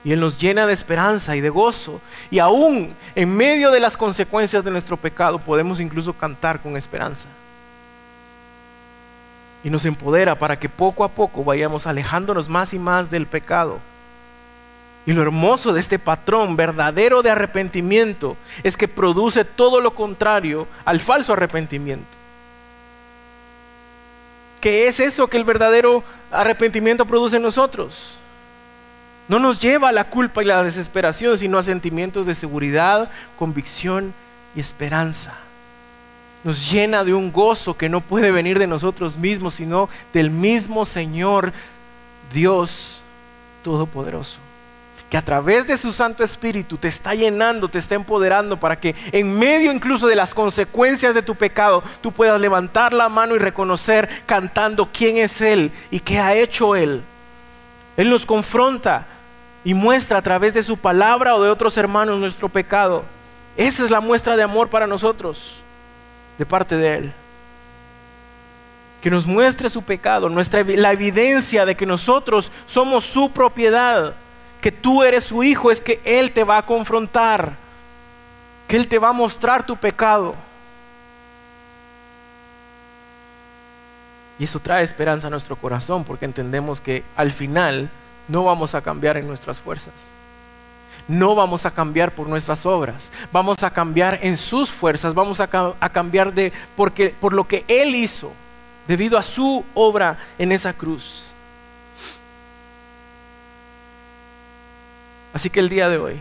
Y 0.05 0.13
Él 0.13 0.21
nos 0.21 0.39
llena 0.39 0.67
de 0.67 0.75
esperanza 0.75 1.35
y 1.35 1.41
de 1.41 1.49
gozo. 1.49 2.03
Y 2.31 2.39
aún 2.39 2.95
en 3.15 3.35
medio 3.35 3.71
de 3.71 3.81
las 3.81 3.97
consecuencias 3.97 4.63
de 4.63 4.71
nuestro 4.71 4.99
pecado 4.99 5.39
podemos 5.39 5.81
incluso 5.81 6.13
cantar 6.13 6.61
con 6.61 6.77
esperanza. 6.77 7.29
Y 9.63 9.71
nos 9.71 9.87
empodera 9.87 10.35
para 10.39 10.59
que 10.59 10.69
poco 10.69 11.03
a 11.03 11.09
poco 11.09 11.43
vayamos 11.43 11.87
alejándonos 11.87 12.51
más 12.51 12.75
y 12.75 12.79
más 12.79 13.11
del 13.11 13.25
pecado. 13.27 13.79
Y 15.07 15.13
lo 15.13 15.23
hermoso 15.23 15.73
de 15.73 15.81
este 15.81 15.99
patrón 15.99 16.57
verdadero 16.57 17.23
de 17.23 17.31
arrepentimiento 17.31 18.37
es 18.63 18.77
que 18.77 18.89
produce 18.89 19.45
todo 19.45 19.81
lo 19.81 19.95
contrario 19.95 20.67
al 20.85 21.01
falso 21.01 21.35
arrepentimiento. 21.35 22.07
¿Qué 24.63 24.89
es 24.89 25.01
eso 25.01 25.27
que 25.27 25.37
el 25.37 25.45
verdadero 25.45 26.03
arrepentimiento 26.31 27.05
produce 27.05 27.37
en 27.37 27.43
nosotros? 27.43 28.17
No 29.29 29.39
nos 29.39 29.61
lleva 29.61 29.91
a 29.91 29.93
la 29.93 30.05
culpa 30.05 30.43
y 30.43 30.47
la 30.47 30.63
desesperación, 30.63 31.37
sino 31.37 31.59
a 31.59 31.63
sentimientos 31.63 32.25
de 32.25 32.35
seguridad, 32.35 33.11
convicción 33.39 34.15
y 34.57 34.61
esperanza. 34.61 35.35
Nos 36.45 36.71
llena 36.71 37.05
de 37.05 37.13
un 37.13 37.31
gozo 37.31 37.77
que 37.77 37.91
no 37.91 38.01
puede 38.01 38.31
venir 38.31 38.59
de 38.59 38.67
nosotros 38.67 39.19
mismos, 39.19 39.55
sino 39.55 39.91
del 40.15 40.31
mismo 40.31 40.87
Señor, 40.87 41.53
Dios 42.33 43.01
Todopoderoso 43.63 44.44
que 45.15 45.19
a 45.19 45.23
través 45.23 45.65
de 45.65 45.77
su 45.77 45.93
Santo 45.93 46.25
Espíritu 46.25 46.77
te 46.77 46.89
está 46.89 47.15
llenando, 47.15 47.69
te 47.69 47.79
está 47.79 47.95
empoderando 47.95 48.57
para 48.57 48.75
que 48.75 48.97
en 49.13 49.39
medio 49.39 49.71
incluso 49.71 50.09
de 50.09 50.17
las 50.17 50.35
consecuencias 50.35 51.15
de 51.15 51.23
tu 51.23 51.37
pecado, 51.37 51.85
tú 52.01 52.11
puedas 52.11 52.41
levantar 52.41 52.93
la 52.93 53.09
mano 53.09 53.37
y 53.37 53.39
reconocer 53.39 54.09
cantando 54.27 54.89
quién 54.93 55.19
es 55.19 55.41
Él 55.41 55.71
y 55.93 56.01
qué 56.01 56.19
ha 56.19 56.35
hecho 56.35 56.75
Él. 56.75 57.01
Él 57.97 58.11
nos 58.11 58.27
confronta 58.27 59.07
y 59.63 59.73
muestra 59.73 60.19
a 60.19 60.23
través 60.23 60.53
de 60.53 60.65
su 60.65 60.79
palabra 60.79 61.37
o 61.37 61.43
de 61.45 61.49
otros 61.49 61.77
hermanos 61.79 62.19
nuestro 62.19 62.49
pecado. 62.49 63.05
Esa 63.57 63.85
es 63.85 63.93
la 63.93 64.01
muestra 64.01 64.37
de 64.37 64.43
amor 64.43 64.67
para 64.67 64.89
nosotros, 64.89 65.53
de 66.39 66.45
parte 66.45 66.77
de 66.77 66.93
Él. 66.93 67.13
Que 69.01 69.11
nos 69.11 69.29
muestre 69.29 69.71
su 69.71 69.83
pecado, 69.83 70.29
nuestra, 70.29 70.65
la 70.65 70.91
evidencia 70.91 71.65
de 71.65 71.77
que 71.77 71.87
nosotros 71.87 72.51
somos 72.67 73.05
su 73.05 73.31
propiedad, 73.31 74.17
que 74.65 74.73
tú 74.73 75.03
eres 75.03 75.25
su 75.25 75.45
hijo, 75.45 75.71
es 75.71 75.79
que 75.79 76.01
Él 76.07 76.33
te 76.33 76.43
va 76.43 76.57
a 76.57 76.65
confrontar, 76.65 77.53
que 78.67 78.77
Él 78.77 78.89
te 78.89 78.99
va 78.99 79.11
a 79.11 79.13
mostrar 79.13 79.67
tu 79.67 79.77
pecado. 79.77 80.35
Y 84.39 84.45
eso 84.45 84.59
trae 84.61 84.83
esperanza 84.83 85.27
a 85.27 85.31
nuestro 85.31 85.57
corazón 85.57 86.03
porque 86.05 86.25
entendemos 86.25 86.81
que 86.81 87.05
al 87.15 87.31
final 87.31 87.91
no 88.27 88.45
vamos 88.45 88.75
a 88.75 88.81
cambiar 88.81 89.19
en 89.19 89.27
nuestras 89.27 89.61
fuerzas. 89.61 89.93
No 91.09 91.35
vamos 91.35 91.67
a 91.67 91.71
cambiar 91.71 92.13
por 92.13 92.27
nuestras 92.27 92.65
obras. 92.65 93.13
Vamos 93.33 93.63
a 93.65 93.71
cambiar 93.71 94.21
en 94.23 94.39
sus 94.39 94.71
fuerzas. 94.71 95.13
Vamos 95.13 95.41
a, 95.41 95.47
cambiar 95.93 96.33
de 96.33 96.55
porque, 96.75 97.15
por 97.21 97.35
lo 97.35 97.47
que 97.47 97.67
Él 97.69 97.95
hizo 97.95 98.33
debido 98.89 99.19
a 99.19 99.23
su 99.23 99.63
obra 99.75 100.17
en 100.39 100.53
esa 100.53 100.73
cruz. 100.73 101.24
Así 105.35 105.51
que 105.51 105.61
el 105.61 105.69
día 105.69 105.91
de 105.91 105.99
hoy, 105.99 106.21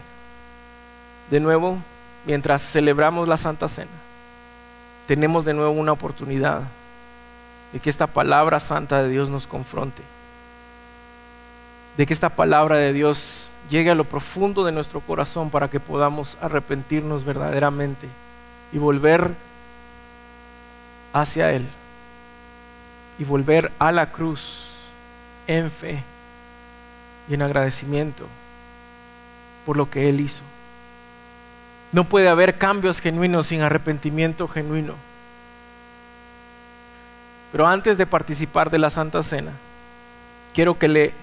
de 1.32 1.40
nuevo, 1.40 1.78
mientras 2.26 2.62
celebramos 2.62 3.30
la 3.30 3.38
Santa 3.38 3.70
Cena, 3.70 3.88
tenemos 5.08 5.46
de 5.46 5.54
nuevo 5.54 5.72
una 5.72 5.94
oportunidad 5.94 6.64
de 7.72 7.80
que 7.80 7.90
esta 7.90 8.08
palabra 8.08 8.60
santa 8.60 9.02
de 9.02 9.10
Dios 9.10 9.30
nos 9.30 9.48
confronte 9.48 10.04
de 11.98 12.06
que 12.06 12.14
esta 12.14 12.30
palabra 12.30 12.78
de 12.78 12.94
Dios 12.94 13.50
llegue 13.70 13.92
a 13.92 13.96
lo 13.96 14.04
profundo 14.04 14.66
de 14.66 14.72
nuestro 14.72 15.00
corazón 15.00 15.50
para 15.50 15.70
que 15.70 15.80
podamos 15.80 16.38
arrepentirnos 16.42 17.24
verdaderamente 17.24 18.08
y 18.72 18.78
volver 18.78 19.32
hacia 21.14 21.52
Él 21.52 21.68
y 23.20 23.24
volver 23.24 23.72
a 23.78 23.92
la 23.92 24.12
cruz 24.12 24.66
en 25.46 25.70
fe 25.70 26.04
y 27.30 27.36
en 27.36 27.44
agradecimiento 27.44 28.26
por 29.66 29.78
lo 29.78 29.90
que 29.90 30.10
Él 30.10 30.20
hizo. 30.20 30.42
No 31.92 32.04
puede 32.06 32.28
haber 32.30 32.58
cambios 32.58 33.00
genuinos 33.00 33.48
sin 33.48 33.62
arrepentimiento 33.62 34.48
genuino. 34.48 34.96
Pero 37.52 37.68
antes 37.68 37.98
de 37.98 38.08
participar 38.08 38.72
de 38.72 38.80
la 38.80 38.90
Santa 38.90 39.22
Cena, 39.22 39.52
quiero 40.56 40.78
que 40.78 40.88
le, 40.88 41.14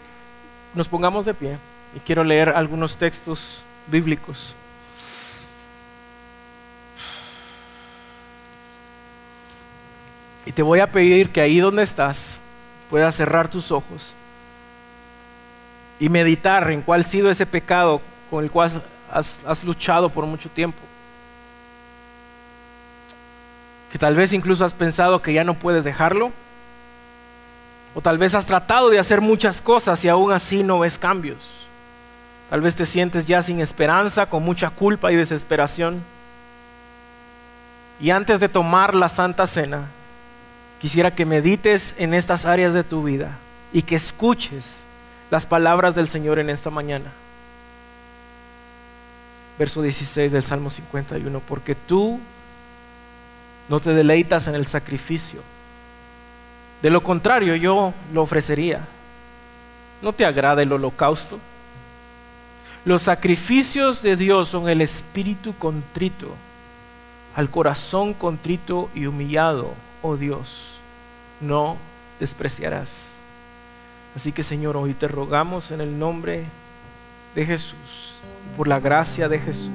nos 0.74 0.86
pongamos 0.86 1.26
de 1.26 1.34
pie 1.34 1.58
y 1.94 1.98
quiero 1.98 2.22
leer 2.22 2.50
algunos 2.50 2.96
textos 2.96 3.62
bíblicos. 3.88 4.54
Y 10.46 10.52
te 10.52 10.62
voy 10.62 10.80
a 10.80 10.90
pedir 10.90 11.30
que 11.30 11.40
ahí 11.40 11.58
donde 11.58 11.82
estás 11.82 12.38
puedas 12.88 13.14
cerrar 13.14 13.48
tus 13.48 13.70
ojos 13.70 14.12
y 15.98 16.08
meditar 16.08 16.70
en 16.70 16.82
cuál 16.82 17.00
ha 17.00 17.04
sido 17.04 17.30
ese 17.30 17.46
pecado 17.46 18.00
con 18.30 18.44
el 18.44 18.50
cual 18.50 18.70
has, 19.12 19.64
luchado 19.64 20.08
por 20.08 20.24
mucho 20.24 20.48
tiempo. 20.48 20.78
Que 23.90 23.98
tal 23.98 24.14
vez 24.14 24.32
incluso 24.32 24.64
has 24.64 24.72
pensado 24.72 25.20
que 25.20 25.32
ya 25.32 25.42
no 25.42 25.54
puedes 25.54 25.82
dejarlo. 25.82 26.30
O 27.94 28.00
tal 28.00 28.18
vez 28.18 28.36
has 28.36 28.46
tratado 28.46 28.88
de 28.88 29.00
hacer 29.00 29.20
muchas 29.20 29.60
cosas 29.60 30.04
y 30.04 30.08
aún 30.08 30.30
así 30.30 30.62
no 30.62 30.78
ves 30.78 30.96
cambios. 30.96 31.38
Tal 32.48 32.60
vez 32.60 32.76
te 32.76 32.86
sientes 32.86 33.26
ya 33.26 33.42
sin 33.42 33.60
esperanza, 33.60 34.26
con 34.26 34.44
mucha 34.44 34.70
culpa 34.70 35.10
y 35.10 35.16
desesperación. 35.16 36.02
Y 38.00 38.10
antes 38.10 38.38
de 38.38 38.48
tomar 38.48 38.94
la 38.94 39.08
Santa 39.08 39.46
Cena, 39.48 39.86
quisiera 40.80 41.14
que 41.14 41.26
medites 41.26 41.96
en 41.98 42.14
estas 42.14 42.46
áreas 42.46 42.74
de 42.74 42.84
tu 42.84 43.02
vida 43.02 43.36
y 43.72 43.82
que 43.82 43.96
escuches 43.96 44.84
las 45.30 45.46
palabras 45.46 45.96
del 45.96 46.08
Señor 46.08 46.38
en 46.38 46.48
esta 46.48 46.70
mañana 46.70 47.10
verso 49.60 49.82
16 49.82 50.32
del 50.32 50.42
Salmo 50.42 50.70
51, 50.70 51.38
porque 51.40 51.74
tú 51.74 52.18
no 53.68 53.78
te 53.78 53.92
deleitas 53.92 54.46
en 54.46 54.54
el 54.54 54.64
sacrificio. 54.64 55.42
De 56.80 56.88
lo 56.88 57.02
contrario, 57.02 57.54
yo 57.56 57.92
lo 58.14 58.22
ofrecería. 58.22 58.80
¿No 60.00 60.14
te 60.14 60.24
agrada 60.24 60.62
el 60.62 60.72
holocausto? 60.72 61.38
Los 62.86 63.02
sacrificios 63.02 64.00
de 64.00 64.16
Dios 64.16 64.48
son 64.48 64.66
el 64.66 64.80
espíritu 64.80 65.54
contrito, 65.54 66.34
al 67.36 67.50
corazón 67.50 68.14
contrito 68.14 68.88
y 68.94 69.04
humillado, 69.04 69.74
oh 70.00 70.16
Dios, 70.16 70.78
no 71.38 71.76
despreciarás. 72.18 73.10
Así 74.16 74.32
que 74.32 74.42
Señor, 74.42 74.78
hoy 74.78 74.94
te 74.94 75.06
rogamos 75.06 75.70
en 75.70 75.82
el 75.82 75.98
nombre 75.98 76.46
de 77.34 77.44
Jesús 77.44 78.09
por 78.56 78.68
la 78.68 78.80
gracia 78.80 79.28
de 79.28 79.38
Jesús, 79.38 79.70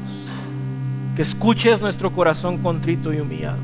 que 1.15 1.21
escuches 1.21 1.81
nuestro 1.81 2.11
corazón 2.11 2.57
contrito 2.57 3.13
y 3.13 3.19
humillado. 3.19 3.57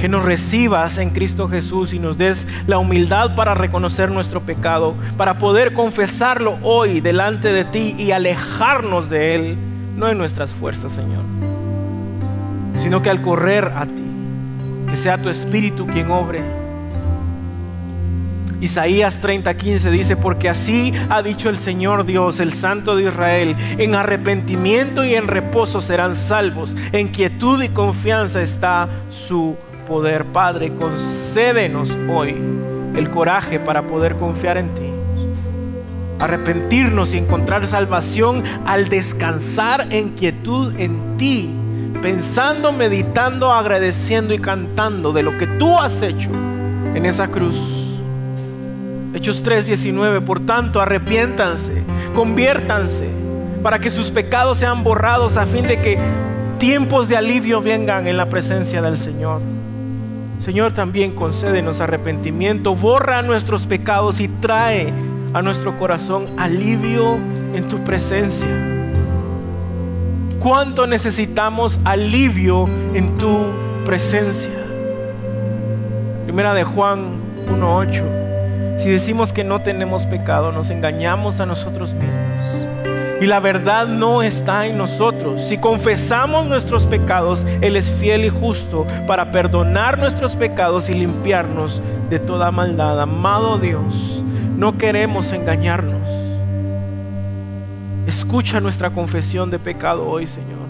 Que 0.00 0.08
nos 0.08 0.24
recibas 0.24 0.98
en 0.98 1.10
Cristo 1.10 1.48
Jesús 1.48 1.92
y 1.92 1.98
nos 1.98 2.16
des 2.16 2.46
la 2.66 2.78
humildad 2.78 3.34
para 3.34 3.54
reconocer 3.54 4.10
nuestro 4.10 4.40
pecado, 4.40 4.94
para 5.16 5.38
poder 5.38 5.72
confesarlo 5.72 6.56
hoy 6.62 7.00
delante 7.00 7.52
de 7.52 7.64
ti 7.64 7.96
y 7.98 8.12
alejarnos 8.12 9.10
de 9.10 9.34
Él, 9.34 9.56
no 9.96 10.08
en 10.08 10.18
nuestras 10.18 10.54
fuerzas, 10.54 10.92
Señor, 10.92 11.24
sino 12.78 13.02
que 13.02 13.10
al 13.10 13.22
correr 13.22 13.72
a 13.76 13.86
ti, 13.86 14.04
que 14.88 14.96
sea 14.96 15.20
tu 15.20 15.28
Espíritu 15.28 15.86
quien 15.86 16.10
obre 16.12 16.67
Isaías 18.60 19.20
30:15 19.22 19.90
dice, 19.90 20.16
porque 20.16 20.48
así 20.48 20.92
ha 21.08 21.22
dicho 21.22 21.48
el 21.48 21.58
Señor 21.58 22.04
Dios, 22.04 22.40
el 22.40 22.52
Santo 22.52 22.96
de 22.96 23.04
Israel, 23.04 23.54
en 23.78 23.94
arrepentimiento 23.94 25.04
y 25.04 25.14
en 25.14 25.28
reposo 25.28 25.80
serán 25.80 26.16
salvos, 26.16 26.76
en 26.92 27.08
quietud 27.08 27.62
y 27.62 27.68
confianza 27.68 28.42
está 28.42 28.88
su 29.10 29.56
poder. 29.86 30.24
Padre, 30.24 30.72
concédenos 30.72 31.88
hoy 32.12 32.34
el 32.96 33.08
coraje 33.10 33.60
para 33.60 33.82
poder 33.82 34.16
confiar 34.16 34.58
en 34.58 34.68
ti, 34.74 34.90
arrepentirnos 36.18 37.14
y 37.14 37.18
encontrar 37.18 37.64
salvación 37.68 38.42
al 38.66 38.88
descansar 38.88 39.86
en 39.90 40.10
quietud 40.10 40.74
en 40.78 41.16
ti, 41.16 41.48
pensando, 42.02 42.72
meditando, 42.72 43.52
agradeciendo 43.52 44.34
y 44.34 44.40
cantando 44.40 45.12
de 45.12 45.22
lo 45.22 45.38
que 45.38 45.46
tú 45.46 45.78
has 45.78 46.02
hecho 46.02 46.30
en 46.96 47.06
esa 47.06 47.28
cruz 47.28 47.77
Hechos 49.14 49.42
3:19, 49.42 50.20
por 50.20 50.40
tanto, 50.40 50.80
arrepiéntanse, 50.80 51.82
conviértanse, 52.14 53.08
para 53.62 53.78
que 53.78 53.90
sus 53.90 54.10
pecados 54.10 54.58
sean 54.58 54.84
borrados 54.84 55.36
a 55.36 55.46
fin 55.46 55.66
de 55.66 55.80
que 55.80 55.98
tiempos 56.58 57.08
de 57.08 57.16
alivio 57.16 57.62
vengan 57.62 58.06
en 58.06 58.16
la 58.16 58.28
presencia 58.28 58.82
del 58.82 58.96
Señor. 58.96 59.40
Señor, 60.40 60.72
también 60.72 61.12
concédenos 61.12 61.80
arrepentimiento, 61.80 62.74
borra 62.74 63.22
nuestros 63.22 63.66
pecados 63.66 64.20
y 64.20 64.28
trae 64.28 64.92
a 65.32 65.42
nuestro 65.42 65.78
corazón 65.78 66.26
alivio 66.36 67.16
en 67.54 67.66
tu 67.68 67.78
presencia. 67.78 68.48
¿Cuánto 70.38 70.86
necesitamos 70.86 71.80
alivio 71.84 72.68
en 72.94 73.18
tu 73.18 73.46
presencia? 73.84 74.50
Primera 76.24 76.54
de 76.54 76.62
Juan 76.62 77.06
1:8. 77.50 78.27
Si 78.78 78.88
decimos 78.88 79.32
que 79.32 79.42
no 79.42 79.60
tenemos 79.60 80.06
pecado, 80.06 80.52
nos 80.52 80.70
engañamos 80.70 81.40
a 81.40 81.46
nosotros 81.46 81.92
mismos. 81.94 82.14
Y 83.20 83.26
la 83.26 83.40
verdad 83.40 83.88
no 83.88 84.22
está 84.22 84.66
en 84.66 84.78
nosotros. 84.78 85.42
Si 85.48 85.58
confesamos 85.58 86.46
nuestros 86.46 86.86
pecados, 86.86 87.44
Él 87.60 87.74
es 87.74 87.90
fiel 87.90 88.24
y 88.24 88.28
justo 88.28 88.86
para 89.08 89.32
perdonar 89.32 89.98
nuestros 89.98 90.36
pecados 90.36 90.88
y 90.88 90.94
limpiarnos 90.94 91.82
de 92.08 92.20
toda 92.20 92.52
maldad. 92.52 93.00
Amado 93.00 93.58
Dios, 93.58 94.22
no 94.56 94.78
queremos 94.78 95.32
engañarnos. 95.32 95.98
Escucha 98.06 98.60
nuestra 98.60 98.90
confesión 98.90 99.50
de 99.50 99.58
pecado 99.58 100.08
hoy, 100.08 100.28
Señor. 100.28 100.67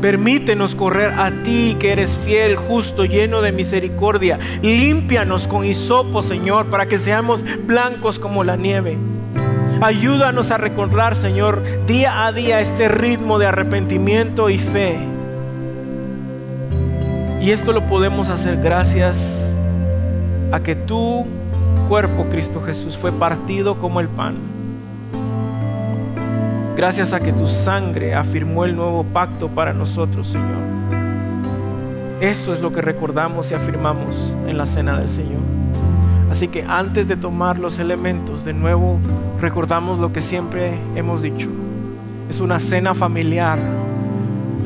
Permítenos 0.00 0.74
correr 0.74 1.12
a 1.18 1.30
ti 1.42 1.76
que 1.80 1.92
eres 1.92 2.16
fiel, 2.24 2.56
justo, 2.56 3.04
lleno 3.04 3.40
de 3.40 3.52
misericordia. 3.52 4.38
Límpianos 4.62 5.48
con 5.48 5.64
hisopo, 5.64 6.22
Señor, 6.22 6.66
para 6.66 6.86
que 6.86 6.98
seamos 6.98 7.44
blancos 7.66 8.18
como 8.18 8.44
la 8.44 8.56
nieve. 8.56 8.98
Ayúdanos 9.80 10.50
a 10.50 10.58
recordar, 10.58 11.16
Señor, 11.16 11.62
día 11.86 12.26
a 12.26 12.32
día 12.32 12.60
este 12.60 12.88
ritmo 12.88 13.38
de 13.38 13.46
arrepentimiento 13.46 14.50
y 14.50 14.58
fe. 14.58 14.98
Y 17.40 17.50
esto 17.50 17.72
lo 17.72 17.86
podemos 17.86 18.28
hacer 18.28 18.60
gracias 18.60 19.54
a 20.52 20.60
que 20.60 20.74
tu 20.74 21.26
cuerpo, 21.88 22.26
Cristo 22.30 22.62
Jesús, 22.64 22.96
fue 22.96 23.12
partido 23.12 23.76
como 23.76 24.00
el 24.00 24.08
pan 24.08 24.55
Gracias 26.76 27.14
a 27.14 27.20
que 27.20 27.32
tu 27.32 27.48
sangre 27.48 28.14
afirmó 28.14 28.66
el 28.66 28.76
nuevo 28.76 29.02
pacto 29.02 29.48
para 29.48 29.72
nosotros, 29.72 30.26
Señor. 30.26 30.60
Eso 32.20 32.52
es 32.52 32.60
lo 32.60 32.70
que 32.70 32.82
recordamos 32.82 33.50
y 33.50 33.54
afirmamos 33.54 34.36
en 34.46 34.58
la 34.58 34.66
cena 34.66 34.98
del 34.98 35.08
Señor. 35.08 35.40
Así 36.30 36.48
que 36.48 36.64
antes 36.68 37.08
de 37.08 37.16
tomar 37.16 37.58
los 37.58 37.78
elementos, 37.78 38.44
de 38.44 38.52
nuevo 38.52 38.98
recordamos 39.40 39.98
lo 39.98 40.12
que 40.12 40.20
siempre 40.20 40.74
hemos 40.94 41.22
dicho. 41.22 41.48
Es 42.28 42.40
una 42.40 42.60
cena 42.60 42.94
familiar, 42.94 43.58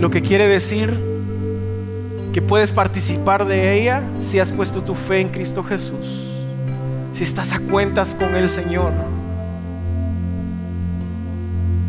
lo 0.00 0.10
que 0.10 0.20
quiere 0.20 0.48
decir 0.48 0.92
que 2.32 2.42
puedes 2.42 2.72
participar 2.72 3.46
de 3.46 3.78
ella 3.78 4.02
si 4.20 4.40
has 4.40 4.50
puesto 4.50 4.82
tu 4.82 4.96
fe 4.96 5.20
en 5.20 5.28
Cristo 5.28 5.62
Jesús, 5.62 6.26
si 7.12 7.22
estás 7.22 7.52
a 7.52 7.60
cuentas 7.60 8.16
con 8.18 8.34
el 8.34 8.48
Señor 8.48 8.90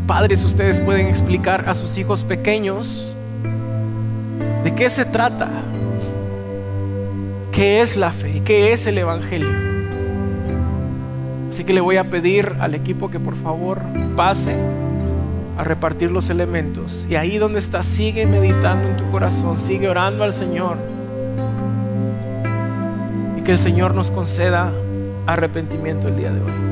padres 0.08 0.44
ustedes 0.44 0.80
pueden 0.80 1.08
explicar 1.08 1.70
a 1.70 1.76
sus 1.76 1.98
hijos 1.98 2.24
pequeños 2.24 3.14
de 4.64 4.76
qué 4.76 4.90
se 4.90 5.06
trata, 5.06 5.50
qué 7.52 7.82
es 7.82 7.98
la 7.98 8.12
fe, 8.12 8.42
qué 8.46 8.74
es 8.74 8.86
el 8.88 8.98
Evangelio. 8.98 9.50
Así 11.50 11.64
que 11.64 11.74
le 11.74 11.82
voy 11.82 11.98
a 11.98 12.06
pedir 12.06 12.56
al 12.60 12.76
equipo 12.76 13.12
que 13.12 13.20
por 13.20 13.36
favor 13.36 13.80
pase 14.16 14.56
a 15.58 15.64
repartir 15.64 16.12
los 16.12 16.30
elementos. 16.30 17.06
Y 17.10 17.16
ahí 17.16 17.38
donde 17.38 17.60
estás, 17.60 17.86
sigue 17.86 18.26
meditando 18.26 18.88
en 18.88 18.98
tu 18.98 19.10
corazón, 19.12 19.60
sigue 19.60 19.90
orando 19.90 20.24
al 20.24 20.34
Señor. 20.34 20.78
Y 23.38 23.42
que 23.42 23.52
el 23.52 23.60
Señor 23.60 23.94
nos 23.94 24.12
conceda 24.12 24.72
arrepentimiento 25.28 26.08
el 26.08 26.18
día 26.18 26.32
de 26.32 26.42
hoy. 26.42 26.71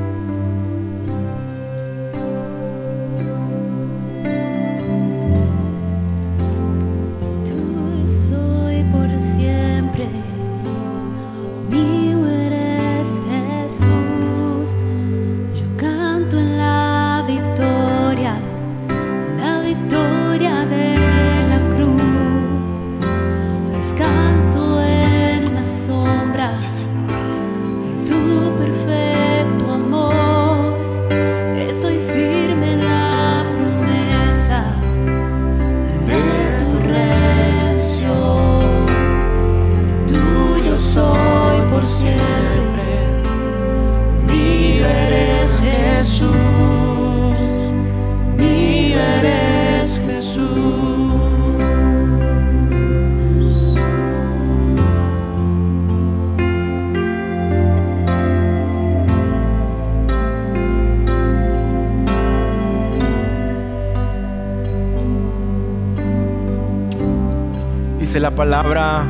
Palabra 68.39 69.05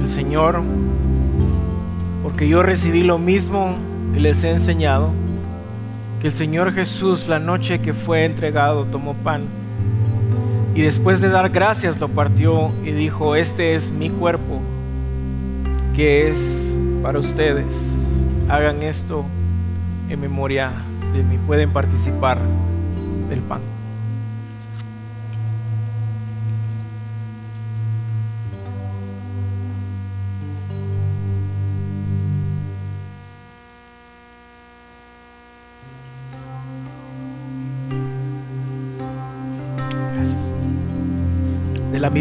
del 0.00 0.08
Señor, 0.08 0.60
porque 2.24 2.48
yo 2.48 2.64
recibí 2.64 3.04
lo 3.04 3.16
mismo 3.16 3.76
que 4.12 4.18
les 4.18 4.42
he 4.42 4.50
enseñado, 4.50 5.12
que 6.20 6.26
el 6.26 6.32
Señor 6.32 6.72
Jesús 6.72 7.28
la 7.28 7.38
noche 7.38 7.78
que 7.78 7.94
fue 7.94 8.24
entregado 8.24 8.84
tomó 8.86 9.14
pan 9.14 9.42
y 10.74 10.82
después 10.82 11.20
de 11.20 11.28
dar 11.28 11.50
gracias 11.50 12.00
lo 12.00 12.08
partió 12.08 12.72
y 12.84 12.90
dijo, 12.90 13.36
este 13.36 13.76
es 13.76 13.92
mi 13.92 14.10
cuerpo, 14.10 14.60
que 15.94 16.28
es 16.28 16.76
para 17.04 17.20
ustedes. 17.20 18.10
Hagan 18.48 18.82
esto 18.82 19.24
en 20.08 20.20
memoria 20.20 20.72
de 21.14 21.22
mí. 21.22 21.38
Pueden 21.46 21.70
participar 21.70 22.38
del 23.30 23.42
pan. 23.42 23.75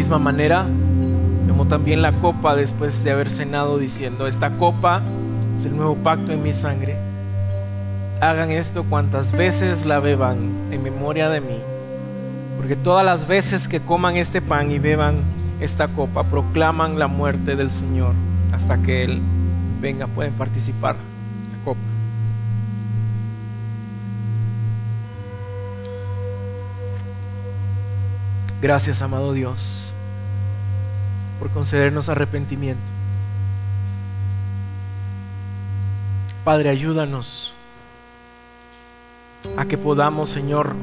Misma 0.06 0.20
manera, 0.20 0.68
tomó 1.48 1.66
también 1.66 2.04
la 2.04 2.12
copa 2.12 2.56
después 2.56 3.04
de 3.04 3.10
haber 3.10 3.32
cenado 3.32 3.80
diciendo, 3.80 4.28
esta 4.28 4.52
copa 4.52 5.02
es 5.56 5.66
el 5.66 5.76
nuevo 5.76 5.96
pacto 5.96 6.32
en 6.32 6.44
mi 6.44 6.54
sangre. 6.54 6.96
Hagan 8.22 8.52
esto 8.52 8.84
cuantas 8.84 9.32
veces 9.32 9.84
la 9.84 10.00
beban 10.00 10.38
en 10.70 10.84
memoria 10.84 11.28
de 11.30 11.42
mí, 11.42 11.58
porque 12.56 12.76
todas 12.76 13.04
las 13.04 13.26
veces 13.26 13.68
que 13.68 13.80
coman 13.80 14.16
este 14.16 14.44
pan 14.44 14.70
y 14.70 14.78
beban 14.78 15.16
esta 15.60 15.88
copa, 15.88 16.24
proclaman 16.24 17.00
la 17.00 17.08
muerte 17.08 17.56
del 17.56 17.72
Señor 17.72 18.14
hasta 18.52 18.78
que 18.78 19.06
Él 19.06 19.20
venga, 19.82 20.06
pueden 20.06 20.34
participar 20.34 20.94
la 20.94 21.66
copa. 21.66 21.80
Gracias, 28.62 29.02
amado 29.02 29.34
Dios, 29.34 29.92
por 31.40 31.50
concedernos 31.50 32.10
arrepentimiento. 32.10 32.82
Padre, 36.44 36.70
ayúdanos 36.70 37.54
a 39.58 39.66
que 39.66 39.78
podamos, 39.78 40.30
Señor, 40.30 40.76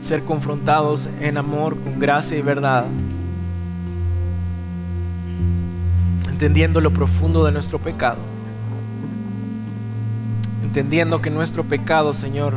ser 0.00 0.24
confrontados 0.24 1.08
en 1.20 1.36
amor, 1.36 1.78
con 1.78 1.98
gracia 1.98 2.38
y 2.38 2.42
verdad, 2.42 2.86
entendiendo 6.28 6.80
lo 6.80 6.90
profundo 6.90 7.44
de 7.44 7.52
nuestro 7.52 7.78
pecado, 7.78 8.18
entendiendo 10.62 11.20
que 11.20 11.30
nuestro 11.30 11.64
pecado, 11.64 12.14
Señor, 12.14 12.54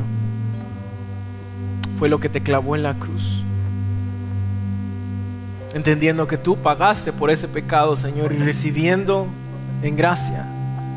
fue 2.00 2.10
lo 2.10 2.20
que 2.20 2.30
te 2.30 2.42
clavó 2.42 2.76
en 2.76 2.84
la 2.84 2.94
cruz 2.94 3.41
entendiendo 5.74 6.28
que 6.28 6.38
tú 6.38 6.58
pagaste 6.58 7.14
por 7.14 7.30
ese 7.30 7.48
pecado, 7.48 7.96
Señor, 7.96 8.34
y 8.34 8.38
recibiendo 8.38 9.28
en 9.82 9.96
gracia 9.96 10.46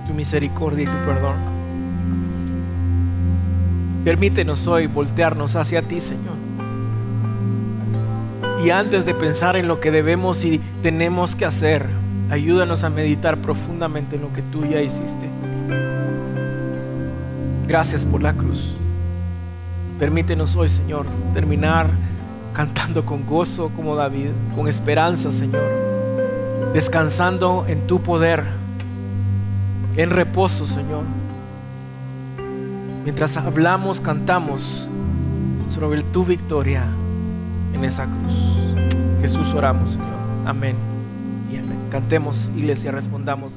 tu 0.07 0.15
misericordia 0.15 0.85
y 0.85 0.87
tu 0.87 1.07
perdón. 1.07 1.37
Permítenos 4.05 4.67
hoy 4.67 4.87
voltearnos 4.87 5.57
hacia 5.57 5.81
ti, 5.83 6.01
Señor. 6.01 6.35
Y 8.65 8.71
antes 8.71 9.05
de 9.07 9.15
pensar 9.15 9.57
en 9.57 9.69
lo 9.69 9.81
que 9.81 9.91
debemos 9.91 10.45
y 10.45 10.61
tenemos 10.83 11.35
que 11.35 11.45
hacer, 11.45 11.87
ayúdanos 12.31 12.85
a 12.85 12.91
meditar 12.91 13.37
profundamente 13.39 14.17
en 14.17 14.23
lo 14.23 14.33
que 14.33 14.43
tú 14.43 14.65
ya 14.65 14.81
hiciste. 14.81 15.29
Gracias 17.67 18.05
por 18.05 18.23
la 18.23 18.33
cruz. 18.33 18.75
Permítenos 19.99 20.55
hoy, 20.57 20.69
Señor, 20.69 21.07
terminar 21.33 21.87
cantando 22.55 23.05
con 23.05 23.27
gozo 23.27 23.69
como 23.77 23.97
David, 23.97 24.31
con 24.55 24.69
esperanza, 24.69 25.31
Señor, 25.33 25.63
descansando 26.73 27.67
en 27.69 27.87
tu 27.87 28.01
poder, 28.01 28.45
en 29.97 30.11
reposo, 30.11 30.67
Señor. 30.67 31.03
Mientras 33.03 33.37
hablamos, 33.37 34.01
cantamos 34.01 34.89
sobre 35.75 36.03
tu 36.03 36.25
victoria 36.25 36.85
en 37.75 37.85
esa 37.85 38.05
cruz. 38.05 38.95
Jesús 39.21 39.53
oramos, 39.53 39.93
Señor. 39.93 40.09
Amén 40.47 40.77
y 41.53 41.57
amén. 41.57 41.79
Cantemos, 41.91 42.49
iglesia, 42.57 42.93
respondamos. 42.93 43.53